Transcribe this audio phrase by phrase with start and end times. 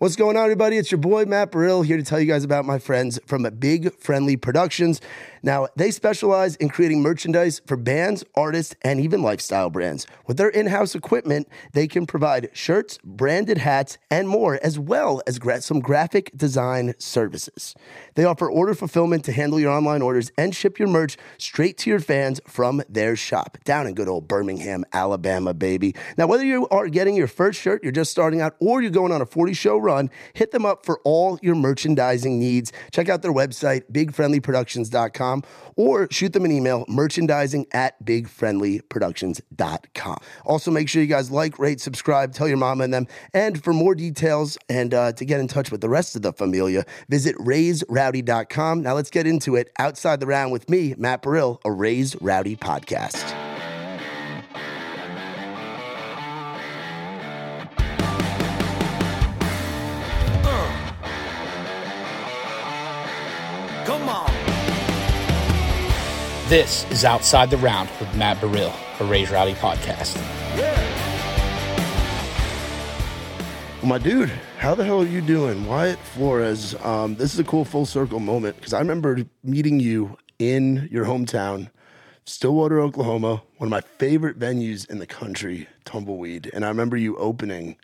[0.00, 0.78] What's going on, everybody?
[0.78, 3.94] It's your boy Matt Brill here to tell you guys about my friends from Big
[3.96, 4.98] Friendly Productions.
[5.42, 10.06] Now, they specialize in creating merchandise for bands, artists, and even lifestyle brands.
[10.26, 15.20] With their in house equipment, they can provide shirts, branded hats, and more, as well
[15.26, 17.74] as some graphic design services.
[18.14, 21.90] They offer order fulfillment to handle your online orders and ship your merch straight to
[21.90, 25.94] your fans from their shop down in good old Birmingham, Alabama, baby.
[26.16, 29.12] Now, whether you are getting your first shirt, you're just starting out, or you're going
[29.12, 29.89] on a 40 show run,
[30.34, 32.72] hit them up for all your merchandising needs.
[32.92, 35.42] Check out their website, bigfriendlyproductions.com
[35.76, 40.18] or shoot them an email merchandising at bigfriendlyproductions.com.
[40.44, 43.06] Also, make sure you guys like, rate, subscribe, tell your mama and them.
[43.32, 46.34] And for more details and uh, to get in touch with the rest of the
[46.34, 48.82] familia, visit raisedrowdy.com.
[48.82, 52.56] Now, let's get into it outside the round with me, Matt Brill, a Raised Rowdy
[52.56, 53.49] podcast.
[66.50, 70.16] This is Outside the Round with Matt Burrill, a Raised Rowdy podcast.
[73.76, 75.64] Well, my dude, how the hell are you doing?
[75.68, 80.18] Wyatt Flores, um, this is a cool full circle moment because I remember meeting you
[80.40, 81.70] in your hometown,
[82.24, 86.50] Stillwater, Oklahoma, one of my favorite venues in the country, Tumbleweed.
[86.52, 87.76] And I remember you opening,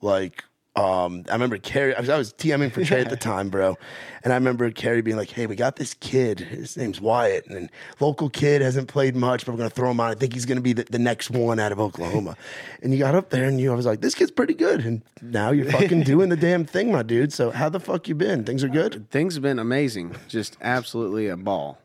[0.00, 0.44] like,
[0.76, 3.78] um, I remember Carrie, I was, I was TMing for Trey at the time, bro.
[4.22, 6.38] And I remember Carrie being like, hey, we got this kid.
[6.38, 7.46] His name's Wyatt.
[7.46, 10.10] And local kid hasn't played much, but we're going to throw him on.
[10.10, 12.36] I think he's going to be the, the next one out of Oklahoma.
[12.82, 14.84] and you got up there and you, I was like, this kid's pretty good.
[14.84, 17.32] And now you're fucking doing the damn thing, my dude.
[17.32, 18.44] So how the fuck you been?
[18.44, 19.08] Things are good?
[19.10, 20.14] Things have been amazing.
[20.28, 21.78] Just absolutely a ball.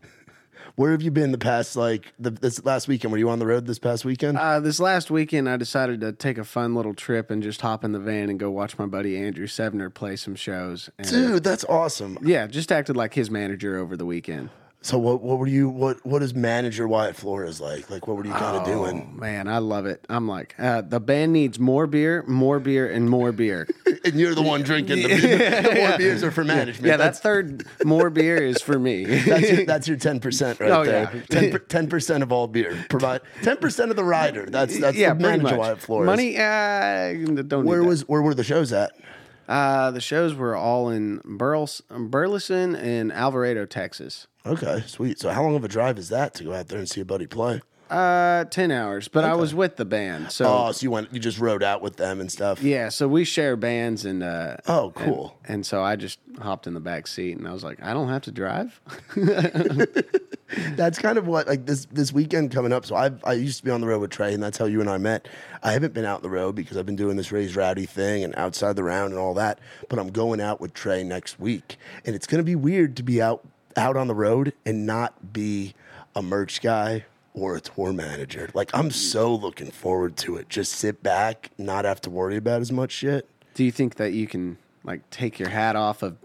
[0.75, 3.11] Where have you been the past, like, the, this last weekend?
[3.11, 4.37] Were you on the road this past weekend?
[4.37, 7.83] Uh, this last weekend, I decided to take a fun little trip and just hop
[7.83, 10.89] in the van and go watch my buddy Andrew Sevener play some shows.
[10.97, 12.17] And, Dude, that's awesome.
[12.21, 14.49] Yeah, just acted like his manager over the weekend.
[14.83, 17.91] So what what were you what what is manager Wyatt Flores like?
[17.91, 19.15] Like what were you kind of Oh, doing?
[19.15, 20.03] man, I love it.
[20.09, 23.67] I'm like, uh, the band needs more beer, more beer, and more beer.
[24.03, 25.07] And you're the one drinking the,
[25.69, 26.87] the more beers are for management.
[26.87, 29.05] yeah, that that's third more beer is for me.
[29.05, 31.23] that's your, that's your ten percent right Oh, there.
[31.29, 31.57] yeah.
[31.67, 32.83] Ten percent of all beer.
[32.89, 34.47] Provide ten percent of the rider.
[34.47, 35.55] That's that's yeah, the manager.
[35.55, 36.07] Wyatt Flores.
[36.07, 37.13] Money, uh,
[37.43, 37.65] don't.
[37.65, 37.87] Where that.
[37.87, 38.93] was where were the shows at?
[39.51, 44.27] Uh, the shows were all in Burles, Burleson and Alvarado, Texas.
[44.45, 45.19] Okay, sweet.
[45.19, 47.05] So how long of a drive is that to go out there and see a
[47.05, 47.59] buddy play?
[47.91, 51.19] Uh, ten hours, but I was with the band, so Oh, so you went you
[51.19, 52.63] just rode out with them and stuff.
[52.63, 52.87] yeah.
[52.87, 55.35] So we share bands, and uh, Oh, cool.
[55.43, 57.93] and, and so I just hopped in the back seat, and I was like, I
[57.93, 58.79] don't have to drive.
[60.75, 62.85] that's kind of what like this this weekend coming up.
[62.85, 64.81] So I I used to be on the road with Trey, and that's how you
[64.81, 65.27] and I met.
[65.63, 68.33] I haven't been out the road because I've been doing this raised rowdy thing and
[68.37, 69.59] outside the round and all that.
[69.89, 73.21] But I'm going out with Trey next week, and it's gonna be weird to be
[73.21, 73.43] out
[73.77, 75.73] out on the road and not be
[76.15, 78.49] a merch guy or a tour manager.
[78.53, 80.49] Like I'm so looking forward to it.
[80.49, 83.27] Just sit back, not have to worry about as much shit.
[83.53, 86.17] Do you think that you can like take your hat off of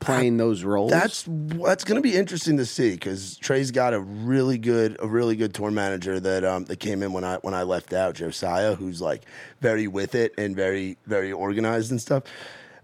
[0.00, 0.90] playing those roles?
[0.90, 5.06] That's that's going to be interesting to see because Trey's got a really good a
[5.06, 8.14] really good tour manager that um that came in when I when I left out
[8.14, 9.22] Josiah, who's like
[9.60, 12.24] very with it and very very organized and stuff.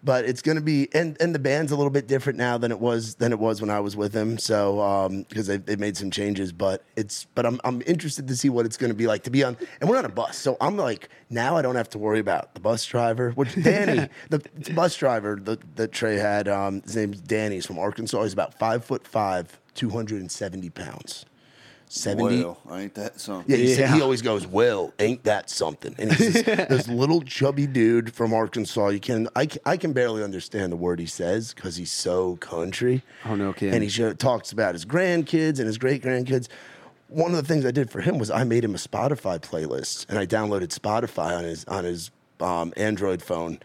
[0.05, 2.73] But it's going to be and and the band's a little bit different now than
[2.73, 4.39] it was than it was when I was with him.
[4.39, 8.37] So um because they they made some changes, but it's but I'm I'm interested to
[8.37, 10.37] see what it's going to be like to be on and we're on a bus.
[10.37, 14.09] So I'm like now I don't have to worry about the bus driver, which Danny,
[14.31, 14.41] the
[14.75, 17.57] bus driver that, that Trey had, um, his name's Danny.
[17.57, 18.23] He's from Arkansas.
[18.23, 21.25] He's about five foot five, 270 pounds.
[21.93, 22.43] 70.
[22.43, 23.51] Well, ain't that something?
[23.51, 27.21] Yeah, he, said, he always goes, "Well, ain't that something?" And he's this, this little
[27.21, 28.89] chubby dude from Arkansas.
[28.89, 33.03] You can I, I can barely understand the word he says because he's so country.
[33.27, 33.75] Oh, no kidding.
[33.75, 36.49] And he show, talks about his grandkids and his great grandkids.
[37.09, 40.09] One of the things I did for him was I made him a Spotify playlist,
[40.09, 42.11] and I downloaded Spotify on his on his
[42.41, 43.59] um, Android phone.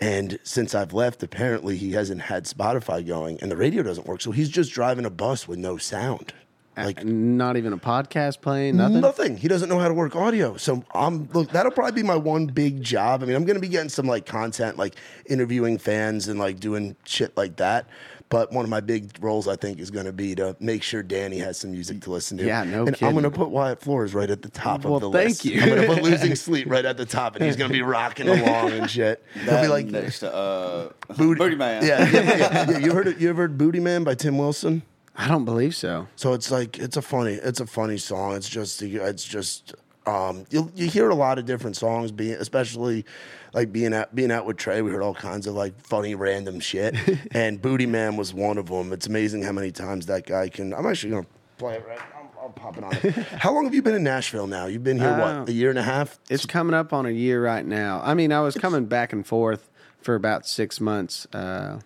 [0.00, 4.20] And since I've left, apparently he hasn't had Spotify going, and the radio doesn't work.
[4.20, 6.32] So he's just driving a bus with no sound.
[6.76, 9.00] Like not even a podcast playing, nothing.
[9.00, 9.36] Nothing.
[9.36, 10.56] He doesn't know how to work audio.
[10.56, 11.50] So I'm look.
[11.50, 13.22] That'll probably be my one big job.
[13.22, 14.96] I mean, I'm going to be getting some like content, like
[15.26, 17.86] interviewing fans and like doing shit like that.
[18.30, 21.02] But one of my big roles, I think, is going to be to make sure
[21.02, 22.46] Danny has some music to listen to.
[22.46, 25.02] Yeah, no And I'm going to put Wyatt Flores right at the top Well, of
[25.02, 25.42] the thank list.
[25.42, 25.60] Thank you.
[25.60, 27.82] I'm going to put Losing Sleep right at the top, and he's going to be
[27.82, 29.22] rocking along and shit.
[29.44, 31.84] He'll be like next to uh, Booty, Booty Man.
[31.84, 32.78] Yeah, yeah, yeah, yeah.
[32.78, 33.18] You heard it?
[33.18, 34.80] You ever heard Booty Man by Tim Wilson?
[35.16, 36.08] I don't believe so.
[36.16, 38.34] So it's like it's a funny it's a funny song.
[38.36, 39.74] It's just it's just
[40.06, 43.04] Um, you you hear a lot of different songs, being especially
[43.52, 44.82] like being out being out with Trey.
[44.82, 46.96] We heard all kinds of like funny random shit,
[47.32, 48.92] and Booty Man was one of them.
[48.92, 50.72] It's amazing how many times that guy can.
[50.74, 51.26] I'm actually gonna
[51.58, 51.98] play it right.
[52.18, 52.92] I'm, I'll pop it on.
[52.94, 53.12] It.
[53.38, 54.66] how long have you been in Nashville now?
[54.66, 56.18] You've been here Uh, what a year and a half?
[56.30, 58.00] It's coming up on a year right now.
[58.02, 59.68] I mean, I was coming back and forth
[60.00, 61.78] for about six months, uh,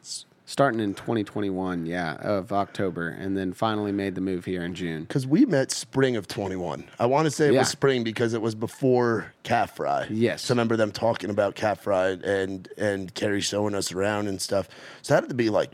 [0.47, 5.03] starting in 2021, yeah, of October, and then finally made the move here in June.
[5.03, 6.85] Because we met spring of 21.
[6.99, 7.59] I want to say it Yeah.
[7.61, 10.07] was spring because it was before Calf Fry.
[10.09, 10.43] Yes.
[10.43, 14.41] So I remember them talking about Calf Fry and and Carrie showing us around and
[14.41, 14.69] stuff.
[15.03, 15.71] So that had to be like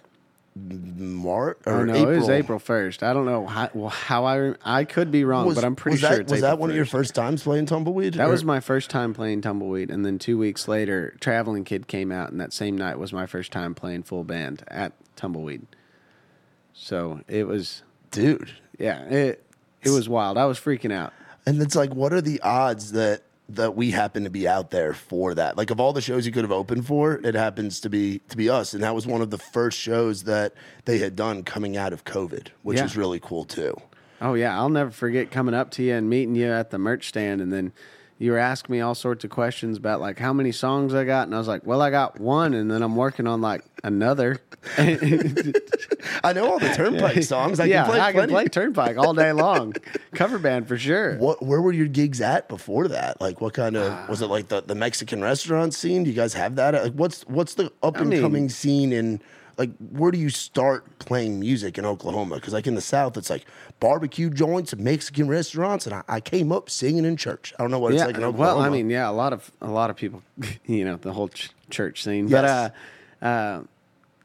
[0.54, 2.12] March or no, April.
[2.12, 3.02] it was April 1st.
[3.02, 5.96] I don't know how, well, how I I could be wrong, Was- but I'm pretty
[5.98, 6.90] sure that, it's was April that one of your 1st.
[6.90, 8.14] first times playing tumbleweed?
[8.14, 11.86] That Or- was my first time playing tumbleweed, and then two weeks later, Traveling Kid
[11.88, 15.66] came out, and that same night was my first time playing full band at tumbleweed.
[16.74, 18.50] So it was, dude.
[18.78, 19.44] yeah, it
[19.82, 20.36] it was wild.
[20.38, 21.12] I was freaking out.
[21.46, 23.22] And it's like, what are the odds that
[23.56, 25.56] that we happen to be out there for that?
[25.56, 28.36] Like, of all the shows you could have opened for, it happens to be to
[28.36, 30.54] be us, and that was one of the first shows that
[30.84, 32.84] they had done coming out of COVID, which Yeah.
[32.84, 33.76] was really cool too.
[34.20, 37.08] Oh yeah, I'll never forget coming up to you and meeting you at the merch
[37.08, 37.72] stand, and then
[38.22, 41.26] you were asking me all sorts of questions about like how many songs I got,
[41.26, 44.38] and I was like, well, I got one, and then I'm working on like another.
[44.78, 47.58] I know all the Turnpike songs.
[47.58, 49.74] I yeah, can play I can play Turnpike all day long,
[50.14, 51.16] cover band for sure.
[51.16, 51.42] What?
[51.42, 53.20] Where were your gigs at before that?
[53.20, 54.28] Like, what kind of was it?
[54.28, 56.04] Like the, the Mexican restaurant scene?
[56.04, 56.74] Do you guys have that?
[56.74, 59.20] Like, what's what's the up and mean- coming scene in?
[59.62, 62.34] Like, where do you start playing music in Oklahoma?
[62.34, 63.44] Because like in the South, it's like
[63.78, 67.54] barbecue joints and Mexican restaurants, and I, I came up singing in church.
[67.56, 68.56] I don't know what it's like in Oklahoma.
[68.56, 70.20] well, I mean, yeah, a lot of a lot of people,
[70.66, 72.26] you know, the whole ch- church scene.
[72.26, 72.72] Yes.
[73.20, 73.62] But uh, uh,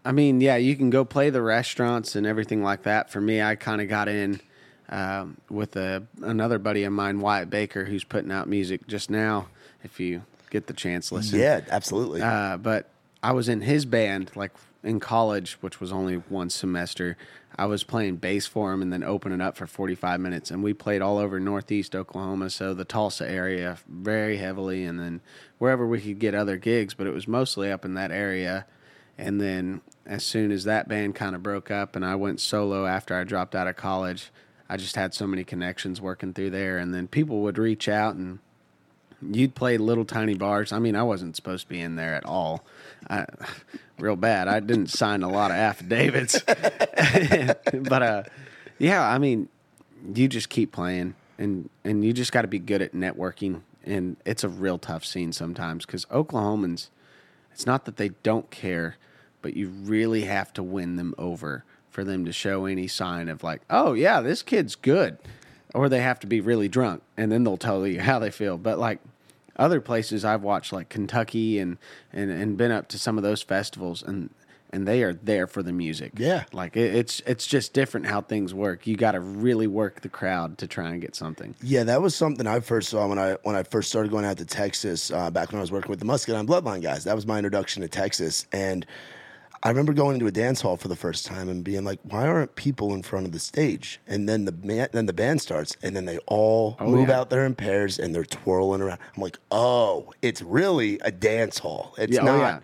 [0.03, 3.11] I mean, yeah, you can go play the restaurants and everything like that.
[3.11, 4.41] For me, I kind of got in
[4.89, 9.49] um, with a, another buddy of mine, Wyatt Baker, who's putting out music just now.
[9.83, 11.39] If you get the chance, listen.
[11.39, 12.23] yeah, absolutely.
[12.23, 12.89] Uh, but
[13.21, 14.51] I was in his band, like
[14.87, 17.17] in college, which was only one semester.
[17.57, 20.49] I was playing bass for him and then opening up for 45 minutes.
[20.49, 25.21] And we played all over Northeast Oklahoma, so the Tulsa area very heavily, and then
[25.57, 28.65] wherever we could get other gigs, but it was mostly up in that area.
[29.17, 32.85] And then as soon as that band kind of broke up and I went solo
[32.85, 34.31] after I dropped out of college,
[34.69, 36.77] I just had so many connections working through there.
[36.77, 38.39] And then people would reach out and
[39.21, 40.71] you'd play little tiny bars.
[40.71, 42.63] I mean, I wasn't supposed to be in there at all.
[43.09, 43.25] I,
[43.99, 44.47] real bad.
[44.47, 46.39] I didn't sign a lot of affidavits.
[46.45, 48.23] but uh,
[48.77, 49.49] yeah, I mean,
[50.13, 53.61] you just keep playing, and and you just got to be good at networking.
[53.83, 56.89] And it's a real tough scene sometimes because Oklahomans.
[57.51, 58.97] It's not that they don't care,
[59.41, 63.43] but you really have to win them over for them to show any sign of
[63.43, 65.17] like, oh yeah, this kid's good,
[65.73, 68.57] or they have to be really drunk, and then they'll tell you how they feel.
[68.57, 68.99] But like
[69.55, 71.77] other places I've watched, like Kentucky and
[72.13, 74.29] and and been up to some of those festivals, and
[74.71, 76.13] and they are there for the music.
[76.17, 76.43] Yeah.
[76.51, 78.85] like it, it's it's just different how things work.
[78.85, 81.55] You got to really work the crowd to try and get something.
[81.61, 84.37] Yeah, that was something I first saw when I when I first started going out
[84.37, 87.03] to Texas uh, back when I was working with the Muscadine Bloodline guys.
[87.05, 88.85] That was my introduction to Texas, and
[89.63, 92.27] I remember going into a dance hall for the first time and being like, "Why
[92.27, 95.75] aren't people in front of the stage?" And then the man, then the band starts,
[95.81, 97.19] and then they all oh, move Oh, yeah.
[97.19, 98.99] out there in pairs and they're twirling around.
[99.15, 101.95] I'm like, "Oh, it's really a dance hall.
[101.97, 102.37] It's Yeah, oh, not.
[102.39, 102.59] yeah.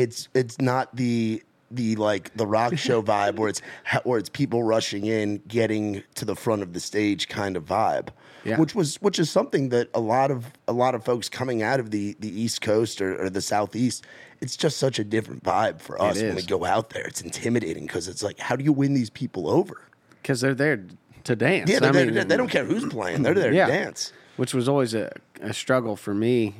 [0.00, 3.60] It's it's not the." The like the rock show vibe where it's
[4.04, 8.08] where it's people rushing in, getting to the front of the stage kind of vibe
[8.42, 8.58] Yeah.
[8.58, 11.78] which was which is something that a lot of a lot of folks coming out
[11.78, 14.06] of the the East Coast or, or the Southeast,
[14.40, 17.06] it's just such a different vibe for us when we go out there.
[17.06, 19.82] It's intimidating because it's like, how do you win these people over?
[20.22, 20.84] because they're there
[21.24, 21.70] to dance.
[21.70, 23.66] Yeah, I mean, to- they don't care who's playing; they're there Yeah.
[23.66, 24.12] to dance.
[24.36, 26.54] which was always a, a struggle for me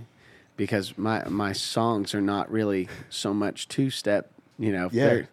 [0.57, 4.31] because my my songs are not really so much two step.
[4.59, 5.07] You know, Yeah.
[5.07, 5.29] they're,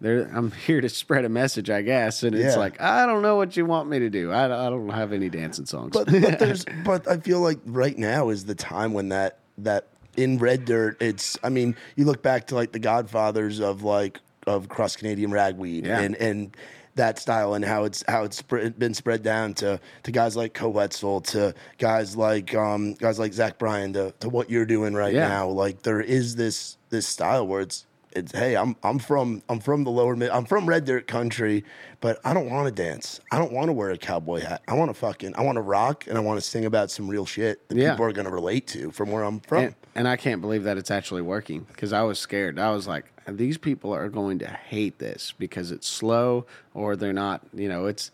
[0.00, 2.60] they're I'm here to spread a message, I guess, and it's Yeah.
[2.60, 4.32] like I don't know what you want me to do.
[4.32, 5.90] I, I don't have any dancing songs.
[5.92, 9.86] But but there's but I feel like right now is the time when that that
[10.16, 11.00] in red dirt.
[11.00, 15.30] It's I mean you look back to like the Godfathers of like of cross Canadian
[15.30, 16.00] ragweed Yeah.
[16.00, 16.56] and and
[16.94, 20.54] that style and how it's how it's spread, been spread down to to guys like
[20.54, 24.94] Koe Wetzel, to guys like um guys like Zach Bryan to to what you're doing
[24.94, 25.28] right Yeah.
[25.28, 25.48] now.
[25.48, 27.84] Like there is this this style where it's
[28.16, 31.64] it's hey I'm I'm from I'm from the lower mid I'm from red dirt country,
[32.00, 33.20] but I don't want to dance.
[33.30, 34.62] I don't want to wear a cowboy hat.
[34.66, 37.08] I want to fucking I want to rock and I want to sing about some
[37.08, 37.90] real shit that Yeah.
[37.92, 39.64] people are gonna relate to from where I'm from.
[39.64, 42.58] and, and I can't believe that it's actually working because I was scared.
[42.58, 47.12] I was like, these people are going to hate this because it's slow or they're
[47.12, 47.42] not.
[47.54, 48.10] You know, it's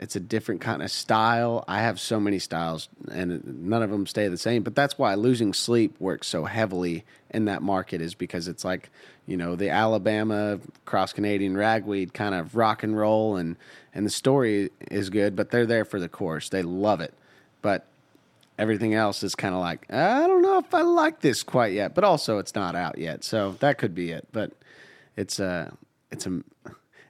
[0.00, 1.62] it's a different kind of style.
[1.68, 4.62] I have so many styles, and none of them stay the same.
[4.62, 8.88] But that's why losing sleep works so heavily in that market is because it's like
[9.26, 13.56] you know the Alabama cross Canadian ragweed kind of rock and roll, and
[13.94, 16.48] and the story is good, but they're there for the course.
[16.48, 17.12] They love it,
[17.60, 17.86] but
[18.58, 21.94] everything else is kind of like I don't know if I like this quite yet.
[21.94, 24.26] But also, it's not out yet, so that could be it.
[24.32, 24.52] But
[25.14, 25.76] it's a
[26.10, 26.40] it's a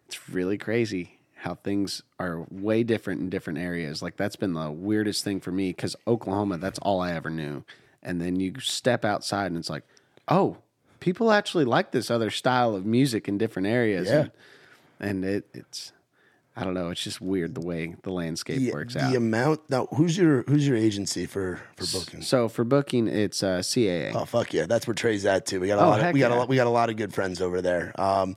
[0.08, 4.02] it's really crazy how things are way different in different areas.
[4.02, 7.64] Like that's been the weirdest thing for me because Oklahoma, that's all I ever knew.
[8.02, 9.84] And then you step outside and it's like,
[10.28, 10.58] oh,
[11.00, 14.08] people actually like this other style of music in different areas.
[14.08, 14.20] Yeah.
[14.20, 14.30] And,
[15.00, 15.92] and it, it's,
[16.56, 19.10] I don't know, it's just weird the way the landscape The, works out.
[19.10, 22.20] the amount now, who's your who's your agency for for booking?
[22.20, 24.12] so for booking, it's uh, CAA.
[24.14, 25.58] Oh fuck yeah, that's where Trey's at too.
[25.60, 26.00] We got a Oh, lot.
[26.00, 26.48] Of, we got a lot.
[26.48, 27.98] We got a lot of good friends over there.
[27.98, 28.36] Um,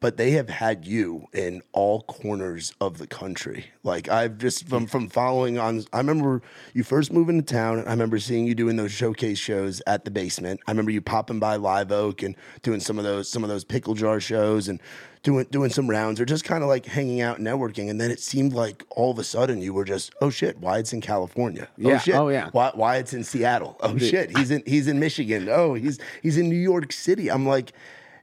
[0.00, 3.66] but they have had you in all corners of the country.
[3.82, 5.84] Like I've just from from following on.
[5.92, 6.42] I remember
[6.74, 7.78] you first moving to town.
[7.86, 10.60] I remember seeing you doing those showcase shows at the basement.
[10.66, 13.64] I remember you popping by Live Oak and doing some of those some of those
[13.64, 14.80] pickle jar shows and
[15.22, 17.88] doing doing some rounds or just kind of like hanging out and networking.
[17.90, 20.78] And then it seemed like all of a sudden you were just oh shit, why
[20.78, 21.68] it's in California.
[21.78, 21.98] Oh Yeah.
[21.98, 22.14] shit.
[22.14, 22.50] Oh, yeah.
[22.52, 23.76] Wy- Wyatt's in Seattle.
[23.80, 25.48] Oh shit, he's in he's in Michigan.
[25.50, 27.30] Oh, he's he's in New York City.
[27.30, 27.72] I'm like,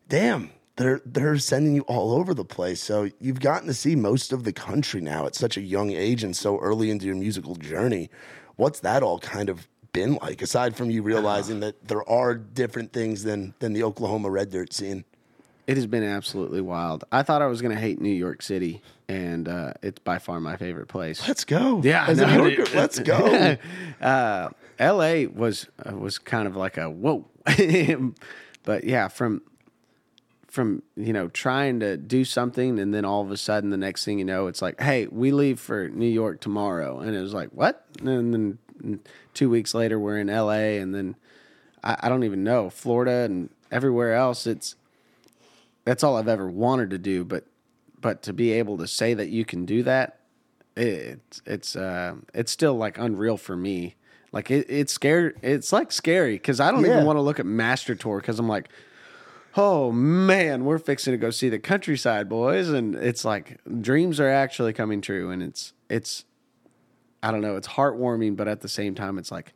[0.08, 2.82] damn, they're they're sending you all over the place.
[2.82, 6.24] So you've gotten to see most of the country now at such a young age
[6.24, 8.10] and so early into your musical journey.
[8.56, 10.42] What's that all kind of been like?
[10.42, 14.74] Aside from you realizing that there are different things than than the Oklahoma red dirt
[14.74, 15.06] scene.
[15.66, 17.06] It has been absolutely wild.
[17.10, 20.42] I thought I was going to hate New York City, and uh, it's by far
[20.42, 21.26] my favorite place.
[21.26, 21.80] Let's go.
[21.82, 22.76] Yeah, As a no, New Yorker, dude.
[22.76, 23.56] let's go.
[24.02, 25.28] uh, L.A.
[25.28, 27.26] was uh, was kind of like a whoa,
[28.64, 29.42] but yeah, from
[30.54, 34.06] from you know trying to do something, and then all of a sudden, the next
[34.06, 37.34] thing you know, it's like, hey, we leave for New York tomorrow, and it was
[37.34, 37.86] like, what?
[38.04, 39.00] And then
[39.34, 41.16] two weeks later, we're in L.A., and then
[41.84, 44.46] I, I don't even know Florida and everywhere else.
[44.46, 44.76] It's
[45.86, 47.46] that's all I've ever wanted to do, but
[48.00, 50.20] but to be able to say that you can do that
[50.76, 53.94] it's it's uh it's still like unreal for me
[54.32, 56.94] like it, it's scary it's like scary because i don't Yeah.
[56.94, 58.70] even want to look at master tour because i'm like
[59.56, 62.70] oh man we're fixing to go see the countryside boys.
[62.70, 65.30] And it's like dreams are actually coming true.
[65.30, 66.26] And it's it's
[67.22, 69.54] i don't know it's heartwarming but at the same time it's like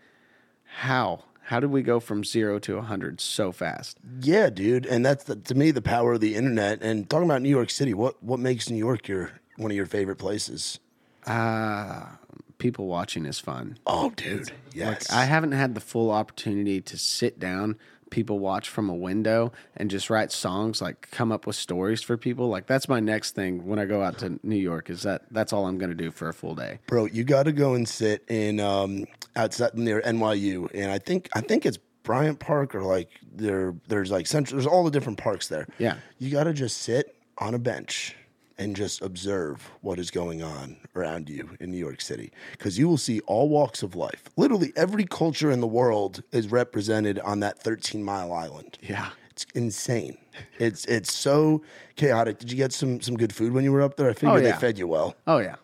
[0.67, 1.23] how?
[1.43, 3.97] How did we go from zero to 100 so fast?
[4.21, 6.81] Yeah, dude, and that's the, to me the power of the internet.
[6.81, 9.85] And talking about New York City, what what makes New York your one of your
[9.85, 10.79] favorite places?
[11.25, 12.05] Uh,
[12.57, 13.77] people watching is fun.
[13.87, 15.09] Oh, dude, yes.
[15.11, 17.77] I haven't had the full opportunity to sit down,
[18.09, 22.17] people watch from a window, and just write songs, like come up with stories for
[22.17, 22.49] people.
[22.49, 24.89] Like that's my next thing when I go out to New York.
[24.89, 26.79] Is that that's all I'm going to do for a full day.
[26.87, 27.05] bro.
[27.05, 31.41] You got to go and sit in um outside near NYU, and I think I
[31.41, 33.75] think it's Bryant Park or like there.
[33.87, 34.57] There's like central.
[34.57, 35.67] There's all the different parks there.
[35.77, 35.95] Yeah.
[36.17, 38.15] you got to just sit on a bench
[38.57, 42.87] and just observe what is going on around you in New York City because you
[42.87, 44.23] will see all walks of life.
[44.35, 48.77] Literally every culture in the world is represented on that 13 mile island.
[48.81, 49.09] Yeah.
[49.31, 50.17] It's insane.
[50.57, 51.61] It's it's so
[51.95, 52.39] chaotic.
[52.39, 54.09] Did you get some some good food when you were up there?
[54.09, 54.51] I figured Oh, yeah.
[54.53, 55.15] they fed you well.
[55.27, 55.57] Oh yeah,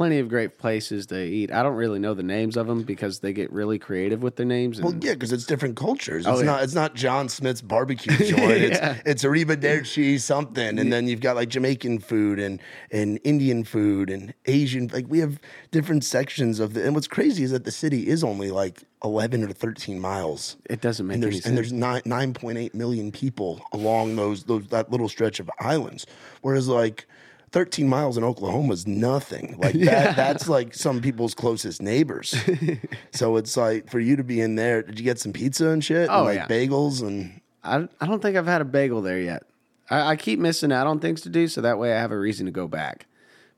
[0.00, 1.52] plenty of great places to eat.
[1.52, 4.46] I don't really know the names of them because they get really creative with their
[4.46, 4.78] names.
[4.78, 6.26] And Well, yeah, because it's different cultures.
[6.26, 6.50] Oh, it's Oh, yeah.
[6.52, 8.72] not it's not John Smith's barbecue joint.
[8.72, 8.94] yeah.
[9.04, 14.08] It's it's arrivederci something, and then you've got like Jamaican food and and Indian food
[14.08, 14.86] and Asian.
[14.90, 15.38] Like we have
[15.70, 16.82] different sections of the.
[16.82, 20.56] And what's crazy is that the city is only like eleven or thirteen miles.
[20.70, 21.46] it doesn't make and any there's sense.
[21.46, 25.50] and there's nine nine point eight million people along those those that little stretch of
[25.60, 26.06] islands,
[26.40, 27.06] whereas like.
[27.52, 29.56] 13 miles in Oklahoma is nothing.
[29.60, 32.34] Like that, that's like some people's closest neighbors.
[33.12, 35.84] so it's like for you to be in there, did you get some pizza and
[35.84, 36.08] shit?
[36.10, 36.56] Oh, and like yeah.
[36.66, 39.42] bagels and I, I don't think I've had a bagel there yet.
[39.90, 42.18] I, I keep missing out on things to do, so that way I have a
[42.18, 43.06] reason to go back.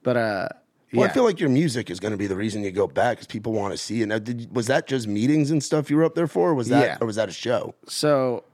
[0.03, 0.49] But uh,
[0.93, 1.11] well, yeah.
[1.11, 3.27] I feel like your music is going to be the reason you go back because
[3.27, 4.07] people want to see it.
[4.07, 6.51] Now, did, was that just meetings and stuff you were up there for?
[6.51, 6.99] Or was that Yeah.
[7.01, 7.75] or was that a show?
[7.87, 8.45] So,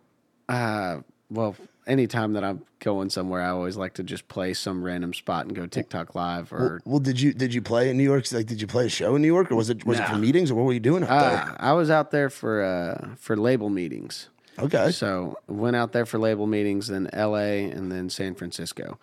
[0.49, 0.99] uh,
[1.31, 1.57] well,
[1.89, 5.57] anytime that I'm going somewhere, I always like to just play some random spot and
[5.57, 6.81] go TikTok live or.
[6.85, 8.31] Well, did you did you play in New York?
[8.31, 10.17] Like, did you play a show in New York, or was it was it for
[10.17, 13.37] meetings, or what were you doing up Uh, I was out there for uh, for
[13.37, 14.29] label meetings.
[14.61, 17.71] Okay, So went out there for label meetings, then L.A.
[17.71, 18.99] and then San Francisco,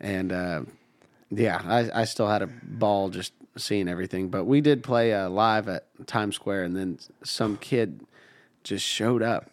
[0.00, 0.62] and uh,
[1.30, 4.30] yeah, I, I still had a ball just seeing everything.
[4.30, 8.06] But we did play uh, live at Times Square, and then some kid
[8.64, 9.50] just showed up,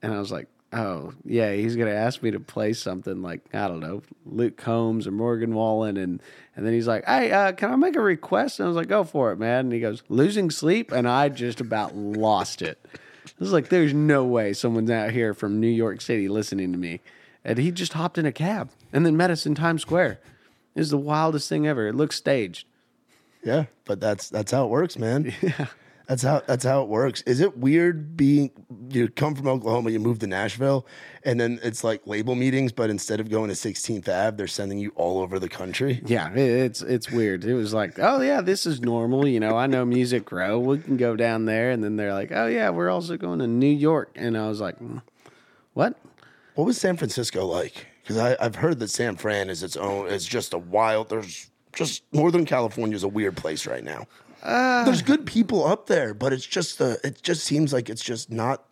[0.00, 3.68] and I was like, oh yeah, he's gonna ask me to play something like I
[3.68, 6.22] don't know, Luke Combs or Morgan Wallen, and
[6.56, 8.58] and then he's like, hey, uh, can I make a request?
[8.58, 9.66] And I was like, go for it, man.
[9.66, 12.78] And he goes, losing sleep, and I just about lost it.
[13.26, 16.78] I was like, there's no way someone's out here from New York City listening to
[16.78, 17.00] me,
[17.44, 20.20] and he just hopped in a cab and then met us in Times Square.
[20.74, 21.88] It was the wildest thing ever.
[21.88, 22.66] It looks staged.
[23.44, 25.32] Yeah, but that's that's how it works, man.
[25.42, 25.66] Yeah.
[26.08, 27.20] That's how that's how it works.
[27.26, 28.50] Is it weird being
[28.88, 30.86] you come from Oklahoma, you move to Nashville,
[31.22, 34.78] and then it's like label meetings, but instead of going to 16th Ave, they're sending
[34.78, 36.00] you all over the country?
[36.06, 37.44] Yeah, it's it's weird.
[37.44, 39.28] It was like, oh yeah, this is normal.
[39.28, 40.58] You know, I know Music Row.
[40.58, 43.46] We can go down there, and then they're like, oh yeah, we're also going to
[43.46, 45.02] New York, and I was like, "Mm,
[45.74, 45.94] what?
[46.54, 47.86] What was San Francisco like?
[48.00, 50.08] Because I've heard that San Fran is its own.
[50.08, 51.10] It's just a wild.
[51.10, 54.06] There's just Northern California is a weird place right now.
[54.44, 56.98] There's good people up there, but it's just the.
[57.04, 58.64] It just seems like it's just not,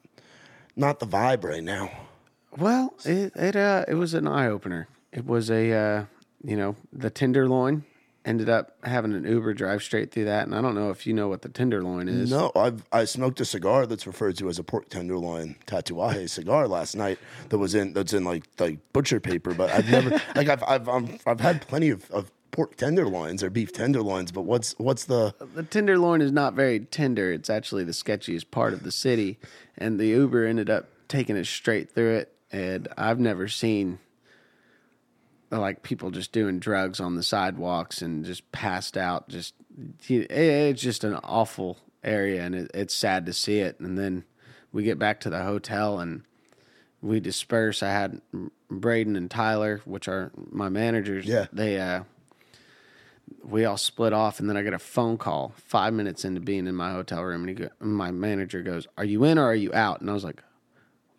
[0.75, 1.91] not the vibe right now.
[2.57, 4.89] Well, it it uh it was an eye opener.
[5.13, 6.05] It was a uh,
[6.43, 7.85] you know the Tenderloin
[8.25, 11.13] ended up having an Uber drive straight through that, and I don't know if you
[11.13, 12.31] know what the Tenderloin is.
[12.31, 16.67] No, I've I smoked a cigar that's referred to as a pork tenderloin tatuaje cigar
[16.67, 17.19] last night.
[17.51, 20.89] That was in that's in like like butcher paper, but I've never like I've I've
[20.89, 25.35] um, I've had plenty of, of pork tenderloins or beef tenderloins, but what's what's the
[25.55, 27.31] the Tenderloin is not very tender.
[27.31, 29.39] It's actually the sketchiest part of the city,
[29.77, 32.33] and the Uber ended up taking us straight through it.
[32.51, 33.99] And I've never seen
[35.51, 39.29] like people just doing drugs on the sidewalks and just passed out.
[39.29, 39.55] Just
[40.09, 43.79] it- it's just an awful area, and it, it's sad to see it.
[43.81, 44.25] And then
[44.73, 46.23] we get back to the hotel and
[47.03, 47.83] we disperse.
[47.83, 48.21] I had
[48.71, 51.27] Braden and Tyler, which are my managers.
[51.27, 51.47] Yeah.
[51.53, 52.05] they uh,
[53.43, 56.67] we all split off, and then I get a phone call five minutes into being
[56.67, 59.73] in my hotel room, and go, my manager goes, "Are you in or are you
[59.73, 60.43] out?" And I was like,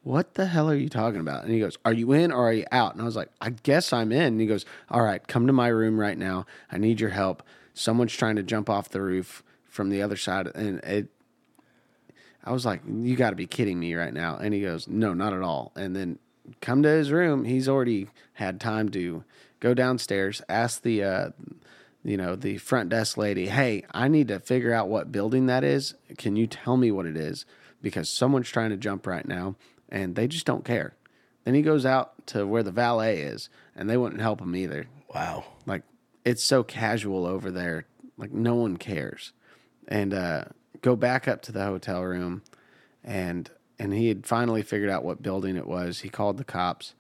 [0.04, 2.54] "What the hell are you talking about?" And he goes, "Are you in or are
[2.54, 5.26] you out?" And I was like, "I guess I'm in." And he goes, "All right,
[5.28, 6.46] come to my room right now.
[6.72, 7.44] I need your help.
[7.74, 11.10] Someone's trying to jump off the roof from the other side." And it,
[12.44, 15.14] I was like, "You got to be kidding me right now!" And he goes, "No,
[15.14, 16.20] not at all." And then
[16.62, 17.46] come to his room.
[17.46, 19.24] He's already had time to
[19.60, 21.30] go downstairs, ask the, uh,
[22.08, 25.64] you know, the front desk lady, "Hey, I need to figure out what building that
[25.64, 25.94] is.
[26.18, 27.46] Can you tell me what it is?
[27.82, 29.56] Because someone's trying to jump right now,
[29.90, 30.94] and they just don't care."
[31.44, 34.88] Then he goes out to where the valet is, and they wouldn't help him either.
[35.14, 35.46] wow?
[35.66, 35.84] Like
[36.26, 37.86] it's so casual over there.
[38.18, 39.34] Like no one cares.
[39.88, 40.46] And uh,
[40.82, 42.42] go back up to the hotel room,
[43.04, 46.00] and and he had finally figured out what building it was.
[46.00, 46.96] He called the cops,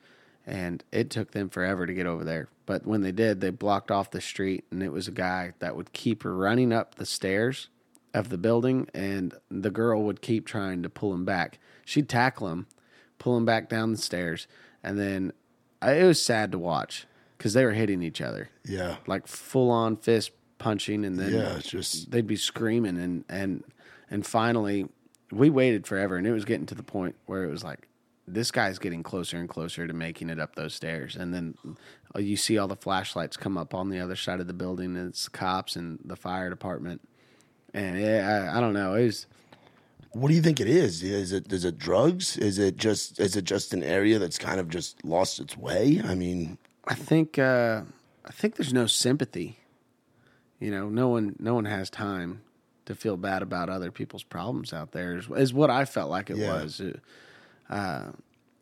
[0.48, 2.48] and it took them forever to get over there.
[2.66, 5.76] But when they did, they blocked off the street, and it was a guy that
[5.76, 7.68] would keep running up the stairs
[8.14, 11.60] of the building, and the girl would keep trying to pull him back.
[11.86, 12.66] She'd tackle him,
[13.20, 14.48] pull him back down the stairs,
[14.82, 15.32] and then
[15.86, 17.06] uh, it was sad to watch
[17.38, 21.60] because they were hitting each other Yeah, like full on fist punching and then Yeah,
[21.60, 23.64] just- they'd be screaming and and
[24.10, 24.88] and finally
[25.32, 27.88] we waited forever and it was getting to the point where it was like
[28.28, 31.56] this guy's getting closer and closer to making it up those stairs and then
[32.16, 34.98] uh, you see all the flashlights come up on the other side of the building
[34.98, 37.02] and it's cops and the fire department
[37.74, 39.28] and yeah, I, I don't know it was
[40.12, 41.04] What do you think it is?
[41.04, 42.38] Is it is it drugs?
[42.38, 46.02] Is it just is it just an area that's kind of just lost its way?
[46.04, 47.82] I mean, I think uh,
[48.26, 49.60] I think there's no sympathy.
[50.60, 52.42] You know, no one no one has time
[52.86, 55.18] to feel bad about other people's problems out there.
[55.18, 56.54] Is, is what I felt like it Yeah.
[56.64, 56.80] was.
[56.80, 57.00] It-
[57.70, 58.06] uh,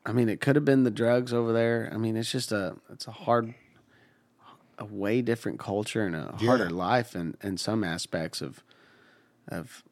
[0.05, 1.89] I mean, it could have been the drugs over there.
[1.93, 3.53] I mean, it's just a it's a hard,
[4.77, 8.63] a way different culture and a harder life in in some aspects of
[9.47, 9.83] of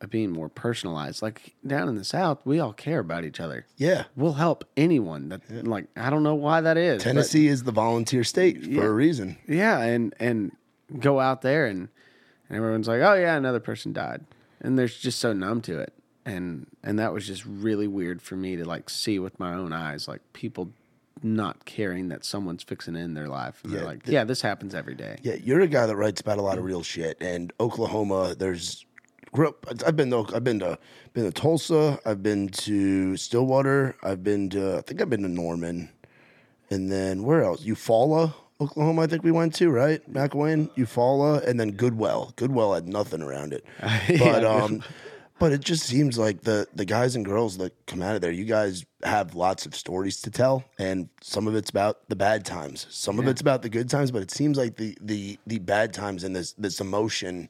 [0.00, 1.22] of being more personalized.
[1.22, 3.66] Like down in the South, we all care about each other.
[3.76, 4.04] yeah.
[4.16, 5.28] We'll help anyone.
[5.28, 7.02] That like I don't know why that is.
[7.02, 9.38] Tennessee is the volunteer state for a reason.
[9.46, 10.52] yeah, and and
[10.98, 11.88] go out there and
[12.48, 14.24] and everyone's like, oh yeah, another person died,
[14.60, 15.92] and they're just so numb to it,
[16.24, 19.72] and and that was just really weird for me to like see with my own
[19.72, 20.72] eyes, like people
[21.22, 24.24] not caring that someone's fixing to end their life, and Yeah, they're like, the- yeah,
[24.24, 25.18] this happens every day.
[25.22, 27.16] Yeah, you're a guy that writes about a lot of real shit.
[27.20, 28.84] And Oklahoma, there's
[29.32, 29.66] grew up.
[29.86, 30.78] I've been to I've been to
[31.12, 31.98] been to Tulsa.
[32.04, 33.94] I've been to Stillwater.
[34.02, 35.90] I've been to I think I've been to Norman,
[36.70, 37.64] and then where else?
[37.64, 39.02] Eufaula, Oklahoma.
[39.02, 40.00] I think we went to right.
[40.12, 42.32] McElwain, Eufaula, and then Goodwell.
[42.36, 43.64] Goodwell had nothing around it,
[44.18, 44.82] but um.
[45.38, 48.30] But it just seems like the the guys and girls that come out of there,
[48.30, 52.44] you guys have lots of stories to tell, and some of it's about the bad
[52.44, 54.10] times, some of it's about the good times.
[54.12, 57.48] But it seems like the the the bad times and this this emotion.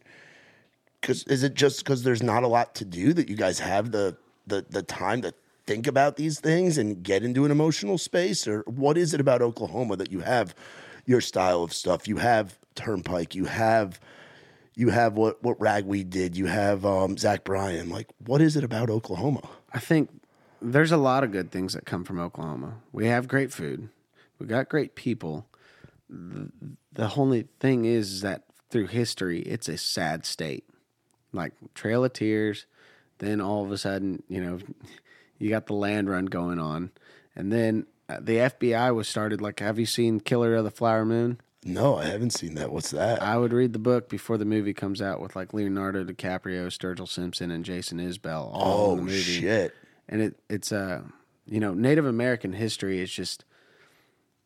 [1.01, 3.91] Because is it just because there's not a lot to do that you guys have
[3.91, 4.17] the
[4.47, 5.35] the the time to
[5.67, 9.43] think about these things and get into an emotional space, or what is it about
[9.43, 10.55] Oklahoma that you have
[11.05, 12.09] your style of stuff?
[12.09, 14.01] You have Turnpike, you have
[14.75, 17.91] you have what what Ragweed did, you have um, Zach Bryan.
[17.91, 19.49] Like, what is it about Oklahoma?
[19.73, 20.11] I think
[20.61, 22.75] there's a lot of good things that come from Oklahoma.
[22.93, 23.89] We have great food.
[24.39, 25.47] We got great people.
[26.09, 26.51] The,
[26.93, 30.65] the only thing is that through history, it's a sad state.
[31.33, 32.67] Like Trail of Tears,
[33.19, 34.59] then all of a sudden, you know,
[35.39, 36.91] you got the land run going on,
[37.35, 39.41] and then uh, the FBI was started.
[39.41, 41.41] Like, have you seen Killer of the Flower Moon?
[41.65, 42.73] No, I haven't seen that.
[42.73, 43.23] What's that?
[43.23, 47.09] I would read the book before the movie comes out with like Leonardo DiCaprio, Sturgill
[47.09, 49.75] Simpson, and Jason Isbell all in the oh movie shit!
[50.09, 51.03] and it it's uh
[51.47, 53.45] you know Native American history is just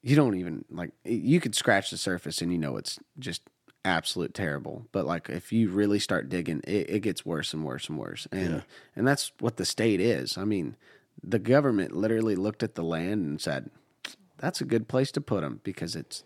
[0.03, 3.43] you don't even like you could scratch the surface and you know it's just
[3.85, 7.89] absolute terrible but like if you really start digging it, it gets worse and worse
[7.89, 8.65] and worse and
[8.97, 10.77] and that's what the state is i mean
[11.23, 13.71] the government literally looked at the land and said
[14.39, 16.25] that's a good place to put them because it's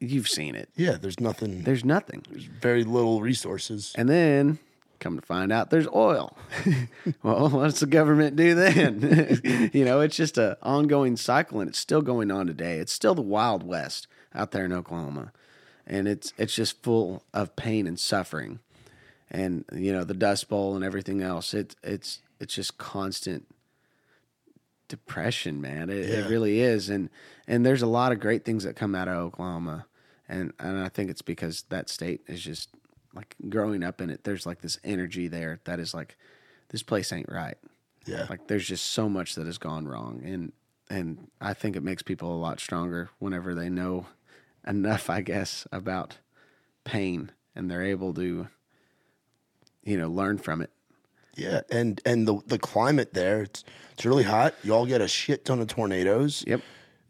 [0.00, 1.62] you've seen it Yeah, there's nothing.
[1.62, 3.92] there's nothing There's very little resources.
[3.96, 4.58] and then
[5.00, 6.36] come to find out there's oil.
[7.22, 9.70] well, what's the government do then?
[9.74, 12.78] you know, it's just a ongoing cycle and it's still going on today.
[12.78, 15.32] It's still the wild west out there in Oklahoma.
[15.86, 18.60] And it's it's just full of pain and suffering.
[19.30, 21.52] And you know, the dust bowl and everything else.
[21.52, 23.46] It it's it's just constant
[24.88, 25.90] depression, man.
[25.90, 26.14] It, Yeah.
[26.20, 26.88] it really is.
[26.88, 27.10] And
[27.46, 29.86] and there's a lot of great things that come out of Oklahoma.
[30.28, 32.70] And and I think it's because that state is just
[33.14, 36.16] like growing up in it, there's like this energy there that is like
[36.70, 37.58] this place ain't right.
[38.06, 40.22] Yeah, Like there's just so much that has gone wrong.
[40.24, 40.52] And
[40.90, 44.06] and I think it makes people a lot stronger whenever they know
[44.66, 46.18] enough, I guess, about
[46.84, 48.48] pain and they're able to
[49.84, 50.70] you know, learn from it.
[51.36, 54.54] yeah, and and the the climate there, it's it's really hot.
[54.62, 56.44] You all get a shit ton of tornadoes.
[56.46, 56.62] Yep.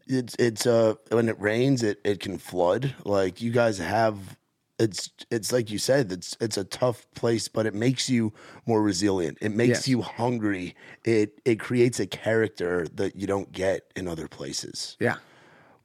[0.07, 2.93] It's it's uh when it rains, it it can flood.
[3.03, 4.37] Like you guys have.
[4.77, 6.11] It's it's like you said.
[6.11, 8.33] It's it's a tough place, but it makes you
[8.65, 9.37] more resilient.
[9.41, 9.87] It makes Yes.
[9.87, 10.75] you hungry.
[11.05, 14.97] It it creates a character that you don't get in other places.
[14.99, 15.15] Yeah.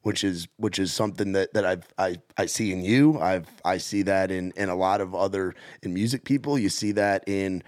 [0.03, 3.17] which is which is something that that I've, I I see in you.
[3.19, 6.59] I've I see that in in a lot of other in music people.
[6.59, 7.63] You see that in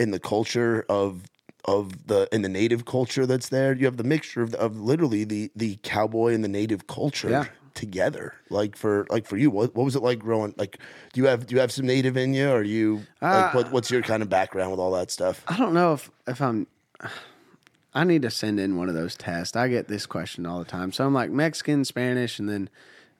[0.00, 1.22] in the culture of
[1.66, 3.74] of the in the native culture that's there.
[3.74, 7.44] You have the mixture of, of literally the the cowboy and the native culture Yeah.
[7.74, 8.34] together.
[8.50, 10.54] Like for like for you, what what was it like growing?
[10.56, 10.78] Like,
[11.12, 12.48] do you have do you have some native in you?
[12.48, 15.42] Or are you like what, uh, what's your kind of background with all that stuff?
[15.48, 16.66] I don't know if if I'm.
[17.96, 19.54] I need to send in one of those tests.
[19.56, 20.90] I get this question all the time.
[20.90, 22.68] So I'm like Mexican, Spanish, and then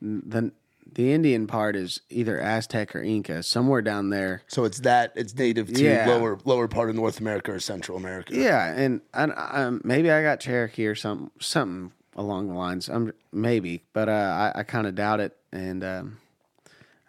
[0.02, 0.50] the
[0.94, 4.42] the Indian part is either Aztec or Inca, somewhere down there.
[4.46, 6.06] So it's that it's native to Yeah.
[6.08, 8.34] lower lower part of North America or Central America.
[8.34, 12.88] Yeah, and I, I, maybe I got Cherokee or something, something along the lines.
[12.88, 16.18] I'm maybe, but uh, I, I kind of doubt it, and um,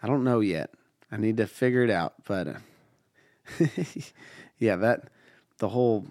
[0.01, 0.71] I don't know yet.
[1.11, 2.13] I need to figure it out.
[2.27, 2.53] But uh,
[4.59, 5.09] yeah, that
[5.59, 6.07] the whole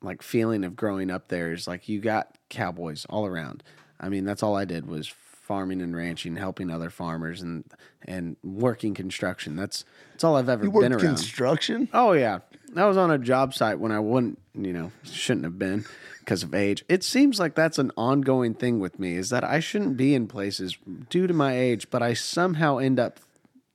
[0.00, 3.62] like feeling of growing up there is like you got cowboys all around.
[4.00, 5.12] I mean, that's all I did was
[5.52, 7.62] farming and ranching, helping other farmers, and
[8.08, 9.54] and working construction.
[9.54, 11.00] That's that's all I've ever You been around.
[11.00, 11.88] construction.
[11.92, 12.38] Oh yeah,
[12.74, 15.84] I was on a job site when I wouldn't, you know, shouldn't have been
[16.20, 16.86] because of age.
[16.88, 20.26] It seems like that's an ongoing thing with me is that I shouldn't be in
[20.26, 20.78] places
[21.10, 23.20] due to my age, but I somehow end up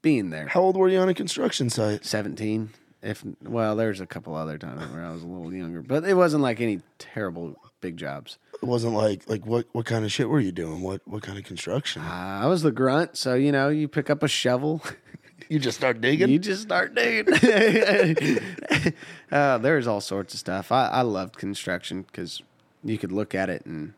[0.02, 0.48] being there.
[0.48, 2.06] How old were you on a construction site?
[2.06, 2.72] Seventeen,
[3.04, 6.16] if well, there's a couple other times where I was a little younger, but it
[6.16, 8.38] wasn't like any terrible big jobs.
[8.62, 10.82] It wasn't like like what what kind of shit were you doing?
[10.82, 12.02] What what kind of construction?
[12.02, 14.82] Uh, I was the grunt, so you know, you pick up a shovel.
[15.50, 16.28] You just start digging.
[16.30, 17.32] You just start digging.
[19.32, 20.72] uh, there's all sorts of stuff.
[20.72, 22.42] I, I loved construction because
[22.84, 23.94] you could look at it and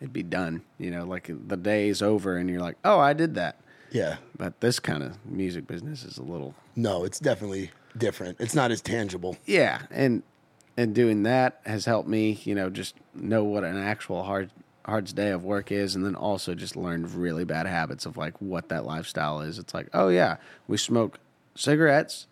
[0.00, 0.62] it'd be done.
[0.78, 3.56] You know, like the day's over and you're like, oh, I did that.
[3.90, 4.16] yeah.
[4.38, 8.40] But this kind of music business is a little, No, it's definitely different.
[8.40, 9.36] It's not as tangible.
[9.44, 10.22] yeah, and
[10.76, 14.50] and doing that has helped me, you know, just know what an actual hard
[14.84, 18.38] hard day of work is, and then also just learned really bad habits of like
[18.40, 19.58] what that lifestyle is.
[19.58, 20.36] It's like, oh yeah,
[20.68, 21.18] we smoke
[21.54, 22.26] cigarettes,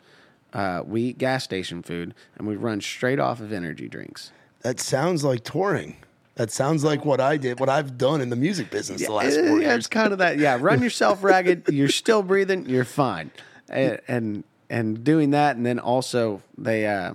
[0.52, 4.32] uh, we eat gas station food, and we run straight off of energy drinks.
[4.60, 5.96] That sounds like touring.
[6.36, 9.34] That sounds like what I did, what I've done in the music business the last
[9.34, 9.78] four yeah, years.
[9.78, 10.38] it's kind of that.
[10.38, 11.68] Yeah, run yourself ragged.
[11.68, 12.66] You're still breathing.
[12.66, 13.30] You're fine.
[13.68, 16.86] And and, and doing that, and then also they.
[16.86, 17.14] Uh,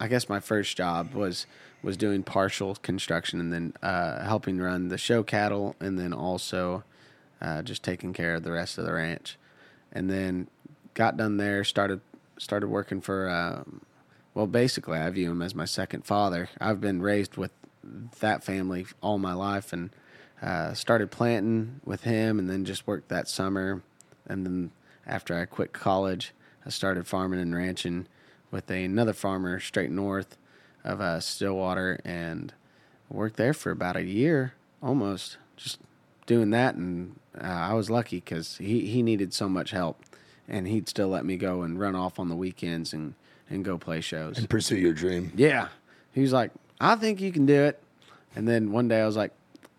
[0.00, 1.46] I guess my first job was
[1.82, 6.84] was doing partial construction, and then uh, helping run the show cattle, and then also
[7.40, 9.36] uh, just taking care of the rest of the ranch.
[9.92, 10.48] And then
[10.94, 11.64] got done there.
[11.64, 12.00] Started
[12.38, 13.28] started working for.
[13.28, 13.82] Um,
[14.32, 16.48] well, basically, I view him as my second father.
[16.60, 17.52] I've been raised with
[18.20, 19.90] that family all my life, and
[20.40, 23.82] uh, started planting with him, and then just worked that summer,
[24.26, 24.70] and then
[25.06, 26.32] after I quit college,
[26.66, 28.08] I started farming and ranching
[28.50, 30.36] with another farmer straight north
[30.84, 32.52] of uh, Stillwater, and
[33.08, 35.78] worked there for about a year almost, just
[36.26, 36.74] doing that.
[36.74, 40.02] And uh, I was lucky because he, he needed so much help,
[40.48, 43.14] and he'd still let me go and run off on the weekends and,
[43.48, 44.38] and go play shows.
[44.38, 45.32] And pursue your dream.
[45.34, 45.68] Yeah.
[46.12, 46.50] He was like,
[46.80, 47.80] I think you can do it.
[48.34, 49.32] And then one day I was like,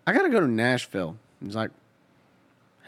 [0.06, 1.16] I got to go to Nashville.
[1.42, 1.70] He's like,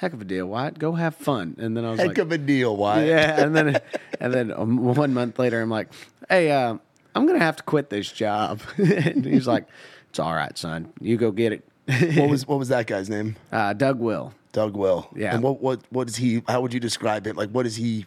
[0.01, 0.79] heck of a deal, Wyatt.
[0.79, 1.57] Go have fun.
[1.59, 3.07] And then I was Heck like, heck of a deal, Wyatt.
[3.07, 3.43] yeah.
[3.43, 3.81] And then,
[4.21, 5.89] and then um, one month later, I'm like,
[6.29, 6.77] hey, uh,
[7.15, 8.63] I'm going to have to quit this job.
[8.79, 9.67] and he's like,
[10.09, 10.91] it's all right, son.
[11.01, 11.69] You go get it.
[12.17, 13.37] what was what was that guy's name?
[13.53, 14.33] Uh, Doug Will.
[14.53, 15.09] Doug Will.
[15.15, 15.35] Yeah.
[15.35, 16.43] And what what what is he?
[16.49, 17.37] How would you describe it?
[17.37, 18.07] Like, what does he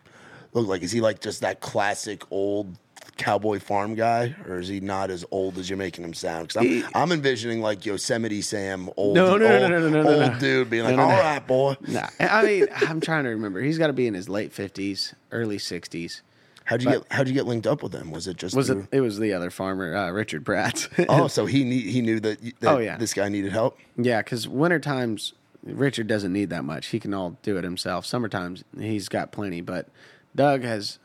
[0.54, 0.82] look like?
[0.84, 2.78] Is he like just that classic old
[3.18, 6.48] cowboy farm guy, or is he not as old as you're making him sound?
[6.48, 10.24] Because I'm, I'm envisioning like Yosemite Sam, old, No, no, old, no, no, no, no,
[10.32, 13.30] old dude, being like, No, no, "All right, boy." Nah, I mean, I'm trying to
[13.32, 13.62] remember.
[13.62, 16.22] He's got to be in his late 50s, early 60s.
[16.66, 18.10] How'd you But- get How'd you get linked up with him?
[18.12, 18.98] Was it just Was through- it?
[18.98, 20.88] It was the other farmer, uh, Richard Pratt.
[21.10, 22.98] Oh, so he need, he knew that, that Oh, yeah.
[22.98, 23.78] this guy needed help.
[23.98, 25.34] Yeah, because winter times
[25.66, 26.88] Richard doesn't need that much.
[26.88, 28.06] He can all do it himself.
[28.06, 29.88] Summer times he's got plenty, but
[30.36, 31.00] Doug has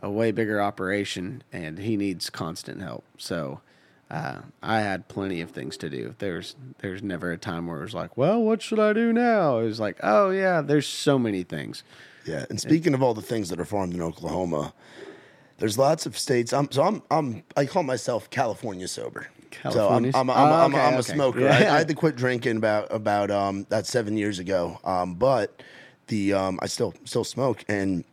[0.00, 3.04] a way bigger operation and he needs constant help.
[3.16, 3.60] So
[4.10, 6.14] uh, I had plenty of things to do.
[6.18, 9.58] There's there's never a time where it was like, well, what should I do now?
[9.58, 11.82] It was like, oh yeah, there's so many things.
[12.24, 14.74] Yeah, and speaking of all the things that are farmed in Oklahoma,
[15.58, 16.52] there's lots of states.
[16.52, 19.28] I'm so I'm I'm I call myself California sober.
[19.50, 21.12] California- So I'm I'm, I'm, Oh, I'm, okay, I'm a okay.
[21.14, 21.40] smoker.
[21.40, 21.52] Yeah.
[21.52, 24.78] I, I had to quit drinking about about um that seven years ago.
[24.84, 25.62] Um, but
[26.08, 28.04] the um I still still smoke, and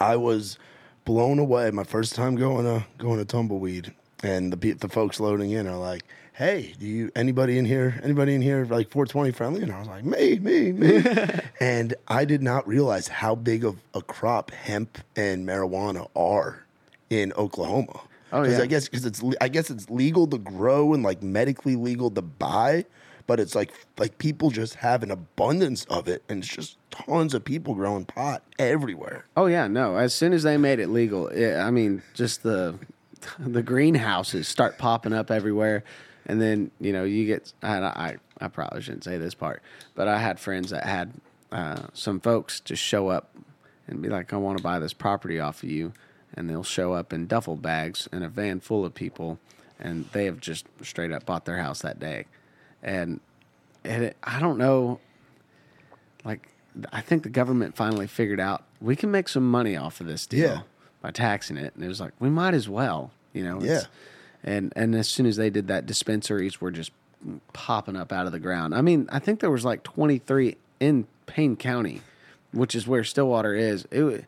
[0.00, 0.58] I was
[1.04, 5.50] blown away my first time going to going to tumbleweed, and the the folks loading
[5.50, 6.02] in are like.
[6.36, 8.00] Hey, do you anybody in here?
[8.02, 9.62] Anybody in here like 420 friendly?
[9.62, 11.00] And I was like, me, me, me.
[11.60, 16.64] and I did not realize how big of a crop hemp and marijuana are
[17.08, 18.00] in Oklahoma.
[18.34, 18.62] Oh, yeah.
[18.62, 22.20] I guess because it's I guess it's legal to grow and like medically legal to
[22.20, 22.84] buy,
[23.26, 27.34] but it's like like people just have an abundance of it, and it's just tons
[27.34, 29.26] of people growing pot everywhere.
[29.36, 29.96] Oh yeah, no.
[29.96, 32.78] As soon as they made it legal, it, I mean, just the
[33.38, 35.84] the greenhouses start popping up everywhere,
[36.26, 37.52] and then you know you get.
[37.62, 39.62] I I, I probably shouldn't say this part,
[39.94, 41.12] but I had friends that had
[41.52, 43.34] uh, some folks just show up
[43.86, 45.92] and be like, "I want to buy this property off of you,"
[46.34, 49.38] and they'll show up in duffel bags and a van full of people,
[49.78, 52.26] and they have just straight up bought their house that day,
[52.84, 53.20] and
[53.84, 55.00] and it, I don't know
[56.24, 56.48] like
[56.92, 60.26] I think the government finally figured out we can make some money off of this
[60.26, 60.60] deal Yeah.
[61.00, 63.60] by taxing it, and it was like we might as well, you know.
[63.60, 63.82] Yeah.
[64.42, 66.90] And and as soon as they did that, dispensaries were just
[67.52, 68.74] popping up out of the ground.
[68.74, 72.02] I mean, I think there was like 23 in Payne County,
[72.52, 73.86] which is where Stillwater is.
[73.90, 74.26] It,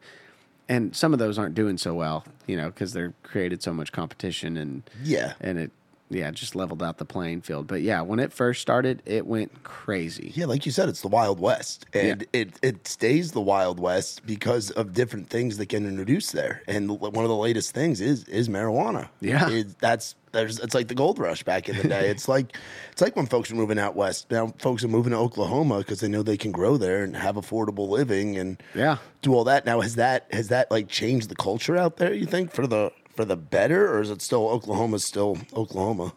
[0.68, 3.92] and some of those aren't doing so well, you know, because they're created so much
[3.92, 5.34] competition and Yeah.
[5.40, 5.70] and it
[6.08, 7.66] yeah just leveled out the playing field.
[7.66, 10.32] But yeah, when it first started, it went crazy.
[10.34, 14.24] Yeah, like you said, it's the Wild West, and it, it stays the Wild West
[14.26, 16.62] because of different things that get introduced there.
[16.68, 19.08] And one of the latest things is is marijuana.
[19.20, 19.50] Yeah.
[19.50, 22.08] It- that's there's it's like the gold rush back in the day.
[22.10, 22.56] it's like
[22.92, 24.30] it's like when folks are moving out west.
[24.30, 27.36] Now folks are moving to Oklahoma because they know they can grow there and have
[27.36, 28.98] affordable living and Yeah.
[29.22, 29.64] do all that.
[29.64, 32.12] Now has that has that like changed the culture out there?
[32.12, 36.12] You think for the for the better, or is it still Oklahoma's still Oklahoma?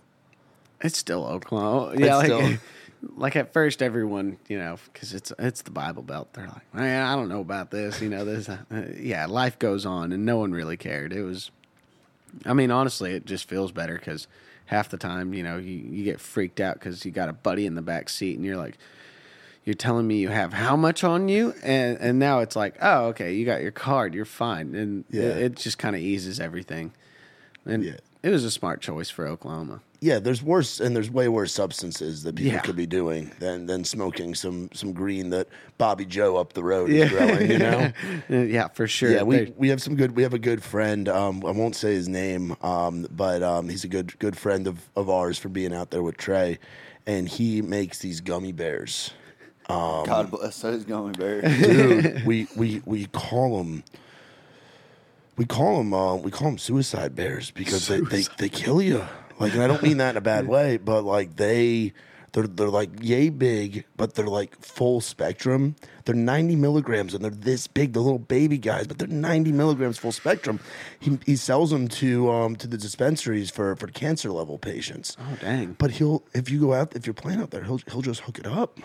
[0.81, 1.95] It's still Oklahoma.
[1.97, 2.57] Yeah, like, still-
[3.15, 6.33] like at first, everyone, you know, because it's it's the Bible Belt.
[6.33, 8.01] They're like, man, I don't know about this.
[8.01, 8.49] You know, this.
[8.49, 8.57] Uh,
[8.97, 11.13] yeah, life goes on, and no one really cared.
[11.13, 11.51] It was,
[12.45, 14.27] I mean, honestly, it just feels better because
[14.65, 17.65] half the time, you know, you, you get freaked out because you got a buddy
[17.65, 18.77] in the back seat, and you're like.
[19.69, 23.09] You're telling me you have how much on you, and and now it's like, oh,
[23.09, 25.21] okay, you got your card, you're fine, and Yeah.
[25.25, 26.91] it, it just kind of eases everything,
[27.67, 27.97] and Yeah.
[28.23, 29.81] it was a smart choice for Oklahoma.
[29.99, 32.61] Yeah, there's worse and there's way worse substances that people Yeah.
[32.61, 36.89] could be doing than than smoking some some green that Bobby Joe up the road
[36.89, 37.51] is growing.
[37.51, 37.91] You know.
[38.29, 39.11] yeah, for sure.
[39.11, 40.15] Yeah, we, we have some good.
[40.15, 41.07] We have a good friend.
[41.07, 44.89] Um, I won't say his name, um, but um, he's a good good friend of,
[44.95, 46.57] of ours for being out there with Trey,
[47.05, 49.11] and he makes these gummy bears.
[50.05, 51.43] God bless those gummy bears.
[51.61, 53.83] Dude, we we we call them.
[55.37, 55.93] We call them.
[55.93, 59.05] Uh, we call them suicide bears because they, they, they kill you.
[59.39, 61.93] Like, and I don't mean that in a bad way, but like they
[62.33, 65.75] They're they're like yay big, but they're like full spectrum.
[66.05, 69.97] They're 90 milligrams and they're this big, the little baby guys, but they're 90 milligrams
[69.97, 70.59] full spectrum.
[70.99, 75.15] He, he sells them to um to the dispensaries for for cancer level patients.
[75.19, 75.75] Oh dang!
[75.77, 78.39] But he'll if you go out if you're playing out there, he'll he'll just hook
[78.39, 78.79] it up.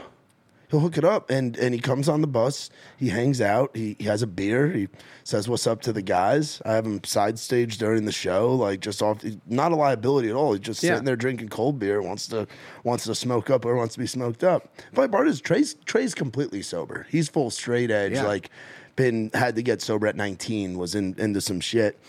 [0.74, 2.68] He'll hook it up and and he comes on the bus.
[2.96, 3.76] He hangs out.
[3.76, 4.72] He, he has a beer.
[4.72, 4.88] He
[5.22, 6.60] says what's up to the guys.
[6.64, 9.24] I have him side stage during the show, like just off.
[9.46, 10.50] Not a liability at all.
[10.52, 10.90] He's just Yeah.
[10.94, 12.02] sitting there drinking cold beer.
[12.02, 12.48] Wants to
[12.82, 14.68] wants to smoke up or wants to be smoked up.
[14.92, 17.06] Funny part is Trey's Trey's completely sober.
[17.08, 18.14] He's full straight edge.
[18.14, 18.24] Yeah.
[18.26, 18.50] Like
[18.96, 20.76] been had to get sober at 19.
[20.76, 22.00] Was in into some shit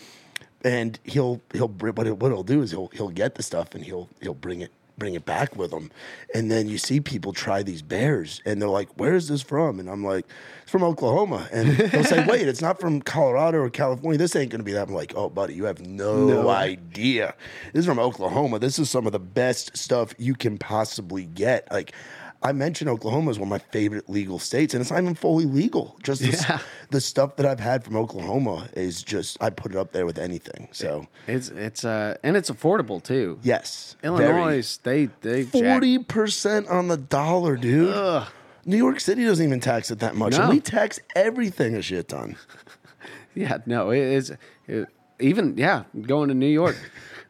[0.64, 3.84] and he'll he'll what he'll, what he'll do is he'll he'll get the stuff and
[3.84, 5.90] he'll he'll bring it bring it back with them.
[6.34, 9.78] and then you see people try these bears and they're like where is this from?
[9.78, 10.26] And i'm like
[10.62, 11.48] it's from oklahoma.
[11.52, 14.18] And they'll say wait it's not from colorado or california.
[14.18, 14.88] This ain't gonna be that.
[14.88, 17.34] I'm like oh buddy you have no, idea.
[17.72, 18.58] This is from oklahoma.
[18.58, 21.70] This is some of the best stuff you can possibly get.
[21.70, 21.92] Like
[22.42, 25.46] I mentioned Oklahoma is one of my favorite legal states, and it's not even fully
[25.46, 25.96] legal.
[26.02, 26.58] Just the, Yeah.
[26.90, 30.18] the stuff that I've had from Oklahoma is just I put it up there with
[30.18, 30.68] anything.
[30.72, 33.38] So It's it's uh and it's affordable too.
[33.42, 38.24] yes, Illinois, they they jack- forty percent on the dollar, dude.
[38.64, 42.08] New York City doesn't even tax it that much, and we tax everything a shit
[42.08, 42.36] ton.
[43.34, 44.32] Yeah, no, it is
[44.66, 44.88] it,
[45.20, 46.74] even yeah going to New York.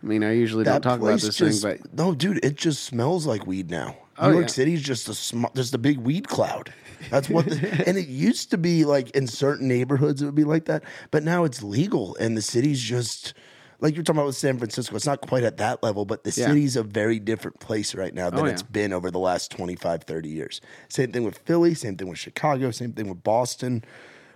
[0.03, 2.85] I mean, I usually don't talk about this just, thing, but no, dude, it just
[2.85, 3.97] smells like weed now.
[4.19, 4.53] Oh, New York yeah.
[4.53, 6.73] City's just a sm- just a big weed cloud.
[7.11, 10.45] That's what, the, and it used to be like in certain neighborhoods it would be
[10.45, 13.35] like that, but now it's legal, and the city's just
[13.81, 14.97] like you're talking about with San Francisco.
[14.97, 16.47] It's not quite at that level, but the Yeah.
[16.47, 18.69] city's a very different place right now than Oh, it's yeah.
[18.73, 20.63] been over the last 25, 30 years.
[20.89, 23.85] Same thing with Philly, same thing with Chicago, same thing with Boston.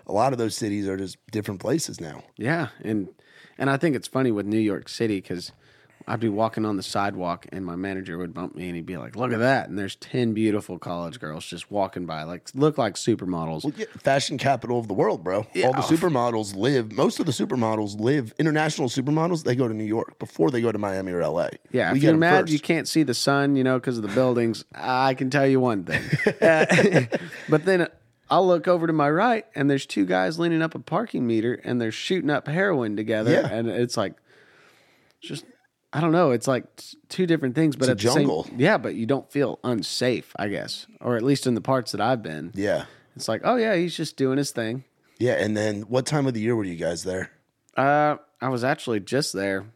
[0.07, 2.25] A lot of those cities are just different places now.
[2.37, 3.09] yeah, and
[3.57, 5.53] and I think it's funny with New York City because
[6.11, 8.97] I'd be walking on the sidewalk and my manager would bump me and he'd be
[8.97, 12.79] like, "Look at that!" And there's ten beautiful college girls just walking by, like look
[12.79, 13.63] like supermodels.
[13.63, 15.39] Well, yeah, fashion capital of the world, bro.
[15.39, 16.91] All the supermodels live.
[16.91, 18.35] Most of the supermodels live.
[18.41, 21.51] International supermodels they go to New York before they go to Miami or L.A.
[21.71, 22.53] Yeah, we if you're mad first.
[22.55, 25.61] you can't see the sun, you know, because of the buildings, I can tell you
[25.61, 26.03] one thing.
[26.43, 27.07] Uh,
[27.49, 27.87] but then
[28.29, 31.55] I'll look over to my right, and there's two guys leaning up a parking meter,
[31.63, 33.49] and they're shooting up heroin together, Yeah.
[33.49, 34.15] and it's like,
[35.21, 35.45] just
[35.93, 38.47] I don't know, it's like t- two different things, but a at the same- jungle.
[38.57, 42.01] yeah, but you don't feel unsafe, I guess, or at least in the parts that
[42.01, 42.53] I've been.
[42.55, 42.85] Yeah,
[43.17, 44.85] It's like, oh yeah, he's just doing his thing.
[45.19, 45.33] yeah.
[45.33, 47.31] And then, what time of the year were you guys there?
[47.77, 49.67] Uh, I was actually just there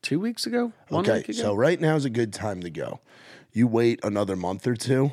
[0.00, 1.38] two weeks ago, okay, week ago.
[1.38, 3.00] so right now is a good time to go.
[3.52, 5.12] You wait another month or two.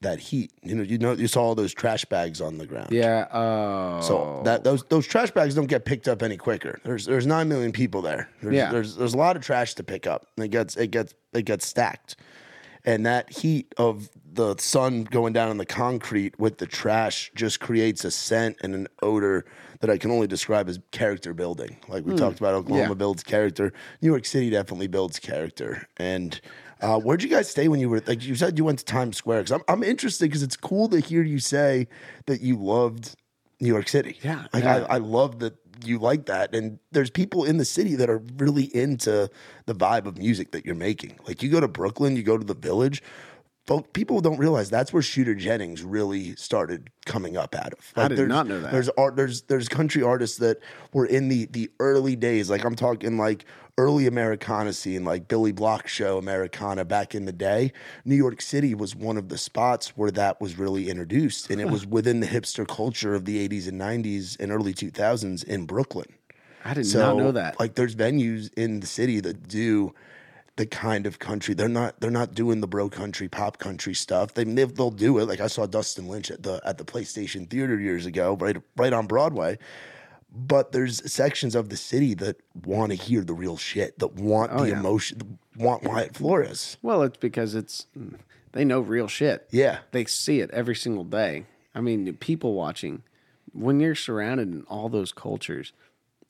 [0.00, 2.90] That heat, you know, you know, you saw all those trash bags on the ground.
[2.92, 3.26] yeah.
[3.32, 6.80] Oh, So that those those trash bags don't get picked up any quicker.
[6.84, 8.28] There's there's nine million people there.
[8.40, 8.70] There's, Yeah.
[8.70, 10.28] there's there's a lot of trash to pick up.
[10.36, 12.14] It gets it gets it gets stacked,
[12.84, 17.58] and that heat of the sun going down on the concrete with the trash just
[17.58, 19.44] creates a scent and an odor
[19.80, 21.76] that I can only describe as character building.
[21.88, 22.18] Like we hmm.
[22.18, 22.88] talked about, Oklahoma.
[22.90, 22.94] Yeah.
[22.94, 23.72] builds character.
[24.00, 25.88] New York City definitely builds character.
[25.96, 26.40] And
[26.80, 29.16] uh, where'd you guys stay when you were like you said you went to Times
[29.16, 29.40] Square?
[29.40, 31.88] Because I'm I'm interested because it's cool to hear you say
[32.26, 33.14] that you loved
[33.60, 34.18] New York City.
[34.22, 34.86] Yeah, Like yeah.
[34.88, 36.54] I, I love that you like that.
[36.54, 39.30] And there's people in the city that are really into
[39.66, 41.18] the vibe of music that you're making.
[41.26, 43.02] Like you go to Brooklyn, you go to the village.
[43.66, 47.92] Folk, people don't realize that's where Shooter Jennings really started coming up out of.
[47.96, 48.72] I did not know that.
[48.72, 50.58] There's art there's there's country artists that
[50.94, 52.48] were in the the early days.
[52.48, 53.44] Like I'm talking like
[53.78, 57.72] early Americana scene, like Billy Block show Americana back in the day.
[58.04, 61.48] New York City was one of the spots where that was really introduced.
[61.48, 65.44] And it was within the hipster culture of the 80s and 90s and early 2000s
[65.44, 66.12] in Brooklyn.
[66.64, 67.58] I did So not know that.
[67.58, 69.94] Like there's venues in the city that do
[70.56, 74.34] the kind of country they're not they're not doing the bro country pop country stuff.
[74.34, 75.28] They they'll do it.
[75.28, 78.92] Like I saw Dustin Lynch at the at the PlayStation Theater years ago, right right
[78.92, 79.58] on Broadway.
[80.30, 84.50] But there's sections of the city that want to hear the real shit, that want
[84.52, 84.80] oh, the Oh, yeah.
[84.80, 86.76] emotion, want Wyatt Flores.
[86.82, 87.86] Well, it's because it's
[88.52, 89.48] they know real shit.
[89.50, 89.78] Yeah.
[89.92, 91.46] They see it every single day.
[91.74, 93.02] I mean, people watching.
[93.52, 95.72] When you're surrounded in all those cultures,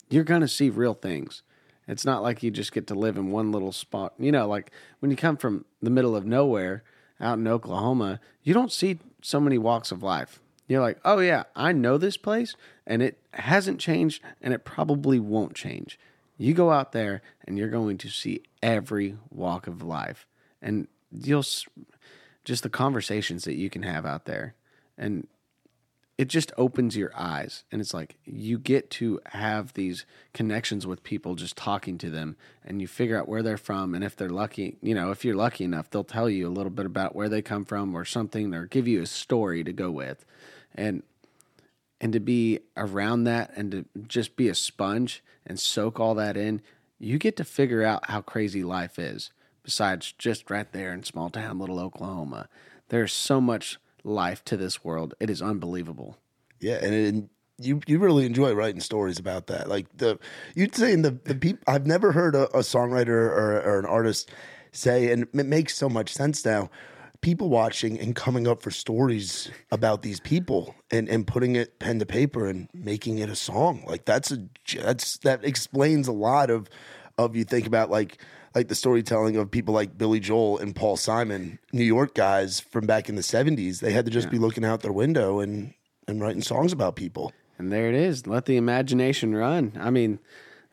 [0.09, 1.43] you're going to see real things.
[1.87, 4.13] It's not like you just get to live in one little spot.
[4.17, 6.83] You know, like when you come from the middle of nowhere
[7.19, 10.39] out in Oklahoma, you don't see so many walks of life.
[10.67, 12.55] You're like, oh, yeah, I know this place
[12.87, 15.99] and it hasn't changed and it probably won't change.
[16.37, 20.25] You go out there and you're going to see every walk of life.
[20.61, 21.45] And you'll
[22.45, 24.55] just the conversations that you can have out there.
[24.97, 25.27] And
[26.19, 31.01] it just opens your eyes and it's like you get to have these connections with
[31.01, 32.35] people just talking to them
[32.65, 35.33] and you figure out where they're from and if they're lucky you know if you're
[35.33, 38.53] lucky enough they'll tell you a little bit about where they come from or something
[38.53, 40.25] or give you a story to go with
[40.75, 41.03] and
[42.01, 46.37] and to be around that and to just be a sponge and soak all that
[46.37, 46.61] in
[46.99, 49.31] you get to figure out how crazy life is
[49.63, 52.47] besides just right there in small town little oklahoma
[52.89, 55.13] there's so much life to this world.
[55.19, 56.17] It is unbelievable.
[56.59, 59.69] Yeah, and you you really enjoy writing stories about that.
[59.69, 60.19] Like the
[60.55, 63.85] you'd say in the the people I've never heard a, a songwriter or, or an
[63.85, 64.31] artist
[64.71, 66.69] say, and it makes so much sense now.
[67.21, 71.99] People watching and coming up for stories about these people and, and putting it pen
[71.99, 73.83] to paper and making it a song.
[73.85, 76.69] Like that's a that's that explains a lot of
[77.17, 78.19] of you think about like
[78.55, 82.85] like the storytelling of people like Billy Joel and Paul Simon, New York guys from
[82.85, 83.79] back in the 70s.
[83.79, 84.31] They had to just yeah.
[84.31, 85.73] be looking out their window and,
[86.07, 87.31] and writing songs about people.
[87.57, 88.25] And there it is.
[88.25, 89.73] Let the imagination run.
[89.79, 90.19] I mean,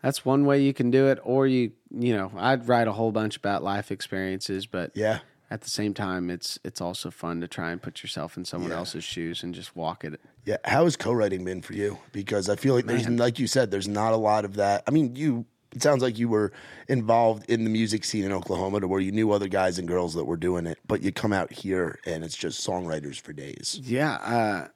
[0.02, 1.18] that's one way you can do it.
[1.22, 5.18] Or you, you know, I'd write a whole bunch about life experiences, but yeah,
[5.50, 8.70] at the same time, it's it's also fun to try and put yourself in someone
[8.70, 8.78] yeah.
[8.78, 10.20] else's shoes and just walk it.
[10.44, 11.98] Yeah, how has co-writing been for you?
[12.12, 12.96] Because I feel like Man.
[12.96, 14.82] there's, like you said, there's not a lot of that.
[14.86, 16.52] I mean, you it sounds like you were
[16.88, 20.14] involved in the music scene in Oklahoma to where you knew other guys and girls
[20.14, 23.78] that were doing it, but you come out here and it's just songwriters for days.
[23.82, 24.68] Yeah, uh,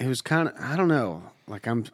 [0.00, 1.22] it was kind of I don't know.
[1.46, 1.84] Like I'm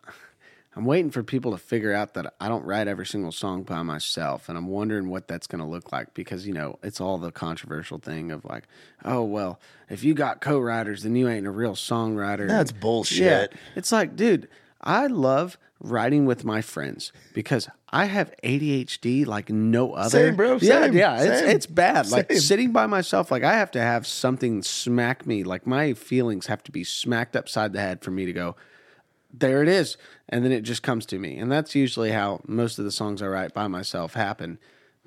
[0.75, 3.83] I'm waiting for people to figure out that I don't write every single song by
[3.83, 7.19] myself, and I'm wondering what that's going to look like because you know it's all
[7.19, 8.65] the controversial thing of like,
[9.05, 9.61] oh well,
[9.91, 12.49] if you got co-writers, then you ain't a real songwriter.
[12.49, 13.53] That's bullshit.
[13.53, 14.49] Yeah, it's like, dude,
[14.81, 20.09] I love writing with my friends because I have ADHD like no other.
[20.09, 20.59] Same, bro.
[20.59, 21.19] Same, yeah, yeah.
[21.19, 21.33] Same.
[21.33, 22.11] It's it's bad.
[22.11, 22.41] Like Same.
[22.41, 25.45] sitting by myself, like I have to have something smack me.
[25.45, 28.57] Like my feelings have to be smacked upside the head for me to go.
[29.33, 29.97] There it is,
[30.29, 33.23] and then it just comes to me, and that's usually how most of the songs
[33.23, 34.59] I write by myself happen.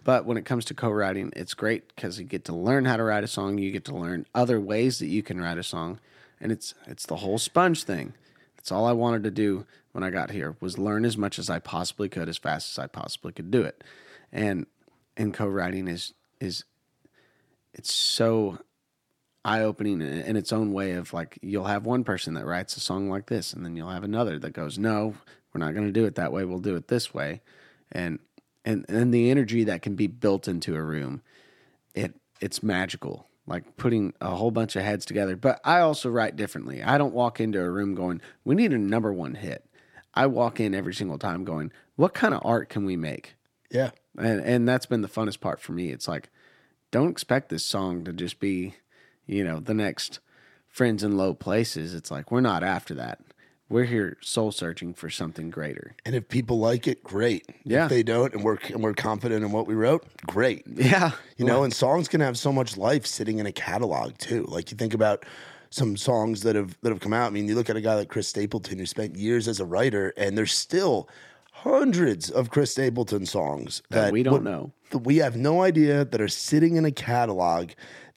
[0.04, 3.04] But when it comes to co-writing, it's great because you get to learn how to
[3.04, 3.58] write a song.
[3.58, 6.00] You get to learn other ways that you can write a song,
[6.40, 8.14] and it's it's the whole sponge thing.
[8.56, 11.50] That's all I wanted to do when I got here was learn as much as
[11.50, 13.84] I possibly could as fast as I possibly could do it.
[14.32, 14.66] And
[15.16, 16.64] and co-writing is is
[17.74, 18.60] it's so
[19.46, 23.10] eye-opening in its own way of like you'll have one person that writes a song
[23.10, 25.16] like this and then you'll have another that goes no
[25.54, 27.42] we're not going to do it that way we'll do it this way
[27.92, 28.20] and
[28.66, 31.22] and and the energy that can be built into a room
[31.94, 36.36] it it's magical like putting a whole bunch of heads together but i also write
[36.36, 39.64] differently i don't walk into a room going we need a number one hit
[40.16, 43.36] I walk in every single time going, what kind of art can we make?
[43.70, 43.92] Yeah.
[44.18, 45.90] And and that's been the funnest part for me.
[45.90, 46.30] It's like,
[46.92, 48.76] don't expect this song to just be,
[49.26, 50.20] you know, the next
[50.68, 51.94] friends in low places.
[51.94, 53.20] It's like we're not after that.
[53.68, 55.96] We're here soul searching for something greater.
[56.06, 57.50] And if people like it, great.
[57.64, 57.86] Yeah.
[57.86, 60.64] If they don't and we're and we're confident in what we wrote, great.
[60.68, 61.12] Yeah.
[61.38, 64.46] You know, and songs can have so much life sitting in a catalog too.
[64.48, 65.26] Like you think about
[65.72, 67.28] some songs that have that have come out.
[67.28, 69.66] I mean, you look at a guy like Chris Stapleton who spent years as a
[69.66, 71.10] writer, and there's still
[71.52, 74.72] hundreds of Chris Stapleton songs that, that we don't know.
[74.92, 77.72] That we have no idea that are sitting in a catalog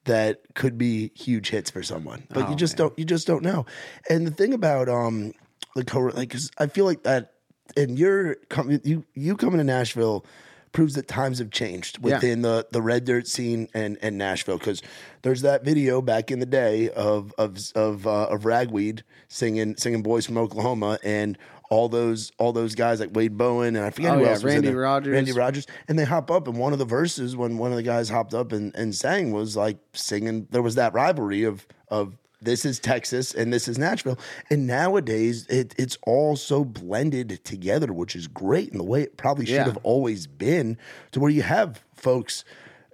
[0.09, 2.88] that could be huge hits for someone, but oh, you just man.
[2.88, 3.64] don't you just don't know.
[4.11, 5.32] And the thing about um
[5.76, 7.34] the co like cause I feel like that,
[7.76, 10.26] and you're coming you you coming to Nashville
[10.72, 12.48] proves that times have changed within yeah.
[12.48, 14.82] the the red dirt scene and and Nashville because
[15.22, 20.02] there's that video back in the day of of of uh, of ragweed singing singing
[20.02, 21.38] boys from Oklahoma and
[21.71, 24.45] all those all those guys like Wade Bowen and I forget oh, who yeah, else
[24.45, 27.71] Randy Rogers Randy Rogers and they hop up and one of the verses when one
[27.71, 31.45] of the guys hopped up and, and sang was like singing there was that rivalry
[31.45, 34.19] of of this is Texas and this is Nashville.
[34.51, 39.16] And nowadays, it, it's all so blended together, which is great in the way it
[39.16, 39.64] probably should yeah.
[39.64, 40.79] have always been,
[41.12, 42.45] to where you have folks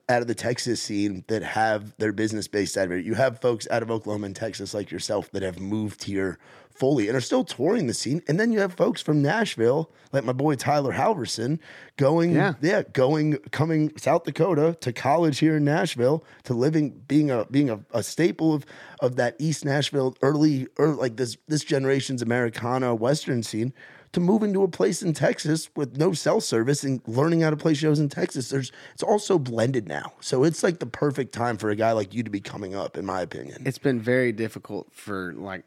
[0.08, 3.04] out of the Texas scene that have their business based out of it.
[3.04, 6.38] You have folks out of Oklahoma and Texas like yourself that have moved here
[6.74, 8.22] fully and are still touring the scene.
[8.28, 11.58] And then you have folks from Nashville, like my boy Tyler Halverson,
[11.96, 17.30] going, yeah, yeah going, coming South Dakota to college here in Nashville to living, being
[17.30, 18.66] a being a, a staple of
[19.00, 23.72] of that East Nashville early, early like this this generation's Americana Western scene
[24.14, 27.56] to moving to a place in Texas with no cell service and learning how to
[27.56, 28.48] play shows in Texas.
[28.48, 30.12] There's it's all so blended now.
[30.20, 32.96] So it's like the perfect time for a guy like you to be coming up,
[32.96, 33.64] in my opinion.
[33.66, 35.64] It's been very difficult for like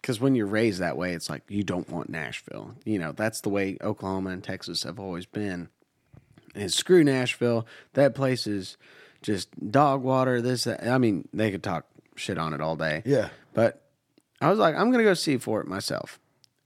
[0.00, 2.74] because when you're raised that way, it's like you don't want Nashville.
[2.84, 5.68] You know, that's the way Oklahoma and Texas have always been.
[6.54, 7.66] And screw Nashville.
[7.92, 8.78] That place is
[9.20, 10.40] just dog water.
[10.40, 10.86] This, that.
[10.86, 13.02] I mean, they could talk shit on it all day.
[13.04, 13.28] Yeah.
[13.52, 13.82] But
[14.40, 16.18] I was like, I'm going to go see for it myself.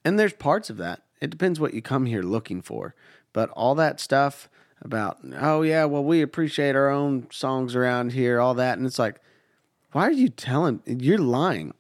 [0.05, 1.03] And there's parts of that.
[1.20, 2.94] It depends what you come here looking for.
[3.32, 4.48] But all that stuff
[4.82, 8.78] about, oh, yeah, well, we appreciate our own songs around here, all that.
[8.78, 9.20] And it's like,
[9.92, 10.82] why are you telling?
[10.86, 11.74] You're lying.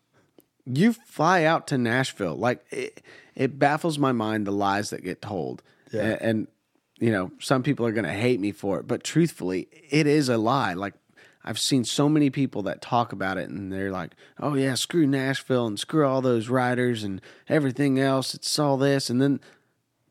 [0.66, 2.36] You fly out to Nashville.
[2.36, 3.02] Like, it,
[3.34, 5.62] it baffles my mind the lies that get told.
[5.92, 6.02] Yeah.
[6.02, 6.48] And, and,
[6.98, 8.86] you know, some people are going to hate me for it.
[8.86, 10.74] But truthfully, it is a lie.
[10.74, 10.94] Like,
[11.44, 15.06] I've seen so many people that talk about it and they're like, oh, yeah, screw
[15.06, 18.34] Nashville and screw all those writers and everything else.
[18.34, 19.08] It's all this.
[19.08, 19.40] And then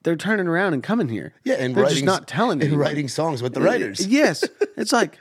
[0.03, 1.33] they're turning around and coming here.
[1.43, 2.77] Yeah, and they're writing, just not telling and anybody.
[2.81, 4.05] writing songs with the writers.
[4.07, 4.43] Yes.
[4.77, 5.17] It's like,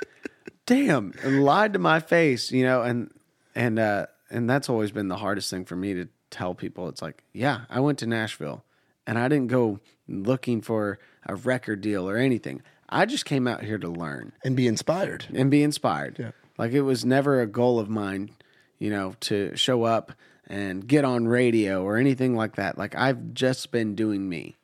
[0.66, 3.10] damn, and lied to my face, you know, and
[3.56, 6.88] and uh and that's always been the hardest thing for me to tell people.
[6.88, 8.64] It's like, yeah, I went to Nashville
[9.04, 12.62] and I didn't go looking for a record deal or anything.
[12.88, 15.26] I just came out here to learn and be inspired.
[15.34, 16.16] and be inspired.
[16.18, 16.30] Yeah.
[16.56, 18.30] Like it was never a goal of mine,
[18.78, 20.12] you know, to show up
[20.48, 22.78] and get on radio or anything like that.
[22.78, 24.56] Like I've just been doing me.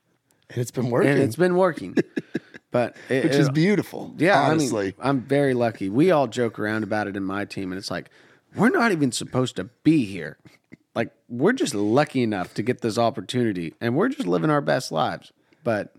[0.51, 1.12] And it's been working.
[1.12, 1.97] And it's been working.
[2.70, 4.14] but it, which is beautiful.
[4.18, 4.83] yeah, honestly.
[4.83, 5.89] I mean, I'm very lucky.
[5.89, 8.11] We all joke around about it in my team, and it's like
[8.57, 10.39] we're not even supposed to be here.
[10.95, 14.91] Like we're just lucky enough to get this opportunity, and we're just living our best
[14.91, 15.33] lives.
[15.62, 15.95] But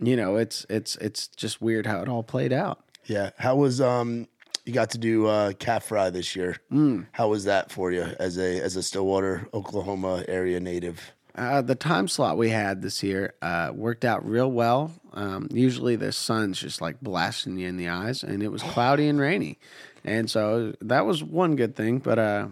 [0.00, 2.80] you know, it's it's it's just weird how it all played out.
[3.06, 3.30] yeah.
[3.38, 4.26] How was um
[4.64, 6.56] you got to do uh calf fry this year.
[6.72, 7.06] Mm.
[7.12, 11.12] How was that for you as a as a Stillwater, Oklahoma area native?
[11.34, 14.90] Uh, the time slot we had this year uh, worked out real well.
[15.12, 19.06] Um, usually the sun's just like blasting you in the eyes, and it was cloudy
[19.06, 19.56] and rainy,
[20.04, 22.00] and so that was one good thing.
[22.00, 22.48] But uh,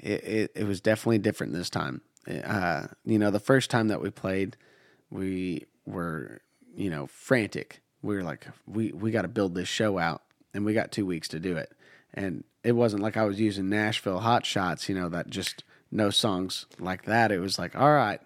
[0.00, 2.00] it, it it was definitely different this time.
[2.26, 4.56] Uh, you know, the first time that we played,
[5.10, 6.40] we were
[6.78, 7.80] you know frantic.
[8.00, 10.22] We were like, we we got to build this show out,
[10.54, 11.72] and we got two weeks to do it.
[12.14, 16.10] And it wasn't like I was using Nashville hot shots, you know, that just no
[16.10, 17.32] songs like that.
[17.32, 18.20] It was like, all right,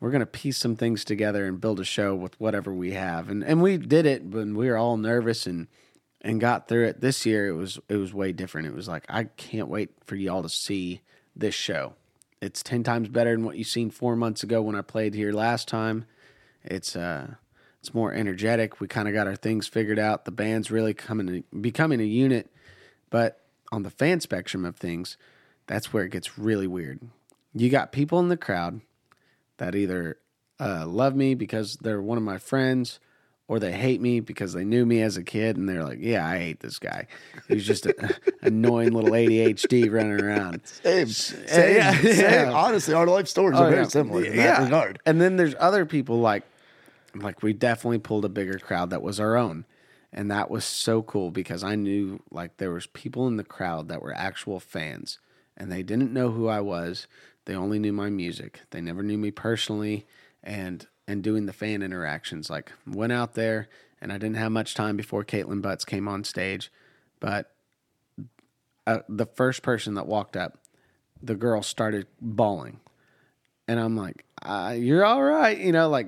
[0.00, 3.30] we're gonna piece some things together and build a show with whatever we have.
[3.30, 5.68] And and we did it, but we were all nervous and
[6.20, 7.00] and got through it.
[7.00, 8.66] This year it was it was way different.
[8.66, 11.02] It was like I can't wait for y'all to see
[11.36, 11.94] this show.
[12.42, 15.32] It's ten times better than what you seen four months ago when I played here
[15.32, 16.04] last time.
[16.64, 17.34] It's uh
[17.86, 18.80] it's more energetic.
[18.80, 20.24] We kind of got our things figured out.
[20.24, 22.50] The band's really coming becoming a unit.
[23.10, 25.16] But on the fan spectrum of things,
[25.68, 26.98] that's where it gets really weird.
[27.54, 28.80] You got people in the crowd
[29.58, 30.18] that either
[30.58, 32.98] uh, love me because they're one of my friends
[33.46, 36.26] or they hate me because they knew me as a kid and they're like, yeah,
[36.26, 37.06] I hate this guy.
[37.46, 38.10] He's just an
[38.42, 40.66] annoying little ADHD running around.
[40.66, 42.18] Same, same, yeah, same.
[42.18, 42.52] yeah.
[42.52, 43.88] Honestly, our life stories Oh, are very yeah.
[43.88, 44.98] similar in that regard.
[45.06, 46.42] And then there's other people like
[47.20, 49.64] like we definitely pulled a bigger crowd that was our own.
[50.12, 53.88] And that was so cool because I knew like there was people in the crowd
[53.88, 55.18] that were actual fans
[55.56, 57.06] and they didn't know who I was.
[57.44, 58.60] They only knew my music.
[58.70, 60.06] They never knew me personally
[60.42, 63.68] and and doing the fan interactions like went out there
[64.00, 66.70] and I didn't have much time before Kaitlin Butts came on stage,
[67.20, 67.52] but
[68.86, 70.58] uh, the first person that walked up,
[71.22, 72.80] the girl started bawling
[73.68, 76.06] and I'm like, uh, "You're all right," you know, like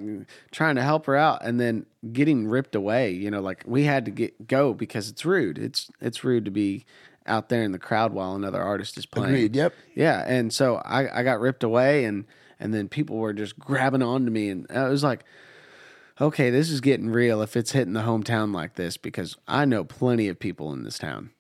[0.51, 3.13] trying to help her out, and then getting ripped away.
[3.13, 5.59] You know, like we had to get go because it's rude.
[5.59, 6.85] It's it's rude to be
[7.27, 9.35] out there in the crowd while another artist is playing.
[9.35, 9.57] Agreed.
[9.57, 9.75] Yep.
[9.95, 12.25] Yeah, and so I I got ripped away, and
[12.61, 15.25] and then people were just grabbing onto me, and I was like.
[16.21, 19.85] Okay, this is getting real if it's hitting the hometown like this because I know
[19.85, 21.31] plenty of people in this town.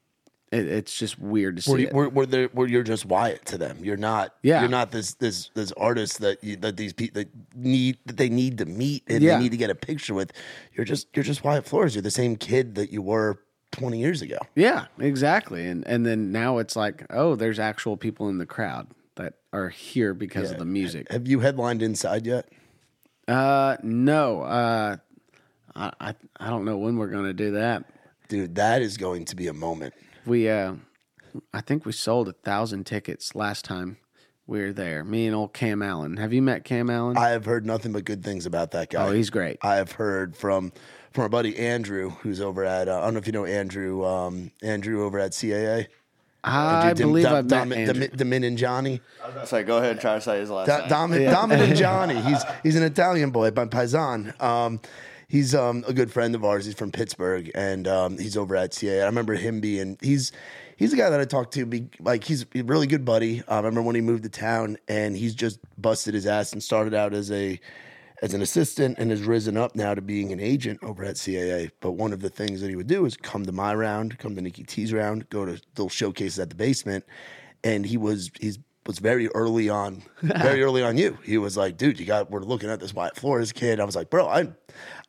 [0.50, 1.70] It, it's just weird to see.
[1.70, 1.92] Were, you, it.
[1.92, 3.78] were, were there, were you're just Wyatt to them?
[3.82, 4.34] You're not.
[4.42, 4.60] Yeah.
[4.60, 8.28] You're not this this this artist that you, that these people that need that they
[8.30, 9.36] need to meet and Yeah.
[9.36, 10.32] they need to get a picture with.
[10.72, 11.94] You're just you're just Wyatt Flores.
[11.94, 13.40] You're the same kid that you were
[13.72, 14.38] 20 years ago.
[14.54, 15.66] Yeah, exactly.
[15.66, 18.86] And and then now it's like, oh, there's actual people in the crowd
[19.16, 21.10] that are here because of the music.
[21.12, 22.48] Have you headlined inside yet?
[23.26, 24.42] Uh, no.
[24.42, 24.96] Uh,
[25.74, 27.84] I I, I don't know when we're gonna do that.
[28.28, 29.94] Dude, that is going to be a moment.
[30.28, 30.74] We uh,
[31.52, 33.96] I think we sold a thousand tickets last time
[34.46, 35.04] we were there.
[35.04, 36.16] Me and old Cam Allen.
[36.18, 37.16] Have you met Cam Allen?
[37.16, 39.06] I have heard nothing but good things about that guy.
[39.06, 39.58] oh, he's great.
[39.62, 40.72] I have heard from
[41.12, 44.04] from our buddy Andrew, who's over at uh, I don't know if you know Andrew.
[44.04, 45.86] Um, Andrew over at CAA.
[46.44, 48.08] I Andrew Dim- believe Dom- I've met Dom- Andrew.
[48.08, 49.00] Dom- Domin and Johnny.
[49.46, 51.30] So go ahead and try to say his last Da- name.
[51.30, 52.20] Dom, Domin and Johnny.
[52.20, 54.40] He's he's an Italian boy, by Paisan.
[54.40, 54.80] Um,
[55.28, 56.64] he's um, a good friend of ours.
[56.64, 59.02] He's from Pittsburgh, and um, he's over at CA.
[59.02, 60.32] I remember him being he's
[60.76, 61.66] he's a guy that I talked to.
[61.66, 63.42] Be, like he's a really good buddy.
[63.46, 66.94] I remember when he moved to town, and he's just busted his ass and started
[66.94, 67.60] out as a
[68.20, 71.70] as an assistant and has risen up now to being an agent over at CAA.
[71.80, 74.34] But one of the things that he would do is come to my round, come
[74.34, 77.04] to Nikki T's round, go to little showcases at the basement,
[77.62, 78.58] and he was he's
[78.88, 81.18] was very early on, very early on you.
[81.22, 83.80] He was like, dude, you got, we're looking at this Wyatt Flores kid.
[83.80, 84.48] I was like, bro, I,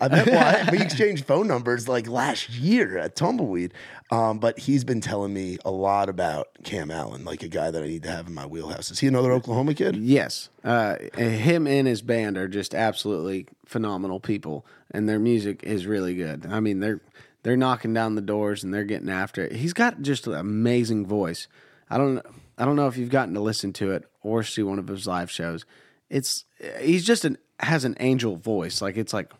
[0.01, 0.71] I met Wyatt.
[0.71, 3.73] we exchanged phone numbers like last year at Tumbleweed.
[4.11, 7.81] Um, but he's been telling me a lot about Cam Allen, like a guy that
[7.81, 8.91] I need to have in my wheelhouse.
[8.91, 9.95] Is he another Oklahoma kid?
[9.95, 15.85] Yes, uh, him and his band are just absolutely phenomenal people, and their music is
[15.85, 16.47] really good.
[16.49, 17.01] I mean, they're
[17.43, 19.53] they're knocking down the doors and they're getting after it.
[19.53, 21.47] He's got just an amazing voice.
[21.87, 22.25] I don't
[22.59, 25.07] I don't know if you've gotten to listen to it or see one of his
[25.07, 25.65] live shows.
[26.09, 26.45] It's
[26.81, 28.81] he's just an has an angel voice.
[28.81, 29.31] Like it's like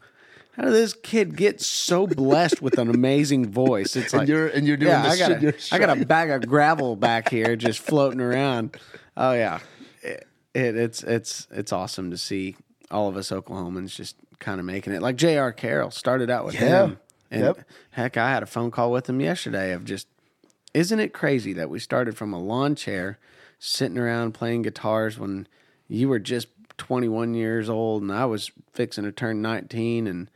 [0.53, 3.95] how did this kid get so blessed with an amazing voice?
[3.95, 5.41] It's like And you're and you're doing yeah, this I got shit.
[5.41, 8.77] you're a, I got a bag of gravel back here just floating around.
[9.17, 9.59] Oh yeah,
[10.01, 12.55] it, it, it's it's it's awesome to see
[12.91, 15.01] all of us Oklahomans just kind of making it.
[15.01, 15.51] Like J.R.
[15.51, 16.85] Carroll started out with Yeah.
[16.85, 16.99] him,
[17.31, 17.59] and Yep.
[17.91, 20.07] heck, I had a phone call with him yesterday of just,
[20.73, 23.19] isn't it crazy that we started from a lawn chair,
[23.57, 25.47] sitting around playing guitars when
[25.87, 26.47] you were just
[26.77, 30.29] 21 years old and I was fixing to turn 19 and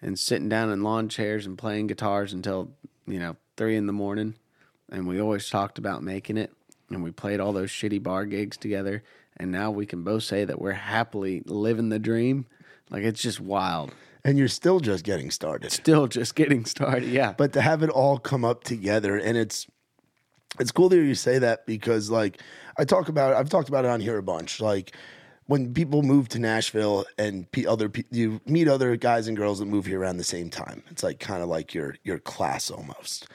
[0.00, 2.70] and sitting down in lawn chairs and playing guitars until
[3.06, 4.34] you know three in the morning,
[4.92, 6.52] and we always talked about making it,
[6.88, 9.02] and we played all those shitty bar gigs together,
[9.36, 12.46] and now we can both say that we're happily living the dream.
[12.90, 13.92] Like it's just wild.
[14.24, 15.72] and you're still just getting started.
[15.72, 17.08] Still just getting started.
[17.08, 17.32] Yeah.
[17.36, 19.66] but to have it all come up together and it's
[20.58, 22.40] it's cool to hear you say that because like
[22.78, 24.94] i talk about it, i've talked about it on here a bunch like
[25.46, 29.58] when people move to nashville and pe other pe- you meet other guys and girls
[29.58, 32.70] that move here around the same time it's like kind of like your your class
[32.70, 33.28] almost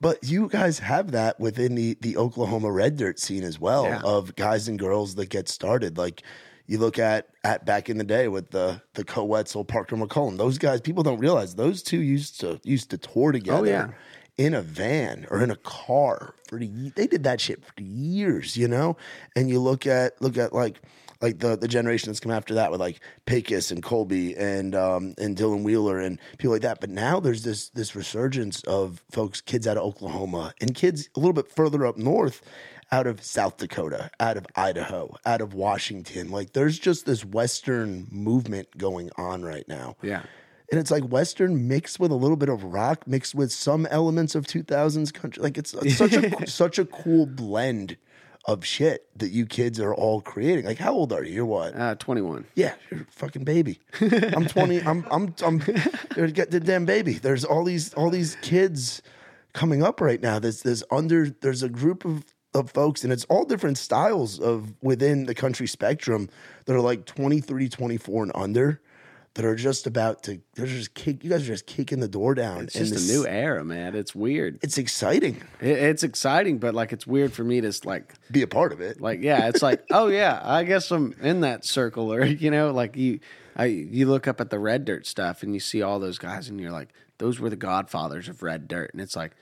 [0.00, 4.00] but you guys have that within the the Oklahoma red dirt scene as well Yeah.
[4.04, 5.96] of guys and girls that get started.
[5.96, 6.22] Like
[6.66, 10.36] you look at at back in the day with the the Koe Wetzel, Parker McCollum.
[10.36, 13.64] Those guys, people don't realize those two used to used to tour oh, together Oh,
[13.64, 13.88] yeah.
[14.38, 18.56] In a van or in a car for the, they did that shit for years,
[18.56, 18.96] you know.
[19.34, 20.80] And you look at look at like
[21.22, 25.14] like the the generation that's come after that with like Pecos and Colby and um
[25.18, 26.80] and Dylan Wheeler and people like that.
[26.80, 31.20] But now there's this this resurgence of folks, kids out of Oklahoma and kids a
[31.20, 32.42] little bit further up north.
[32.92, 36.30] Out of South Dakota, out of Idaho, out of Washington.
[36.30, 39.96] Like there's just this Western movement going on right now.
[40.02, 40.22] yeah.
[40.70, 44.34] And it's like Western mixed with a little bit of rock, mixed with some elements
[44.34, 45.42] of 2000s country.
[45.42, 47.96] Like it's, it's such a such a cool blend
[48.46, 50.64] of shit that you kids are all creating.
[50.64, 51.34] Like, how old are you?
[51.34, 51.76] You're what?
[51.76, 52.46] Uh, 21.
[52.54, 53.80] Yeah, you're a fucking baby.
[54.00, 54.82] I'm 20.
[54.82, 55.58] I'm I'm I'm.
[55.58, 57.14] Get the damn baby.
[57.14, 59.02] There's all these all these kids
[59.52, 60.38] coming up right now.
[60.38, 64.72] There's there's under there's a group of of folks and it's all different styles of
[64.80, 66.26] within the country spectrum
[66.64, 68.80] that are like 23 24 and under
[69.36, 72.34] that are just about to they're just kick you guys are just kicking the door
[72.34, 73.94] down It's just this- a new era, man.
[73.94, 74.58] It's weird.
[74.62, 75.42] it's exciting.
[75.60, 78.80] It, it's exciting, but like it's weird for me to like be a part of
[78.80, 79.00] it.
[79.00, 82.70] like yeah it's like oh yeah i guess i'm in that circle or you know
[82.72, 83.20] like you
[83.58, 86.48] I, you look up at the red dirt stuff and you see all those guys
[86.50, 88.90] and you're like those were the godfathers of red dirt.
[88.92, 89.32] And it's like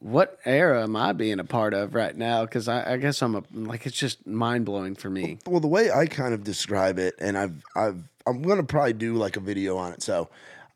[0.00, 2.44] what era am i being a part of right now?
[2.44, 5.38] Because I, I guess i'm a like it's just mind-blowing for me.
[5.46, 9.14] Well the way i kind of describe it and i've i've i'm gonna probably do
[9.14, 10.02] like a video on it.
[10.02, 10.28] So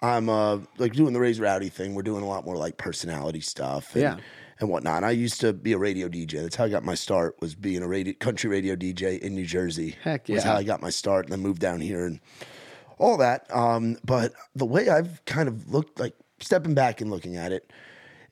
[0.03, 1.94] i'm uh like doing the Raised Rowdy thing.
[1.94, 4.16] We're doing a lot more like personality stuff and, Yeah.
[4.61, 5.05] and whatnot.
[5.05, 7.82] I used to be a radio dj that's how i got my start was being
[7.82, 10.36] a radio country radio dj in new jersey Heck yeah.
[10.36, 12.20] was how i got my start and then moved down here and
[12.99, 13.46] all that.
[13.55, 17.70] Um but the way i've kind of looked like stepping back and looking at it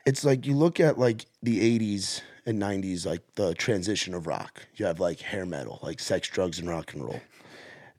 [0.04, 4.64] it's like you look at like the 80s and 90s like the transition of rock.
[4.76, 7.20] You have like hair metal like sex drugs and rock and roll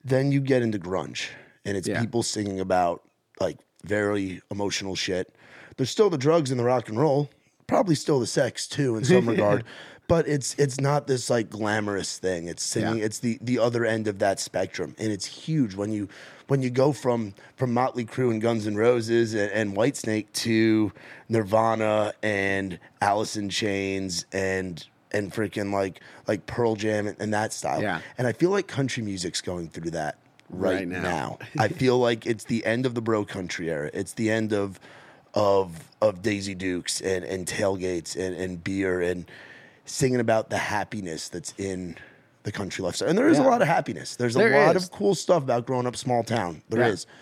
[0.08, 1.28] then you get into grunge
[1.66, 2.00] and it's Yeah.
[2.02, 3.04] people singing about
[3.40, 5.34] like very emotional shit
[5.78, 7.30] there's still the drugs and the rock and roll
[7.68, 9.64] probably still the sex too in some regard
[10.08, 13.06] but it's it's not this like glamorous thing it's singing Yeah.
[13.06, 16.08] it's the the other end of that spectrum and it's huge when you
[16.48, 20.94] when you go from from Motley Crue and Guns N' Roses and, and Whitesnake to
[21.28, 27.54] Nirvana and Alice in Chains and and freaking like like Pearl Jam and, and that
[27.54, 27.82] style.
[27.82, 28.02] Yeah.
[28.18, 30.18] And I feel like country music's going through that
[30.50, 31.02] right, Right now.
[31.02, 31.40] now.
[31.60, 33.90] I feel like it's the end of the bro country era.
[33.94, 34.80] It's the end of
[35.34, 39.26] of of Daisy Dukes and, and tailgates and, and beer and
[39.86, 41.96] singing about the happiness that's in
[42.44, 43.10] the country lifestyle.
[43.10, 44.16] And there is a lot of happiness.
[44.16, 44.86] There's a There lot is.
[44.86, 46.62] of cool stuff about growing up small town.
[46.70, 47.14] There is, Yeah.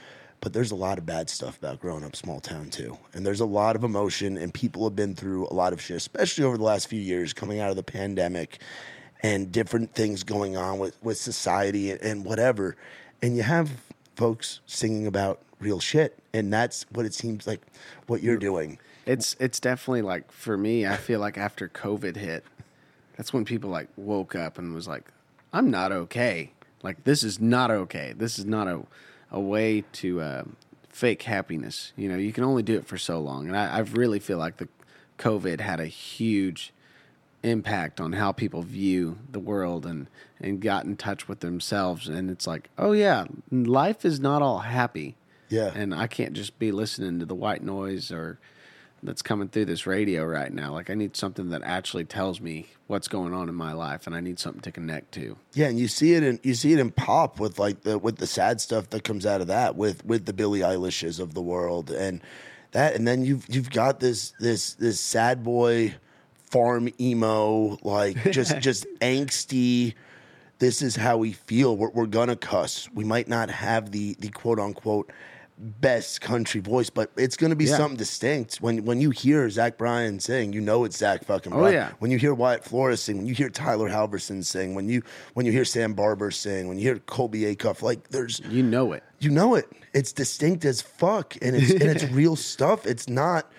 [0.46, 3.00] But there's a lot of bad stuff about growing up small town too.
[3.16, 5.98] And there's a lot of emotion and people have been through a lot of shit,
[5.98, 8.62] especially over the last few years coming out of the pandemic
[9.24, 12.76] and different things going on with, with society and, whatever.
[13.24, 13.72] And you have
[14.16, 16.20] folks singing about real shit.
[16.32, 17.62] And that's what it seems like
[18.06, 18.78] what you're doing.
[19.08, 22.43] it's it's definitely like for me i feel like after covid hit
[23.18, 25.06] that's when people like woke up and was like,
[25.54, 26.52] I'm not okay.
[26.84, 28.14] Like this is not okay.
[28.16, 28.84] This is not a
[29.32, 30.43] a way to uh,
[30.89, 31.93] fake happiness.
[31.95, 34.38] You know, you can only do it for so long, and I, I really feel
[34.38, 34.67] like the
[35.17, 36.73] COVID had a huge
[37.43, 40.07] impact on how people view the world and
[40.39, 44.59] and got in touch with themselves and it's like oh yeah life is not all
[44.59, 45.15] happy
[45.47, 45.71] Yeah.
[45.76, 48.39] and i can't just be listening to the white noise or
[49.06, 50.74] that's coming through this radio right now.
[50.74, 54.16] Like i need something that actually tells me what's going on in my life and
[54.16, 55.38] i need something to connect to.
[55.53, 58.18] Yeah, and you see it in you see it in pop with like the with
[58.18, 61.41] the sad stuff that comes out of that with with the Billie Eilishes of the
[61.41, 61.91] world.
[61.91, 62.22] And
[62.72, 65.95] that and then you've you've got this this this sad boy
[66.51, 69.93] farm emo like just just angsty.
[70.58, 71.76] This is how we feel.
[71.76, 72.89] We're, we're gonna cuss.
[72.93, 75.12] We might not have the the quote unquote
[75.58, 77.78] best country voice but it's gonna be Yeah.
[77.78, 81.60] something distinct when when you hear zach bryan sing you know it's zach fucking Oh,
[81.60, 81.89] bryan yeah.
[81.99, 85.01] when you hear Wyatt Flores sing, when you hear Tyler Halverson sing, when you
[85.34, 88.91] when you hear Sam Barber sing, when you hear Colby Acuff, like there's you know
[88.91, 89.66] it you know it.
[89.93, 92.86] It's distinct as fuck, and it's and it's real stuff.
[92.86, 93.49] It's not.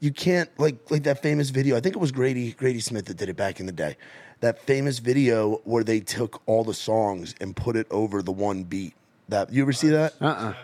[0.00, 1.76] You can't like like that famous video.
[1.76, 3.96] I think it was Grady Grady Smith that did it back in the day.
[4.40, 8.64] That famous video where they took all the songs and put it over the one
[8.64, 8.94] beat.
[9.28, 10.14] That you ever see that?
[10.20, 10.54] uh-uh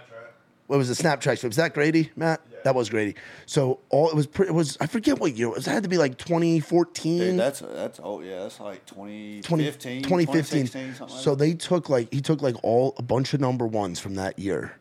[0.68, 1.42] What was the snap tracks?
[1.42, 2.40] Was that Grady, Matt?
[2.64, 3.14] That was Grady.
[3.46, 4.26] So all it was.
[4.38, 4.76] It was.
[4.80, 5.66] I forget what year it was.
[5.66, 7.18] It had to be like 2014.
[7.18, 8.24] Dude, that's that's old.
[8.24, 10.94] Yeah, that's like 20 2015, 2015.
[11.00, 11.38] like so that.
[11.38, 14.76] they took like he took like all a bunch of number ones from that year,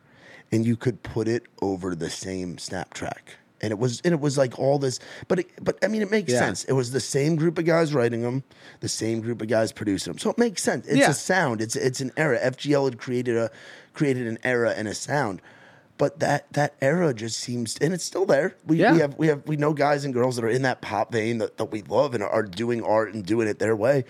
[0.52, 4.20] and you could put it over the same snap track, and it was and it
[4.20, 5.00] was like all this.
[5.30, 6.40] But it, but I mean, it makes Yeah.
[6.40, 6.66] sense.
[6.66, 8.44] It was the same group of guys writing them,
[8.82, 10.20] the same group of guys producing them.
[10.20, 10.86] So it makes sense.
[10.86, 11.12] It's Yeah.
[11.12, 11.62] a sound.
[11.62, 12.38] It's it's an era.
[12.42, 13.52] FGL had created a
[13.94, 15.42] created an era and a sound.
[15.98, 18.56] But that that era just seems, and it's still there.
[18.66, 18.94] We, Yeah.
[18.94, 21.40] we have we have we know guys and girls that are in that pop vein
[21.40, 24.06] that, that we love and are doing art and doing it their way.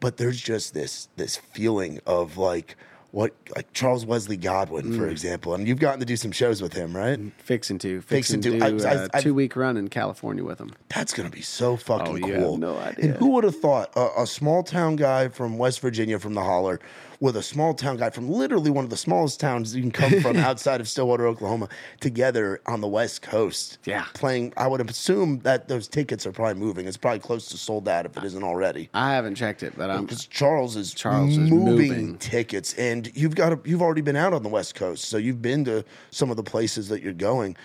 [0.00, 2.76] But there's just this this feeling of like
[3.10, 4.96] what like Charles Wesley Godwin, Mm.
[4.98, 7.18] for example, and you've gotten to do some shows with him, right?
[7.38, 8.66] fixing to Fixing fixing, to.
[8.66, 11.40] I- do I- a I've- two week run in california with them That's gonna be
[11.40, 12.56] so fucking Oh, cool.
[12.58, 13.12] no And idea.
[13.14, 16.80] who would have thought a, a small town guy from West Virginia, from the holler,
[17.20, 20.20] with a small town guy from literally one of the smallest towns you can come
[20.20, 21.68] from outside of Stillwater, Oklahoma,
[22.00, 23.78] together on the West Coast.
[23.84, 24.06] Yeah.
[24.14, 24.52] playing.
[24.56, 26.86] I would assume that those tickets are probably moving.
[26.86, 28.88] It's probably close to sold out if it isn't already.
[28.94, 32.18] i haven't checked it but i'm Because Charles is Charles is moving, moving.
[32.18, 35.42] tickets, and you've got a, you've already been out on the West Coast, so you've
[35.42, 37.56] been to some of the places that you're going.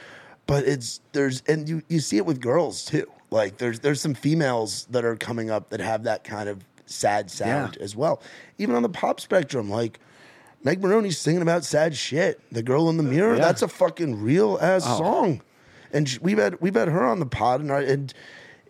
[0.47, 3.05] But it's there's and you you see it with girls too.
[3.29, 7.29] Like there's there's some females that are coming up that have that kind of sad
[7.31, 7.83] sound Yeah.
[7.83, 8.21] as well.
[8.57, 9.99] Even on the pop spectrum, like
[10.63, 12.39] Meg Moroney's singing about sad shit.
[12.51, 13.41] The girl in the mirror, Yeah.
[13.41, 14.97] that's a fucking real ass Oh.
[14.97, 15.41] song.
[15.91, 18.13] And sh- we've had we've had her on the pod, and, I, and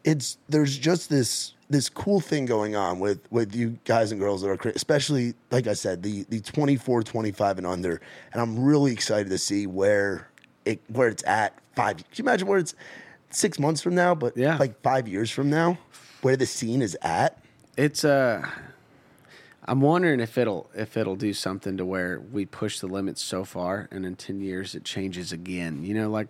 [0.03, 4.41] it's there's just this this cool thing going on with with you guys and girls
[4.41, 8.01] that are especially like I said the the 24 25 and under
[8.33, 10.27] and I'm really excited to see where
[10.65, 12.75] it where it's at 5 Can you imagine where it's
[13.31, 14.57] 6 months from now but Yeah.
[14.57, 15.77] like 5 years from now
[16.21, 17.39] where the scene is at
[17.77, 18.47] it's uh
[19.65, 23.45] I'm wondering if it'll if it'll do something to where we push the limits so
[23.45, 25.83] far and in 10 years it changes again.
[25.83, 26.27] You know like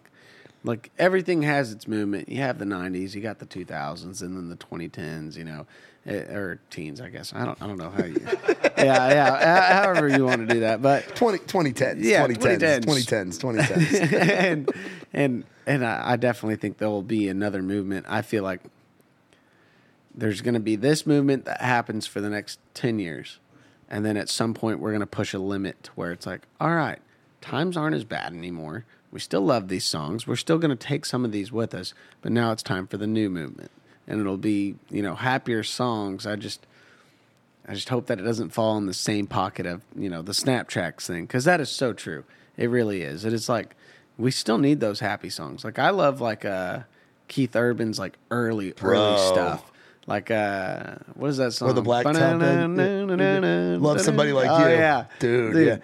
[0.66, 2.30] like everything has its movement.
[2.30, 5.66] You have the 90s, you got the 2000s and then the 2010s, you know,
[6.06, 7.34] eh, or teens, I guess.
[7.34, 8.14] I don't I don't know how you
[8.78, 10.82] Yeah, yeah, however you want to do that.
[10.82, 13.40] But 20 2010s Yeah, 2010s 2010s.
[13.40, 14.72] 2010s 2010s and
[15.12, 18.06] and and I definitely think there will be another movement.
[18.10, 18.62] I feel like
[20.16, 23.40] there's going to be this movement that happens for the next 10 years.
[23.90, 26.48] And then at some point, we're going to push a limit to where it's like,
[26.60, 27.00] all right,
[27.42, 28.86] times aren't as bad anymore.
[29.12, 30.26] We still love these songs.
[30.26, 31.94] We're still going to take some of these with us.
[32.22, 33.72] But now it's time for the new movement.
[34.08, 36.26] And it'll be, you know, happier songs.
[36.26, 36.66] I just.
[37.66, 40.34] I just hope that it doesn't fall in the same pocket of you know the
[40.34, 42.26] Snaptracks thing because that is so true.
[42.58, 43.24] It really is.
[43.24, 43.78] It is like
[44.18, 45.64] we still need those happy songs.
[45.64, 46.80] Like I love like uh,
[47.30, 49.72] Keith Urban's like early early stuff.
[50.06, 51.70] Like uh, what is that song?
[51.70, 52.16] Or the Black Top
[53.82, 55.78] Love somebody like oh, you, Yeah, dude, Yeah,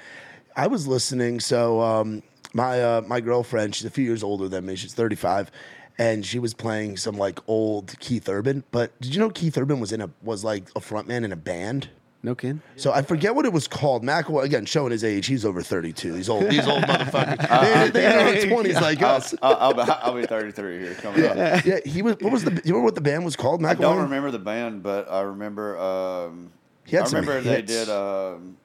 [0.55, 1.39] I was listening.
[1.39, 2.21] So um,
[2.53, 4.75] my uh, my girlfriend, she's a few years older than me.
[4.75, 5.51] She's thirty five,
[5.97, 8.63] and she was playing some like old Keith Urban.
[8.71, 11.37] But did you know Keith Urban was in a was like a frontman in a
[11.37, 11.89] band?
[12.21, 12.61] No kidding.
[12.75, 14.03] So I forget what it was called.
[14.03, 15.25] McElroy again, showing his age.
[15.25, 16.11] He's over thirty two.
[16.11, 17.37] These old these old motherfuckers.
[17.83, 19.33] they, they're in their twenties like us.
[19.41, 21.63] I'll, I'll, be, I'll be 33 here coming up.
[21.65, 22.17] Yeah, he was.
[22.19, 22.51] What was the?
[22.51, 23.63] You remember what the band was called?
[23.65, 25.77] I don't remember the band, but I remember.
[25.79, 26.51] Um,
[26.85, 27.87] He had I some remember they did.
[27.89, 28.57] Um,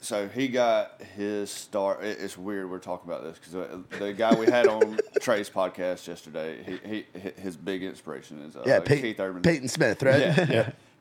[0.00, 2.02] so he got his start.
[2.04, 6.06] it- It's weird we're talking about this because the guy we had on Trey's podcast
[6.08, 9.42] yesterday, he, he his big inspiration is uh, Yeah, Pey- Keith Urban.
[9.42, 10.20] Peyton Smith, right?
[10.20, 10.46] Yeah,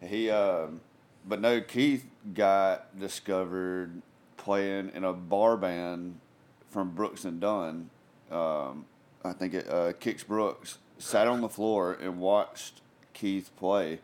[0.02, 0.08] yeah.
[0.08, 0.82] He, um,
[1.28, 4.02] but no, Keith got discovered
[4.38, 6.20] playing in a bar band
[6.70, 7.90] from Brooks and Dunn.
[8.32, 8.86] Um,
[9.24, 12.82] I think it, uh, Kix Brooks sat on the floor and watched
[13.14, 14.00] Keith play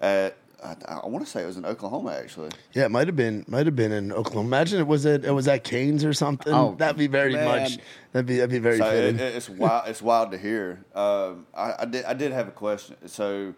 [0.00, 0.36] at.
[0.64, 2.50] I, I want to say it was in Oklahoma actually.
[2.72, 4.48] Yeah, it might have been might have been in Oklahoma.
[4.48, 6.52] Imagine it was at it was at Cain's or something.
[6.52, 7.44] Oh, that'd be very man.
[7.44, 7.78] much.
[8.12, 9.88] That'd be that'd be very So it, it's wild.
[9.88, 10.82] It's wild to hear.
[10.94, 12.04] Um, I, I did.
[12.06, 12.96] I did have a question.
[13.06, 13.54] So,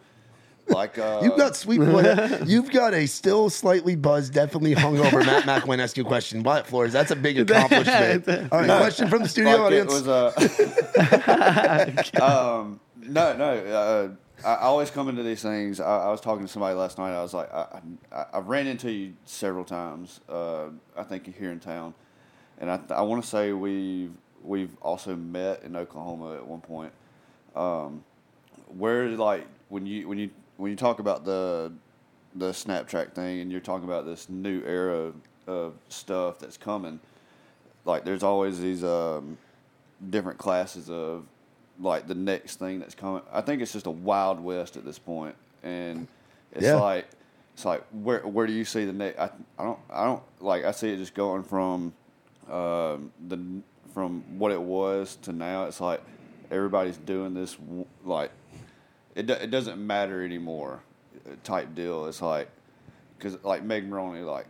[0.69, 2.41] like, uh, You've got sweet boy.
[2.47, 6.43] You've got a still slightly buzzed, definitely hungover Matt McWin ask you a question.
[6.43, 6.93] What, Flores?
[6.93, 8.29] That's a big accomplishment.
[8.53, 9.93] All right, question from the studio like it audience.
[9.93, 10.33] was uh,
[12.23, 13.51] um, no, no.
[13.55, 14.09] Uh,
[14.45, 15.81] I I always come into these things.
[15.81, 17.13] I, I was talking to somebody last night.
[17.13, 17.81] I was like, I,
[18.13, 20.21] I, I ran into you several times.
[20.29, 20.67] Uh,
[20.97, 21.95] I think you're here in town,
[22.59, 24.13] and I, I want to say we've
[24.43, 26.93] we've also met in Oklahoma at one point.
[27.57, 28.05] Um,
[28.69, 31.73] where like when you when you when you talk about the
[32.35, 35.13] the Snapchat thing, and you're talking about this new era
[35.47, 37.01] of stuff that's coming,
[37.87, 39.39] like there's always these um,
[40.11, 41.25] different classes of
[41.81, 43.23] like the next thing that's coming.
[43.33, 46.07] I think it's just a wild west at this point, and
[46.53, 46.75] it's Yeah.
[46.75, 47.07] like
[47.55, 49.19] it's like where where do you see the next?
[49.19, 51.93] I, I don't I don't like I see it just going from
[52.51, 53.39] um, the
[53.95, 55.65] from what it was to now.
[55.65, 56.03] It's like
[56.51, 57.57] everybody's doing this
[58.05, 58.31] like
[59.19, 60.81] it do, it doesn't matter anymore
[61.27, 62.07] uh, type deal.
[62.07, 62.49] It's like
[63.19, 64.47] because like Meg Moroney like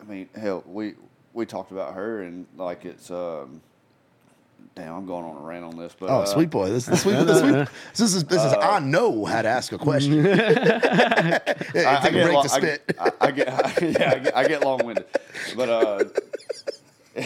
[0.00, 0.94] I mean hell we
[1.34, 3.60] we talked about her and like it's um
[4.76, 6.70] damn I'm going on a rant on this but Oh, uh, sweet boy!
[6.70, 8.52] This, this, sweet, this, sweet, this is this is.
[8.52, 10.24] I know how to ask a question.
[10.26, 11.40] I,
[11.74, 12.96] I get long, to I, spit.
[13.00, 13.48] I, I get
[13.82, 15.06] yeah I get, I get long winded
[15.56, 16.04] but uh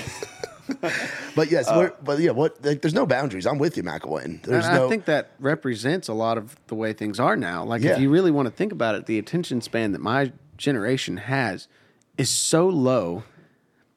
[1.34, 2.62] But yes, we're, but yeah, what?
[2.62, 3.46] Like, there's no boundaries.
[3.46, 4.42] I'm with you, McElwain.
[4.42, 4.86] There's and no.
[4.86, 7.64] I think that represents a lot of the way things are now.
[7.64, 7.92] Like, Yeah.
[7.92, 11.68] if you really want to think about it, the attention span that my generation has
[12.18, 13.22] is so low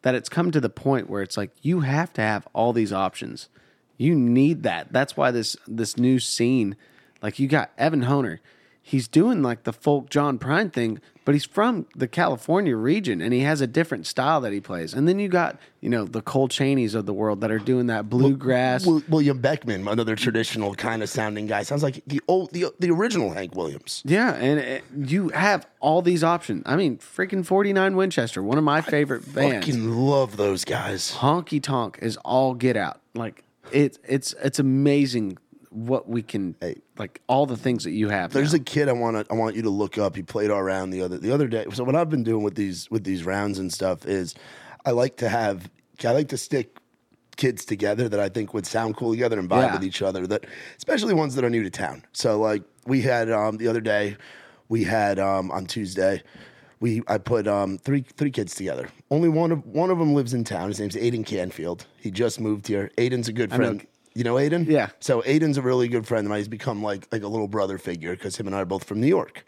[0.04, 2.94] that it's come to the point where it's like you have to have all these
[2.94, 3.50] options.
[3.98, 4.94] You need that.
[4.94, 6.78] That's why this this new scene,
[7.22, 8.40] like you got Evan Honer,
[8.88, 13.34] he's doing like the folk John Prine thing, but he's from the California region and
[13.34, 14.94] he has a different style that he plays.
[14.94, 17.88] And then you got you know the Cole Chaneys of the world that are doing
[17.88, 18.86] that bluegrass.
[18.86, 22.92] Wil- William Beckman, another traditional kind of sounding guy, sounds like the old, the the
[22.92, 24.04] original Hank Williams.
[24.06, 26.62] Yeah, and it, you have all these options.
[26.68, 29.66] I mean, freaking 49 Winchester, one of my favorite bands.
[29.66, 31.12] Fucking love those guys.
[31.14, 33.02] Honky Tonk is all get out.
[33.16, 35.38] Like it's it's it's amazing
[35.76, 36.56] what we can
[36.98, 38.32] like all the things that you have.
[38.32, 38.58] There's now.
[38.62, 40.16] a kid I want to I want you to look up.
[40.16, 41.66] He played our round the other the other day.
[41.74, 44.36] So what I've been doing with these with these rounds and stuff is
[44.86, 45.70] I like to have
[46.04, 46.78] I like to stick
[47.36, 49.74] kids together that I think would sound cool together and vibe Yeah.
[49.74, 50.26] with each other.
[50.26, 50.46] That
[50.78, 52.04] especially ones that are new to town.
[52.14, 54.16] So like we had um, the other day,
[54.70, 56.24] we had um, on Tuesday.
[56.80, 58.90] We I put um, three three kids together.
[59.12, 60.68] Only one of one of them lives in town.
[60.70, 61.86] His name's Aiden Canfield.
[61.98, 62.92] He just moved here.
[62.98, 63.86] Aiden's a good friend.
[64.16, 64.66] You know Aiden?
[64.66, 64.90] Yeah.
[65.02, 66.40] So Aiden's a really good friend of mine.
[66.40, 69.02] He's become like like a little brother figure because him and I are both from
[69.02, 69.46] New York.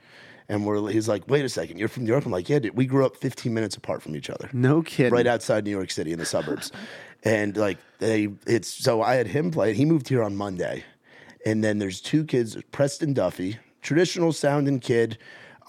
[0.50, 2.26] And we're he's like, wait a second, you're from New York?
[2.26, 5.14] I'm like, yeah, dude, we grew up 15 minutes apart from each other no kidding.
[5.14, 6.72] right outside New York City in the suburbs.
[7.24, 9.74] and like they it's so I had him play.
[9.74, 10.84] He moved here on Monday.
[11.46, 15.18] And then there's two kids, Preston Duffy, traditional sounding kid,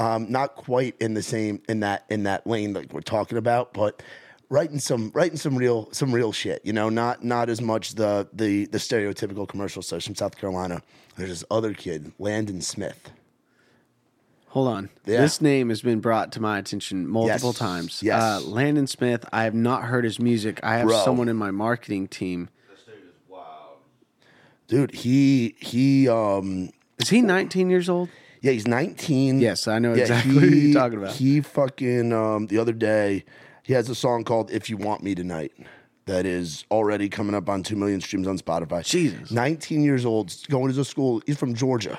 [0.00, 3.72] um, not quite in the same in that in that lane like we're talking about,
[3.72, 4.02] but
[4.50, 8.28] writing some writing some real some real shit, you know, not not as much the
[8.32, 10.82] the the stereotypical commercial stars from South Carolina.
[11.16, 13.10] There's this other kid, Landon Smith.
[14.48, 14.88] Hold on.
[15.04, 15.20] Yeah.
[15.20, 17.58] This name has been brought to my attention multiple Yes.
[17.58, 18.02] times.
[18.02, 18.22] Yes.
[18.22, 19.26] Uh, Landon Smith.
[19.30, 20.58] I have not heard his music.
[20.62, 21.04] I have Bro.
[21.04, 22.48] someone in my marketing team.
[22.70, 23.76] this dude is wild
[24.68, 28.08] Dude, he he um Is he 19 years old?
[28.40, 29.40] Yeah, he's 19.
[29.40, 31.14] Yes, I know exactly who you're talking about.
[31.14, 33.24] He fucking um, the other day,
[33.68, 35.52] he has a song called "If You Want Me Tonight"
[36.06, 38.82] that is already coming up on two million streams on Spotify.
[38.82, 39.30] Jesus.
[39.30, 41.22] 19 years old, going to school.
[41.26, 41.98] He's from Georgia,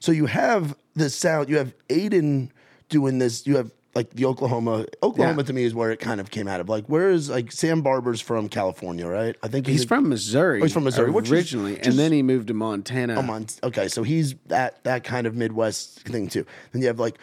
[0.00, 1.48] so you have this sound.
[1.48, 2.50] You have Aiden
[2.88, 3.46] doing this.
[3.46, 4.84] You have like the Oklahoma.
[5.02, 5.46] Oklahoma Yeah.
[5.46, 6.68] to me is where it kind of came out of.
[6.68, 9.36] Like, where is like Sam Barber's from California, right?
[9.44, 10.60] I think He's a- from Missouri.
[10.60, 13.14] Oh, he's from Missouri, originally, just- and then he moved to Montana.
[13.16, 16.44] Oh, Mont- okay, so he's that that kind of Midwest thing too.
[16.72, 17.16] Then you have like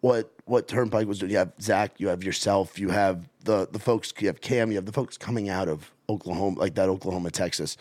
[0.00, 1.32] what what Turnpike was doing.
[1.32, 4.12] You have Zach, you have yourself, you have the the folks.
[4.18, 7.76] You have Cam, you have the folks coming out of Oklahoma, like that Oklahoma, Texas.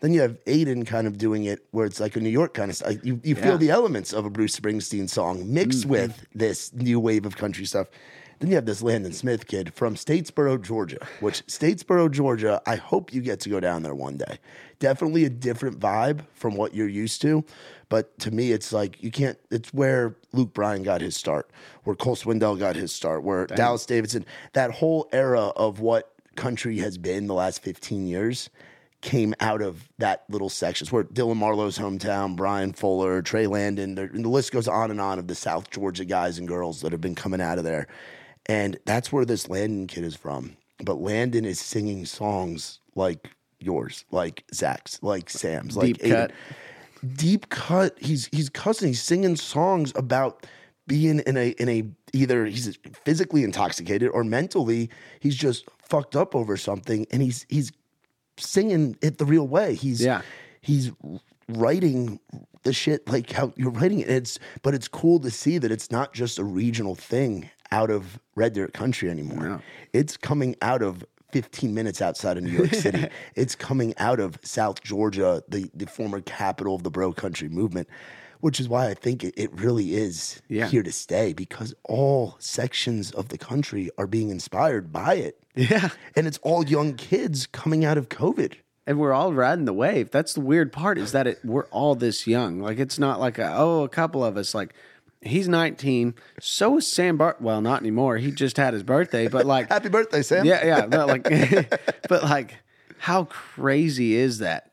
[0.00, 2.70] Then you have Aiden kind of doing it where it's like a New York kind
[2.70, 3.42] of like you, you Yeah.
[3.42, 5.90] feel the elements of a Bruce Springsteen song mixed mm-hmm.
[5.90, 7.88] with this new wave of country stuff.
[8.40, 13.12] Then you have this Landon Smith kid from Statesboro, Georgia, which Statesboro, Georgia, I hope
[13.12, 14.38] you get to go down there one day.
[14.78, 17.44] Definitely a different vibe from what you're used to.
[17.90, 21.50] But to me, it's like you can't, it's where Luke Bryan got his start,
[21.84, 24.24] where Cole Swindell got his start, where Dallas Davidson,
[24.54, 28.48] that whole era of what country has been the last 15 years
[29.02, 30.86] came out of that little section.
[30.86, 35.00] It's where Dylan Marlowe's hometown, Brian Fuller, Trey Landon, and the list goes on and
[35.00, 37.86] on of the South Georgia guys and girls that have been coming out of there.
[38.46, 40.56] And that's where this Landon kid is from.
[40.84, 43.30] But Landon is singing songs like
[43.60, 46.32] yours, like Zach's, like Sam's, like Deep cut.
[47.16, 47.98] Deep cut.
[48.00, 48.88] He's he's cussing.
[48.88, 50.46] He's singing songs about
[50.86, 56.34] being in a in a either he's physically intoxicated or mentally he's just fucked up
[56.34, 57.72] over something, and he's he's
[58.38, 59.74] singing it the real way.
[59.74, 60.22] He's Yeah.
[60.62, 60.90] he's
[61.48, 62.20] writing
[62.62, 64.08] the shit like how you're writing it.
[64.10, 68.18] It's but it's cool to see that it's not just a regional thing out of
[68.34, 69.62] Red Dirt Country anymore.
[69.92, 73.06] It's coming out of 15 minutes outside of New York City.
[73.36, 77.88] it's coming out of South Georgia, the the former capital of the bro country movement.
[78.40, 80.66] Which is why I think it, it really is Yeah.
[80.66, 85.36] here to stay because all sections of the country are being inspired by it.
[85.54, 85.90] Yeah.
[86.16, 88.54] And it's all young kids coming out of COVID.
[88.86, 90.10] And we're all riding the wave.
[90.10, 92.60] That's the weird part is that it, we're all this young.
[92.60, 94.54] Like it's not like a, oh, a couple of us.
[94.54, 94.74] Like
[95.22, 96.14] he's 19.
[96.40, 97.40] So is Sam Bart.
[97.40, 98.16] Well, not anymore.
[98.18, 99.28] He just had his birthday.
[99.28, 100.44] But like, Happy birthday, Sam.
[100.44, 100.86] yeah, yeah.
[100.86, 101.24] But like,
[102.08, 102.56] but like,
[102.98, 104.66] how crazy is that?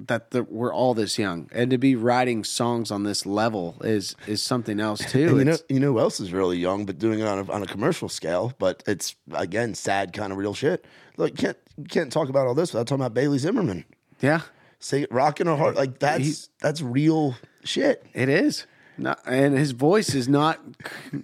[0.00, 4.16] That the, we're all this young, and to be writing songs on this level is
[4.26, 5.28] is something else too.
[5.28, 7.38] And you know, It's- you know who else is really young, but doing it on
[7.38, 8.52] a, on a commercial scale.
[8.58, 10.84] But it's again sad, kind of real shit.
[11.16, 13.84] Look, you can't you can't talk about all this without talking about Bailey Zimmerman.
[14.20, 14.40] yeah,
[14.80, 18.04] Say rocking a heart like that's that's real shit.
[18.14, 18.66] it is.
[18.96, 20.60] Not, and his voice is not,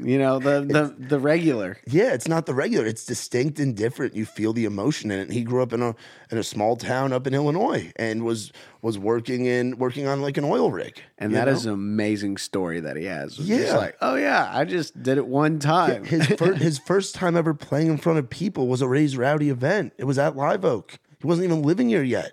[0.02, 1.78] you know, the the the regular.
[1.86, 2.84] Yeah, it's not the regular.
[2.86, 4.16] It's distinct and different.
[4.16, 5.30] You feel the emotion in it.
[5.30, 5.94] He grew up in a
[6.30, 8.52] in a small town up in Illinois and was
[8.82, 11.00] was working in working on like an oil rig.
[11.18, 11.52] And that know?
[11.52, 13.38] is an amazing story that he has.
[13.38, 13.76] It's Yeah.
[13.76, 16.04] like, oh yeah, I just did it one time.
[16.04, 19.48] his first his first time ever playing in front of people was a Raised Rowdy
[19.48, 19.92] event.
[19.96, 20.98] It was at Live Oak.
[21.20, 22.32] He wasn't even living here yet.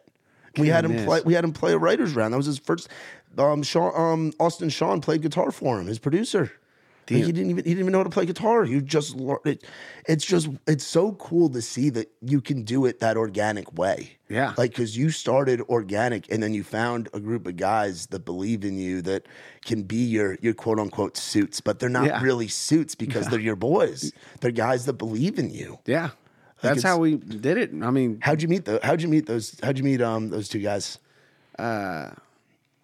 [0.57, 1.21] We had him play.
[1.23, 2.33] We had him play a writers round.
[2.33, 2.89] That was his first.
[3.39, 5.87] Um, Shawn, um, Austin Shawn played guitar for him.
[5.87, 6.51] His producer.
[7.09, 8.65] Like, he didn't even he didn't even know how to play guitar.
[8.65, 9.63] He just learned it.
[10.09, 14.17] It's just it's so cool to see that you can do it that organic way.
[14.27, 14.53] Yeah.
[14.57, 18.65] like because you started organic and then you found a group of guys that believe
[18.65, 19.25] in you that
[19.63, 22.21] can be your your quote unquote suits, but they're not Yeah.
[22.21, 24.11] really suits because they're your boys.
[24.41, 25.79] They're guys that believe in you.
[25.85, 26.09] yeah,
[26.61, 27.71] that's it's- how we did it.
[27.81, 28.81] I mean, How'd you meet the?
[28.83, 29.57] How'd you meet those?
[29.63, 30.99] How'd you meet um those two guys?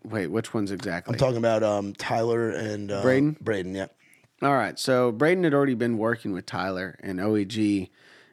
[0.03, 1.13] Wait, which ones exactly?
[1.13, 3.37] I'm talking about um Tyler and uh, Braden?
[3.41, 3.87] Braden, yeah.
[4.41, 7.89] All right, so Braden had already been working with Tyler and OEG,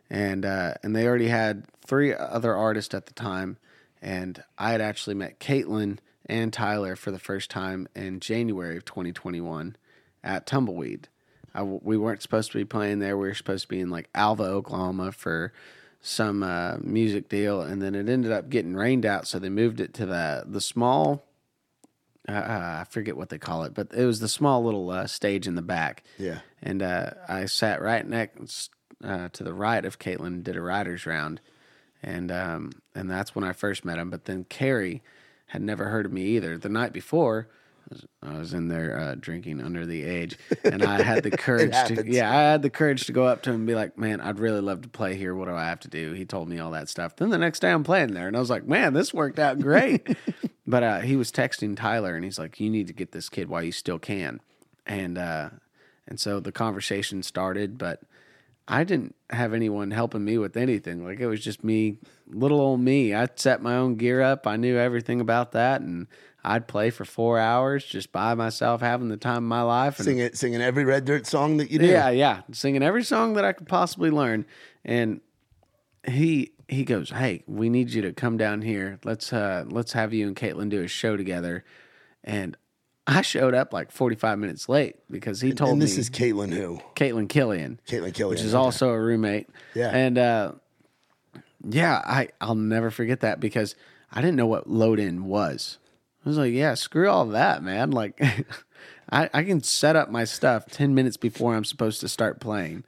[0.09, 3.59] and uh, and they already had three other artists at the time,
[4.03, 8.85] and I had actually met Caitlin and Tyler for the first time in January of
[8.85, 9.77] 2021
[10.25, 11.09] at Tumbleweed.
[11.55, 13.17] I we weren't supposed to be playing there.
[13.17, 15.53] We were supposed to be in like Alva, Oklahoma for
[16.01, 19.81] some uh, music deal, and then it ended up getting rained out, so they moved
[19.81, 21.25] it to the the small
[22.35, 25.47] uh, I forget what they call it, but it was the small little uh, stage
[25.47, 26.03] in the back.
[26.19, 26.41] Yeah.
[26.63, 28.71] And uh, I sat right next
[29.03, 31.41] uh, to the right of Caitlin, did a writer's round.
[32.03, 34.09] And um, and that's when I first met him.
[34.11, 35.03] But then Carrie
[35.47, 36.57] had never heard of me either.
[36.57, 37.49] The night before,
[38.23, 42.05] I was, in there uh, drinking under the age, and I had the courage to
[42.07, 44.39] yeah, I had the courage to go up to him and be like, "Man, I'd
[44.39, 45.35] really love to play here.
[45.35, 47.17] What do I have to do?" He told me all that stuff.
[47.17, 49.59] Then the next day, I'm playing there, and I was like, "Man, this worked out
[49.59, 50.17] great."
[50.67, 53.49] but uh, he was texting Tyler, and he's like, "You need to get this kid
[53.49, 54.41] while you still can,"
[54.87, 55.51] and uh,
[56.07, 58.03] and so the conversation started, but.
[58.69, 61.05] I didn't have anyone helping me with anything.
[61.05, 61.97] Like it was just me,
[62.29, 63.13] little old me.
[63.13, 64.47] I set my own gear up.
[64.47, 66.07] I knew everything about that, and
[66.43, 69.99] I'd play for four hours just by myself, having the time of my life.
[69.99, 71.87] And Singing singing every Red Dirt song that you do.
[71.87, 74.47] yeah, yeah, singing every song that I could possibly learn.
[74.85, 75.21] And
[76.09, 78.99] he he goes, "Hey, we need you to come down here.
[79.05, 81.65] Let's uh let's have you and Caitlin do a show together."
[82.25, 82.57] And
[83.07, 86.11] I showed up like 45 minutes late because he told me And this me is
[86.11, 86.81] Caitlin who?
[86.95, 88.29] Caitlin Killian, Caitlin Killian.
[88.31, 89.49] which is also a roommate.
[89.75, 89.89] Yeah.
[89.91, 90.53] And uh
[91.69, 93.75] yeah, I I'll never forget that because
[94.13, 95.79] I didn't know what load in was.
[96.25, 97.91] I was like, yeah, screw all that, man.
[97.91, 98.21] Like
[99.13, 102.85] I, I can set up my stuff 10 minutes before I'm supposed to start playing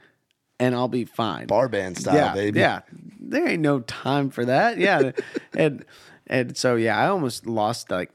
[0.61, 1.49] and I'll be fine.
[1.49, 2.61] bar band style, yeah, baby.
[2.61, 2.81] Yeah.
[3.21, 4.79] There ain't no time for that.
[4.79, 5.13] Yeah.
[5.55, 5.85] and
[6.29, 8.11] and so yeah, I almost lost like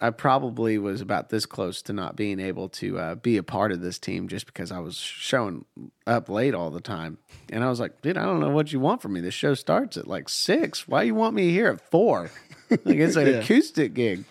[0.00, 3.70] I probably was about this close to not being able to uh, be a part
[3.70, 5.66] of this team just because I was showing
[6.06, 7.18] up late all the time.
[7.50, 9.20] And I was like, dude, I don't know what you want from me.
[9.20, 10.88] The show starts at like six.
[10.88, 12.30] Why you want me here at four?
[12.70, 14.24] Like it's an acoustic gig.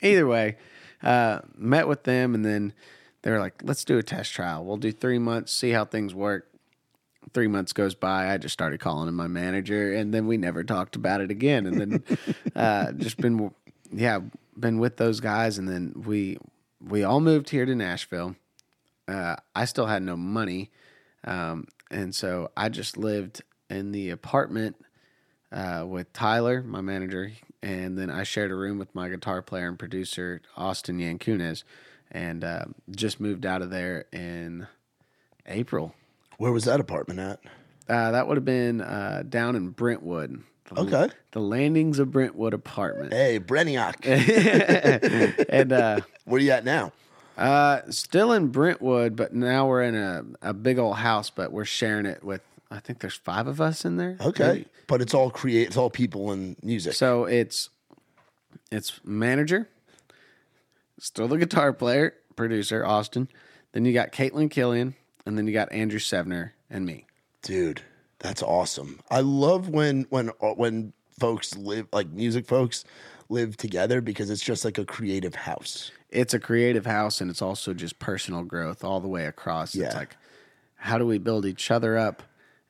[0.00, 0.56] Either way,
[1.02, 2.72] uh, met with them and then
[3.24, 4.64] they were like, let's do a test trial.
[4.64, 6.46] We'll do three months, see how things work.
[7.32, 8.30] Three months goes by.
[8.30, 11.66] I just started calling him my manager, and then we never talked about it again.
[11.66, 12.04] And then
[12.54, 13.50] uh, just been,
[13.94, 14.20] yeah,
[14.58, 16.38] been with those guys, and then we
[16.80, 18.36] we all moved here to Nashville.
[19.06, 20.70] Uh, I still had no money,
[21.24, 24.76] um, and so I just lived in the apartment
[25.52, 27.32] uh, with Tyler, my manager,
[27.62, 31.64] and then I shared a room with my guitar player and producer Austin Yankunes,
[32.10, 34.66] and uh, just moved out of there in
[35.46, 35.94] April.
[36.38, 37.40] Where was that apartment at?
[37.88, 40.42] Uh, that would have been uh, down in Brentwood.
[40.66, 41.08] The, Okay.
[41.32, 43.12] The landings of Brentwood apartment.
[43.12, 43.96] Hey, Breniac.
[45.48, 46.92] and uh, Where are you at now?
[47.36, 51.64] uh, still in Brentwood, but now we're in a, a big old house, but we're
[51.64, 52.40] sharing it with,
[52.70, 54.16] I think there's five of us in there.
[54.20, 54.66] Okay, maybe.
[54.86, 55.66] but it's all create.
[55.66, 56.94] It's all people and music.
[56.94, 57.70] So it's
[58.70, 59.68] it's manager,
[60.98, 63.28] still the guitar player, producer Austin.
[63.72, 64.94] Then you got Caitlin Killian,
[65.26, 67.06] and then you got Andrew Sevener and me.
[67.42, 67.82] Dude,
[68.24, 69.00] that's awesome.
[69.10, 72.84] I love when when uh, when folks live like music folks
[73.28, 75.92] live together because it's just like a creative house.
[76.08, 79.74] It's a creative house, and it's also just personal growth all the way across.
[79.74, 79.96] It's Yeah.
[79.98, 80.16] like
[80.76, 82.22] how do we build each other up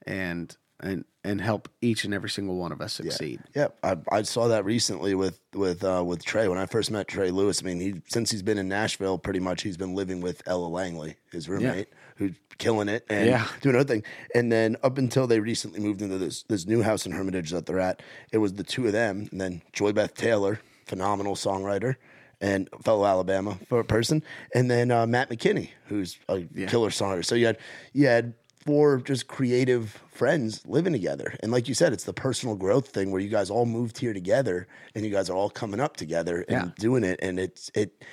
[0.07, 3.41] and and and help each and every single one of us succeed.
[3.55, 7.07] Yeah, I, I saw that recently with with uh, with Trey when I first met
[7.07, 7.63] Trey Lewis.
[7.63, 10.67] I mean, he since he's been in Nashville, pretty much he's been living with Ella
[10.67, 13.47] Langley, his roommate, who's killing it and Yeah.
[13.63, 14.03] doing other thing.
[14.35, 17.67] And then up until they recently moved into this this new house in Hermitage that
[17.67, 18.03] they're at,
[18.33, 21.97] it was the two of them, and then Joy Beth Taylor, phenomenal songwriter.
[22.41, 24.23] And fellow Alabama for a person,
[24.55, 27.25] and then uh, Matt McKinney, who's a killer songwriter.
[27.25, 27.59] So you had
[27.95, 28.35] you had
[28.67, 31.37] four just creative friends living together.
[31.41, 34.13] And like you said, it's the personal growth thing where you guys all moved here
[34.13, 36.71] together and you guys are all coming up together and Yeah.
[36.79, 37.19] doing it.
[37.23, 38.05] And it's it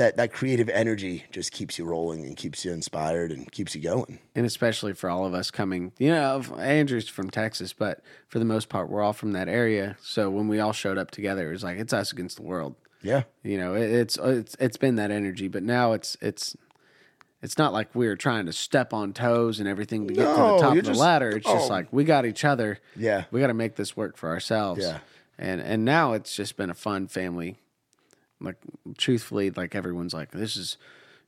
[0.00, 3.82] that that creative energy just keeps you rolling and keeps you inspired and keeps you
[3.82, 4.18] going.
[4.34, 8.46] and especially for all of us coming, you know, Andrew's from Texas, but for the
[8.46, 9.98] most part, we're all from that area.
[10.00, 12.76] So when we all showed up together, it was like it's us against the world.
[13.02, 13.24] Yeah.
[13.42, 16.56] You know, it, it's it's it's been that energy, but now it's it's
[17.42, 20.34] it's not like we're trying to step on toes and everything to get to the
[20.34, 21.28] top of the just- ladder.
[21.28, 21.74] It's just oh.
[21.74, 22.78] like we got each other.
[22.96, 23.24] Yeah.
[23.30, 24.80] we got to make this work for ourselves.
[24.80, 25.00] Yeah.
[25.38, 27.58] and and now it's just been a fun family.
[28.40, 28.56] Like
[28.96, 30.76] truthfully, like everyone's like, this is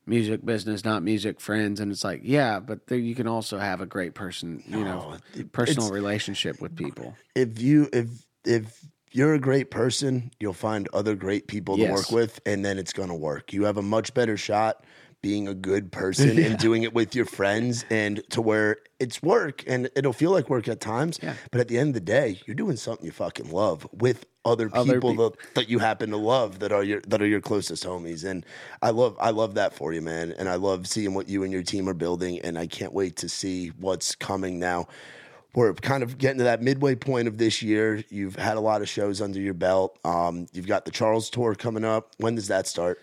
[0.06, 3.80] music business, not music friends, and it's like, yeah, but there you can also have
[3.80, 5.16] a great person, you know,
[5.52, 7.16] personal relationship with people.
[7.34, 8.08] If you if
[8.44, 11.92] if you're a great person, you'll find other great people to Yes.
[11.92, 13.52] work with and then it's going to work.
[13.52, 14.84] You have a much better shot
[15.22, 19.64] being a good person and doing it with your friends and to where it's work
[19.66, 21.18] and it'll feel like work at times.
[21.22, 21.34] Yeah.
[21.50, 24.68] But at the end of the day, you're doing something you fucking love with other
[24.68, 27.40] people, Other peop- that, that you happen to love that are your that are your
[27.40, 28.24] closest homies.
[28.24, 28.44] And
[28.82, 30.32] I love I love that for you, man.
[30.32, 33.16] And I love seeing what you and your team are building and I can't wait
[33.18, 34.88] to see what's coming now.
[35.54, 38.02] We're kind of getting to that midway point of this year.
[38.08, 39.98] You've had a lot of shows under your belt.
[40.02, 42.12] Um, you've got the Charles tour coming up.
[42.16, 42.98] When does that start?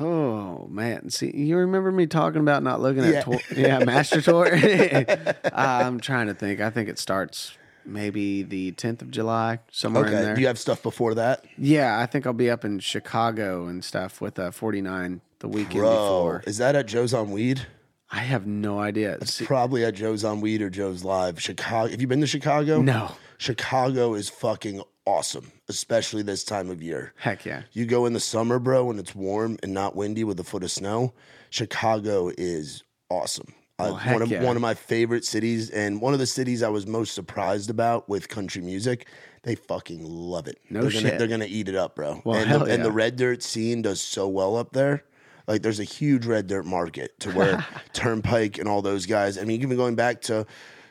[0.00, 3.20] Oh man, see, you remember me talking about not looking at Yeah.
[3.22, 4.48] tour, yeah, Master Tour.
[5.52, 6.60] I'm trying to think.
[6.60, 10.34] I think it starts maybe the 10th of July, somewhere in there.
[10.34, 11.44] Do you have stuff before that?
[11.56, 15.80] yeah, I think I'll be up in Chicago and stuff with uh, 49 the weekend
[15.80, 16.42] Bro, before.
[16.46, 17.66] is that at Joe's on Weed?
[18.10, 19.24] I have no idea.
[19.26, 21.40] See, Probably at Joe's on Weed or Joe's Live.
[21.42, 21.90] Chicago.
[21.90, 22.80] Have you been to Chicago?
[22.80, 23.12] No.
[23.36, 27.12] Chicago is fucking awesome, especially this time of year.
[27.16, 27.62] heck yeah.
[27.72, 30.62] You go in the summer, bro, when it's warm and not windy with a foot
[30.62, 31.14] of snow.
[31.50, 33.54] Chicago is awesome.
[33.78, 34.42] Uh, Well, one of yeah.
[34.44, 38.08] one of my favorite cities, and one of the cities I was most surprised about
[38.08, 39.06] with country music.
[39.44, 40.58] They fucking love it.
[40.68, 41.18] No they're Gonna, shit.
[41.18, 42.20] they're gonna eat it up, bro.
[42.24, 45.04] Well, and, hell the, and the red dirt scene does so well up there.
[45.46, 49.38] Like, there's a huge red dirt market to where Turnpike and all those guys.
[49.38, 50.44] I mean, even going back to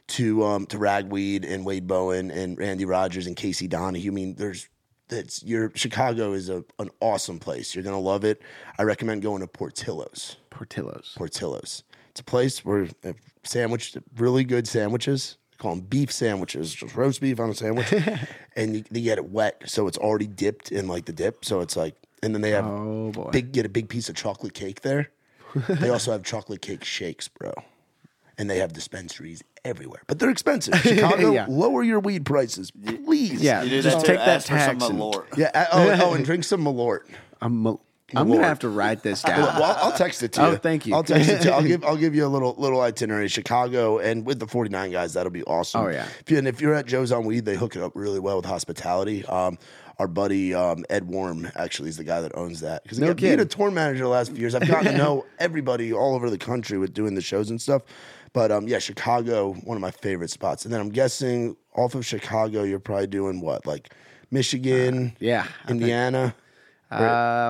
[0.07, 4.07] to um, to Ragweed and Wade Bowen and Randy Rogers and Casey Donahew.
[4.07, 4.69] I mean, there's
[5.09, 7.75] that's your Chicago is a an awesome place.
[7.75, 8.41] You're gonna love it.
[8.77, 10.37] I recommend going to Portillo's.
[10.49, 11.13] Portillo's.
[11.17, 11.83] Portillo's.
[12.11, 13.13] It's a place where uh,
[13.43, 15.37] sandwich really good sandwiches.
[15.51, 17.93] They call them beef sandwiches, just roast beef on a sandwich,
[18.55, 21.43] and you, you get it wet, so it's already dipped in like the dip.
[21.45, 23.29] So it's like, and then they have Oh, boy.
[23.31, 25.09] big get a big piece of chocolate cake there.
[25.67, 27.53] they also have chocolate cake shakes, bro,
[28.37, 30.75] and they have dispensaries everywhere, but they're expensive.
[30.81, 31.45] Chicago, Yeah.
[31.49, 33.41] lower your weed prices, please.
[33.41, 35.25] Yeah, You just that take that ask for some tax and- Malort.
[35.37, 35.51] yeah.
[35.53, 37.01] uh, Oh, oh, and drink some Malort.
[37.41, 37.81] I'm mal-
[38.15, 38.35] I'm Malort.
[38.35, 39.41] gonna have to write this down.
[39.41, 40.47] Well, I'll, I'll text it to you.
[40.47, 40.95] Oh, thank you.
[40.95, 41.53] I'll text it to you.
[41.53, 43.27] I'll give I'll give you a little little itinerary.
[43.27, 45.81] Chicago and with the 49 guys, that'll be awesome.
[45.83, 46.07] Oh, yeah.
[46.21, 48.37] If you, and if you're at Joe's on Weed, they hook it up really well
[48.37, 49.25] with hospitality.
[49.25, 49.57] Um,
[49.99, 52.83] our buddy um, Ed Warm actually is the guy that owns that.
[52.83, 55.91] Because No being a tour manager the last few years, I've gotten to know everybody
[55.91, 57.81] all over the country with doing the shows and stuff.
[58.33, 60.65] But um, yeah, Chicago, one of my favorite spots.
[60.65, 63.93] And then I'm guessing off of Chicago, you're probably doing what, like
[64.31, 66.35] Michigan, yeah, I think- Indiana,
[66.91, 66.95] Uh,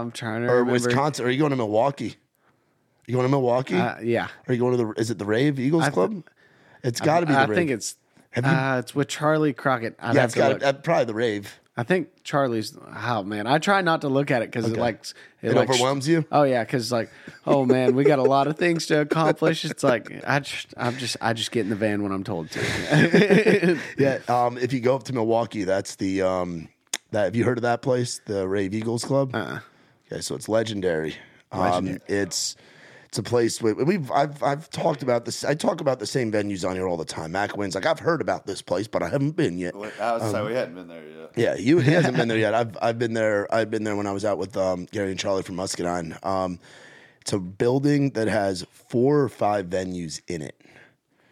[0.01, 0.71] I'm trying to or remember.
[0.73, 1.25] Wisconsin?
[1.25, 2.15] Are you going to Milwaukee?
[3.07, 3.77] you going to Milwaukee?
[3.77, 4.91] Uh, yeah, Are you going to the?
[4.99, 6.23] Is it the Rave Eagles Club?
[6.83, 7.55] it's got to be the I Rave.
[7.57, 7.95] think it's.
[8.35, 9.95] You- uh, it's with Charley Crockett.
[9.99, 11.59] I'd yeah, it's got uh, probably the Rave.
[11.77, 12.75] I think Charley's.
[13.07, 15.05] Oh man, I try not to look at it because it like
[15.43, 16.25] It like, overwhelms you?
[16.31, 17.11] Oh yeah, because like,
[17.45, 19.63] oh man, we got a lot of things to accomplish.
[19.63, 22.49] It's like I just, I'm just, I just get in the van when I'm told
[22.51, 23.79] to.
[23.97, 24.19] Yeah.
[24.27, 26.67] Um, if you go up to Milwaukee, that's the um,
[27.11, 27.25] that.
[27.25, 29.35] Have you heard of that place, the Rave Eagles Club?
[29.35, 29.59] Uh-uh.
[30.11, 31.15] Okay, so it's legendary.
[31.53, 31.95] Legendary.
[31.95, 32.55] Um, it's
[33.17, 35.43] it's a place where we've I've I've talked about this.
[35.43, 37.31] I talk about the same venues on here all the time.
[37.31, 39.75] Mac wins like I've heard about this place, but I haven't been yet.
[39.75, 41.31] We- I was say we hadn't been there yet.
[41.35, 42.53] Yeah, you he hasn't been there yet.
[42.53, 43.51] I've I've been there.
[43.53, 46.15] I've been there when I was out with um, Gary and Charlie from Muscadine.
[46.23, 46.59] Um,
[47.21, 50.55] it's a building that has four or five venues in it.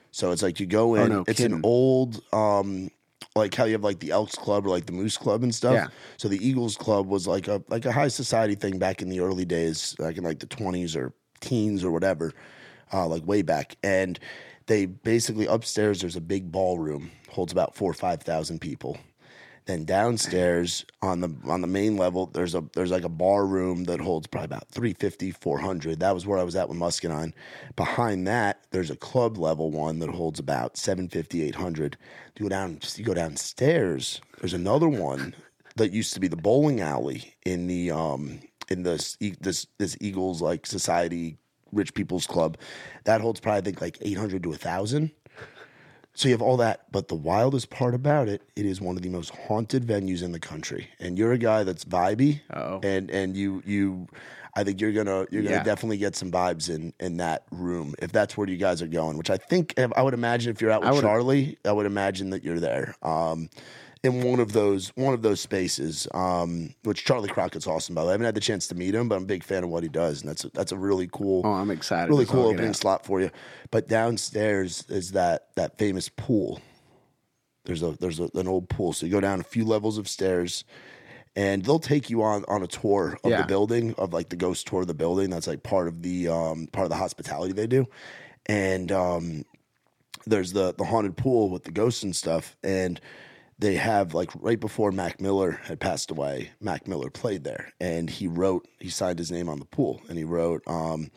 [0.10, 1.10] So it's like you go in.
[1.10, 2.90] no it's an old, um,
[3.36, 5.76] like how you have like the Elks Club or like the Moose Club and stuff.
[5.76, 5.88] Yeah.
[6.18, 9.20] So the Eagles Club was like a like a high society thing back in the
[9.20, 12.34] early days, like in like the twenties or teens or whatever,
[12.94, 13.78] uh, like way back.
[13.84, 14.20] And
[14.68, 18.98] they basically upstairs there's a big ballroom holds about four or five thousand people.
[19.66, 23.86] Then downstairs on the on the main level, there's a there's like a bar room
[23.86, 26.00] that holds probably about 350, 400.
[26.00, 27.34] That was where I was at with Muscadine.
[27.76, 31.98] Behind that, there's a club level one that holds about 750, 800.
[32.38, 34.22] You go down, you go downstairs.
[34.40, 35.34] There's another one
[35.78, 40.42] that used to be the bowling alley in the um in this this this Eagles
[40.42, 41.38] like society
[41.72, 42.58] rich people's club.
[43.06, 45.12] That holds probably I think like 800 to 1000.
[46.18, 49.02] So you have all that, but the wildest part about it, it is one of
[49.02, 50.88] the most haunted venues in the country.
[50.98, 52.80] And you're a guy that's vibey, Uh-oh.
[52.84, 54.08] and and you you,
[54.56, 55.64] I think you're gonna you're gonna Yeah.
[55.64, 59.18] definitely get some vibes in in that room if that's where you guys are going.
[59.18, 62.30] Which I think I would imagine if you're out with would- Charley, I would imagine
[62.30, 62.96] that you're there.
[63.02, 63.50] Um,
[64.06, 68.06] in one of those one of those spaces, um, which Charley Crockett's awesome by the
[68.08, 68.12] way.
[68.12, 69.84] I haven't had the chance to meet him, but I'm a big fan of what
[69.84, 72.10] he does, and that's a, that's a really cool Oh, I'm excited.
[72.10, 73.32] really cool opening slot for you.
[73.72, 76.62] But downstairs is that that famous pool.
[77.66, 78.94] There's a there's a, an old pool.
[78.94, 80.64] So you go down a few levels of stairs,
[81.36, 83.42] and they'll take you on on a tour of Yeah.
[83.42, 85.32] the building, of like the ghost tour of the building.
[85.32, 87.88] That's like part of the um, part of the hospitality they do,
[88.46, 89.46] and um,
[90.28, 93.02] there's the the haunted pool with the ghosts and stuff, and
[93.58, 98.10] they have like right before Mac Miller had passed away, Mac Miller played there, and
[98.10, 100.62] he wrote he signed his name on the pool, and he wrote.
[100.68, 101.12] Um,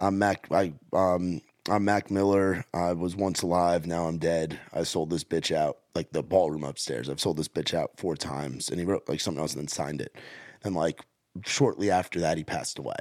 [0.00, 0.46] I'm Mac.
[0.50, 2.64] I um, I'm Mac Miller.
[2.72, 3.86] I was once alive.
[3.86, 4.58] Now I'm dead.
[4.72, 7.08] I sold this bitch out, like the ballroom upstairs.
[7.08, 9.68] I've sold this bitch out four times, and he wrote like something else and then
[9.68, 10.14] signed it.
[10.62, 11.00] And like
[11.44, 12.96] shortly after that, he passed away.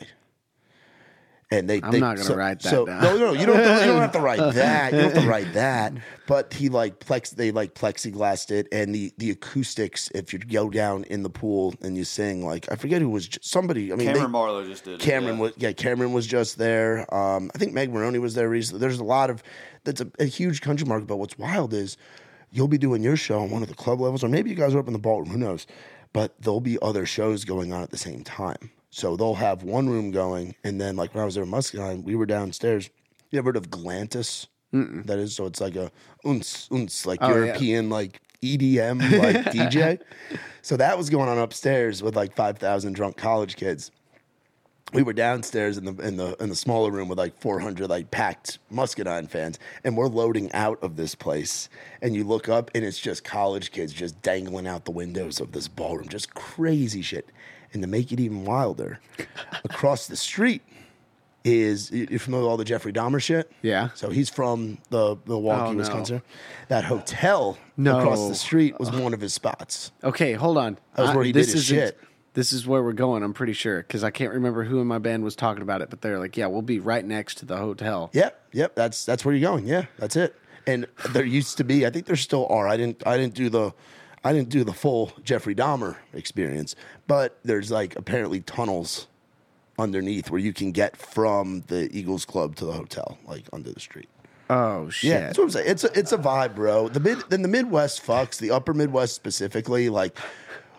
[1.50, 3.02] And they, I'm they- not gonna so- write that so, down.
[3.02, 3.56] No, no, you don't.
[3.56, 4.92] Have to, you don't have to write that.
[4.92, 5.94] You don't have to write that.
[6.28, 7.30] But he like plex.
[7.36, 10.12] They like plexiglassed it, and the the acoustics.
[10.14, 13.30] If you go down in the pool and you sing, like I forget who was
[13.30, 13.94] j- somebody.
[13.94, 14.96] I mean, Cameron they, Marlowe just did.
[14.96, 15.42] it, Cameron yeah.
[15.42, 17.14] was yeah, Cameron was just there.
[17.16, 18.82] Um, I think Meg Moroney was there recently.
[18.82, 19.42] There's a lot of
[19.86, 21.08] that's a, a huge country market.
[21.08, 21.96] But what's wild is
[22.52, 24.76] you'll be doing your show on one of the club levels, or maybe you guys
[24.76, 25.30] are up in the ballroom.
[25.30, 25.66] Who knows?
[26.12, 28.72] But there'll be other shows going on at the same time.
[28.98, 32.04] So they'll have one room going, and then like when I was there in Muscadine,
[32.04, 32.90] we were downstairs.
[33.30, 34.48] You ever heard of Galantis?
[34.72, 35.92] That is so it's like a
[36.26, 37.46] uns uns like Oh, yeah.
[37.46, 40.00] European like EDM like DJ.
[40.64, 43.92] So that was going on upstairs with like five thousand drunk college kids
[44.94, 48.10] we were downstairs in the in the in the smaller room with like 400 like
[48.10, 51.68] packed Muscadine fans, and we're loading out of this place,
[52.02, 55.52] and you look up and it's just college kids just dangling out the windows of
[55.52, 57.30] this ballroom, just crazy shit.
[57.78, 59.00] And to make it even wilder,
[59.64, 60.64] across the street
[61.44, 63.52] is you- you're familiar with all the Jeffrey Dahmer shit?
[63.62, 63.90] Yeah.
[63.94, 65.78] So he's from the Milwaukee, Oh, no.
[65.78, 66.22] Wisconsin.
[66.70, 68.00] That hotel No.
[68.00, 69.92] across the street was one of his spots.
[70.04, 70.80] Okay, hold on.
[70.96, 72.00] That was I- where he did this his shit.
[72.34, 73.22] This is where we're going.
[73.22, 75.92] I'm pretty sure because I can't remember who in my band was talking about it,
[75.92, 78.76] but they're like, "Yeah, we'll be right next to the hotel." Yep, yep.
[78.76, 79.68] That's that's where you're going.
[79.68, 80.36] Yeah, that's it.
[80.66, 82.68] And there used to be, I think there still are.
[82.68, 83.72] I didn't I didn't do the
[84.28, 86.76] I didn't do the full Jeffrey Dahmer experience,
[87.08, 89.08] but there's like apparently tunnels
[89.80, 93.80] underneath where you can get from the Eagles Club to the hotel, like under the
[93.80, 94.10] street.
[94.50, 95.12] Oh shit!
[95.12, 95.70] Yeah, that's what I'm saying.
[95.70, 96.90] It's a it's a vibe, bro.
[96.90, 99.88] The mid then the Midwest fucks the Upper Midwest specifically.
[99.88, 100.18] Like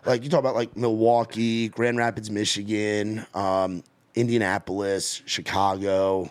[0.04, 3.82] like you talk about like Milwaukee, Grand Rapids, Michigan, um,
[4.14, 6.30] Indianapolis, Chicago.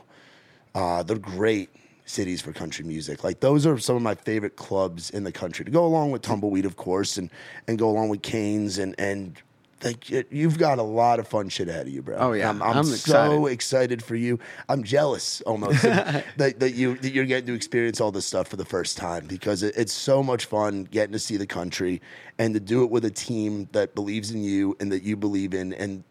[0.76, 1.72] Uh, they're great
[2.08, 3.24] cities for country music.
[3.24, 6.22] Like those are some of my favorite clubs in the country to go along with
[6.22, 7.30] Tumbleweed, of course, and
[7.68, 9.40] and go along with Cain's and and.
[9.84, 12.18] Like you've got a lot of fun shit ahead of you, bro.
[12.18, 12.50] Oh, yeah.
[12.50, 13.54] I'm, I'm, I'm so excited.
[13.54, 14.40] excited for you.
[14.70, 18.56] I'm jealous almost that, that you that you're getting to experience all this stuff for
[18.56, 22.02] the first time because it, it's so much fun getting to see the country
[22.40, 25.54] and to do it with a team that believes in you and that you believe
[25.54, 26.04] in and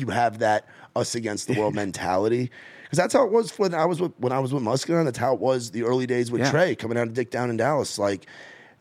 [0.00, 0.66] you have that
[0.96, 2.50] us against the world mentality.
[2.92, 5.06] Because that's how it was when I was with when I was with Muscadine.
[5.06, 6.50] That's how it was the early days with Yeah.
[6.50, 7.98] Trey coming out of Dick Down in Dallas.
[7.98, 8.26] Like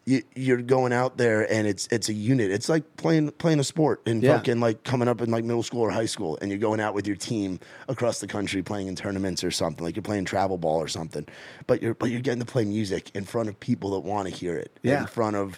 [0.03, 2.51] you, you're going out there and it's it's a unit.
[2.51, 4.35] It's like playing playing a sport and Yeah.
[4.35, 6.93] fucking like coming up in like middle school or high school, and you're going out
[6.93, 7.57] with your team
[7.87, 9.85] across the country playing in tournaments or something.
[9.85, 11.25] Like you're playing travel ball or something.
[11.65, 14.33] But you're but you're getting to play music in front of people that want to
[14.35, 14.77] hear it.
[14.83, 14.99] Yeah.
[14.99, 15.57] In front of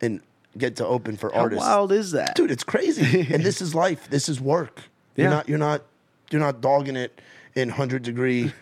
[0.00, 0.20] and
[0.56, 2.36] get to open for How artists How wild is that?
[2.36, 4.82] dude it's crazy and this is life this is work
[5.16, 5.24] Yeah.
[5.24, 5.82] you're not you're not
[6.30, 7.20] you're not dogging it
[7.54, 8.52] in 100 degree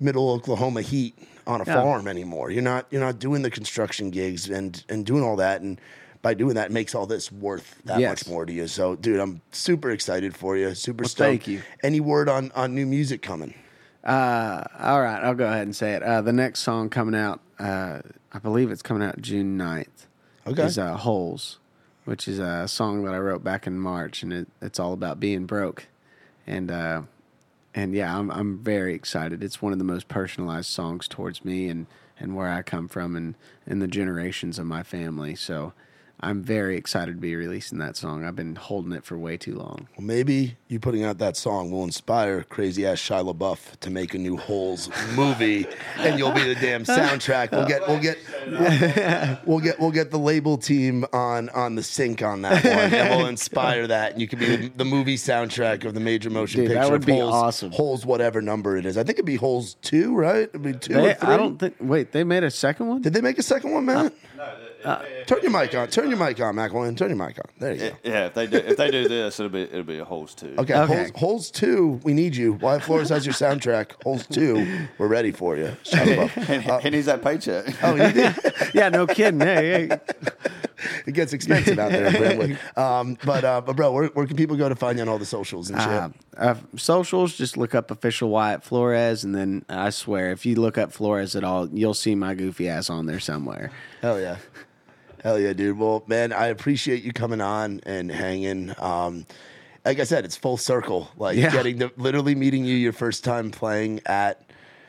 [0.00, 1.74] middle oklahoma heat on a Yeah.
[1.82, 5.60] farm anymore you're not you're not doing the construction gigs and and doing all that
[5.60, 5.80] and
[6.22, 8.08] by doing that it makes all this worth that Yes.
[8.10, 11.48] much more to you so dude i'm super excited for you super Well, stoked thank
[11.48, 11.62] you.
[11.82, 13.54] any word on on new music coming
[14.04, 16.02] Uh, all right, I'll go ahead and say it.
[16.02, 18.00] Uh, the next song coming out, uh,
[18.32, 20.08] I believe it's coming out June 9th.
[20.44, 20.64] Okay.
[20.64, 21.60] Is uh, Holes,
[22.04, 25.20] which is a song that I wrote back in March, and it, it's all about
[25.20, 25.86] being broke.
[26.48, 27.02] And uh,
[27.74, 29.42] and yeah, I'm I'm very excited.
[29.42, 31.86] It's one of the most personalized songs towards me and,
[32.18, 33.34] and where I come from and,
[33.66, 35.34] and the generations of my family.
[35.34, 35.72] So
[36.24, 38.24] I'm very excited to be releasing that song.
[38.24, 39.88] I've been holding it for way too long.
[39.96, 44.14] well, maybe you putting out that song will inspire crazy ass Shia LaBeouf to make
[44.14, 45.66] a new Holes movie,
[45.98, 47.50] and you'll be the damn soundtrack.
[47.50, 48.18] We'll get, we'll get,
[49.46, 53.16] we'll get, we'll get the label team on on the sync on that one, and
[53.18, 56.60] we'll inspire that, and you can be the, the movie soundtrack of the major motion
[56.62, 56.92] Dude, that picture.
[56.92, 57.72] would of be Holes, awesome.
[57.72, 58.96] Holes, whatever number it is.
[58.96, 60.42] I think it'd be Holes two, right?
[60.48, 61.28] It'd be two or They, three.
[61.28, 61.74] I don't think.
[61.80, 63.02] Wait, they made a second one.
[63.02, 64.12] Did they make a second one, Matt?
[65.26, 65.88] Turn your mic on.
[65.88, 66.96] Turn your mic on, McElwain.
[66.96, 67.44] Turn your mic on.
[67.58, 67.96] There you go.
[68.04, 70.54] Yeah, if they do if they do this, it'll be it'll be a holes too.
[70.58, 70.94] Okay, Okay.
[70.94, 72.54] Holes, Holes two, we need you.
[72.54, 74.02] Wyatt Flores has your soundtrack.
[74.02, 75.76] Holes two, we're ready for you.
[75.84, 76.30] Shut up.
[76.52, 77.82] And, and he's that paycheck.
[77.82, 78.34] Oh, you did?
[78.74, 79.40] yeah, no kidding.
[79.40, 80.00] Hey, hey.
[81.06, 82.58] It gets expensive out there in Brentwood.
[82.76, 85.18] Um, but, uh, but bro, where, where can people go to find you on all
[85.18, 85.88] the socials and shit?
[85.88, 90.56] Uh, uh, socials, just look up official Wyatt Flores, and then I swear, if you
[90.56, 93.70] look up Flores at all, you'll see my goofy ass on there somewhere.
[94.00, 94.38] Hell yeah.
[95.22, 95.78] Hell yeah, dude.
[95.78, 98.74] Well, man, I appreciate you coming on and hanging.
[98.78, 99.26] Um,
[99.84, 101.10] like I said, it's full circle.
[101.16, 101.50] Like Yeah.
[101.50, 104.42] getting to literally meeting you your first time playing at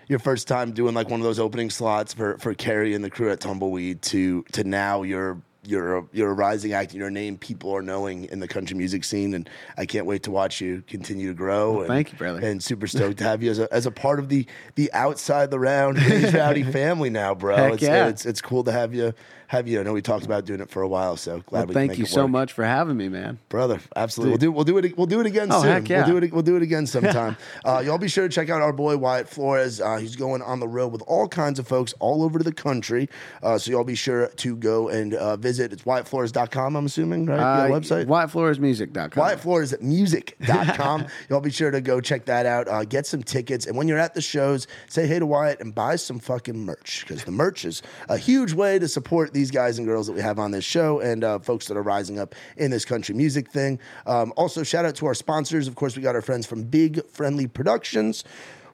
[0.08, 3.10] your first time doing like one of those opening slots for for Carrie and the
[3.10, 6.94] crew at Tumbleweed to to now you're you're a, you're a rising act.
[6.94, 10.32] You're name people are knowing in the country music scene, and I can't wait to
[10.32, 11.80] watch you continue to grow.
[11.80, 12.46] and, thank you, brother.
[12.46, 14.46] And super stoked to have you as a, as a part of the
[14.76, 16.02] the outside the round
[16.34, 17.74] Rowdy family now, bro.
[17.74, 18.08] It's, yeah.
[18.08, 19.14] it's it's cool to have you
[19.54, 19.80] have you.
[19.80, 21.98] I know we talked about doing it for a while, so glad Well, we thank
[21.98, 23.40] you so much for having me, man.
[23.50, 24.32] Brother, absolutely.
[24.32, 25.72] We'll do we'll do it we'll do it again Oh, soon.
[25.72, 26.06] heck yeah.
[26.06, 27.38] We'll do it we'll do it again sometime.
[27.66, 29.80] uh, y'all be sure to check out our boy Wyatt Flores.
[29.80, 33.08] Uh, he's going on the road with all kinds of folks all over the country.
[33.42, 35.72] Uh, so y'all be sure to go and uh, visit.
[35.72, 37.40] It's WyattFlores.com, I'm assuming, right?
[37.40, 38.06] Uh, yeah, website.
[38.08, 39.10] WyattFloresMusic.com.
[39.24, 41.06] WyattFloresMusic.com.
[41.30, 42.68] Y'all be sure to go check that out.
[42.68, 43.66] Uh, get some tickets.
[43.66, 47.06] And when you're at the shows, say hey to Wyatt and buy some fucking merch
[47.08, 50.22] because the merch is a huge way to support these guys and girls that we
[50.22, 53.50] have on this show and uh, folks that are rising up in this country music
[53.50, 53.80] thing.
[54.06, 55.68] Um, also, shout out to our sponsors.
[55.68, 58.24] Of course, we got our friends from Big Friendly Productions.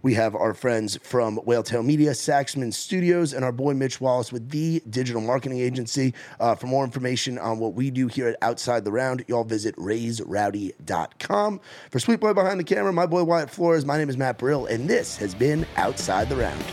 [0.02, 4.32] We have our friends from Whale Tale Media, Saxman Studios, and our boy Mitch Wallis
[4.32, 6.14] with the Digital Marketing Agency.
[6.40, 9.76] Uh, for more information on what we do here at Outside the Round, y'all visit
[9.76, 11.60] raisedrowdy.com.
[11.92, 14.68] For Sweet Boy behind the camera, my boy Wyatt Flores, my name is Matt Brill,
[14.68, 16.64] and this has been Outside the Round.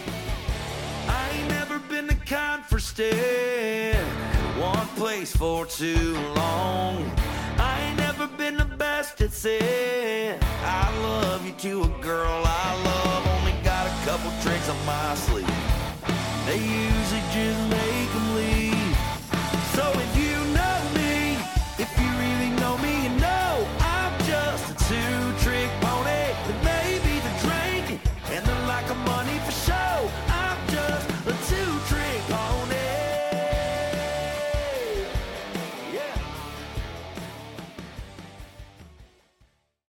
[2.78, 3.94] For
[4.60, 7.10] one place for too long.
[7.56, 12.82] I ain't never been the best at saying I love you to a girl I
[12.84, 13.26] love.
[13.38, 15.48] Only got a couple tricks up my sleeve.
[16.44, 18.25] They usually just make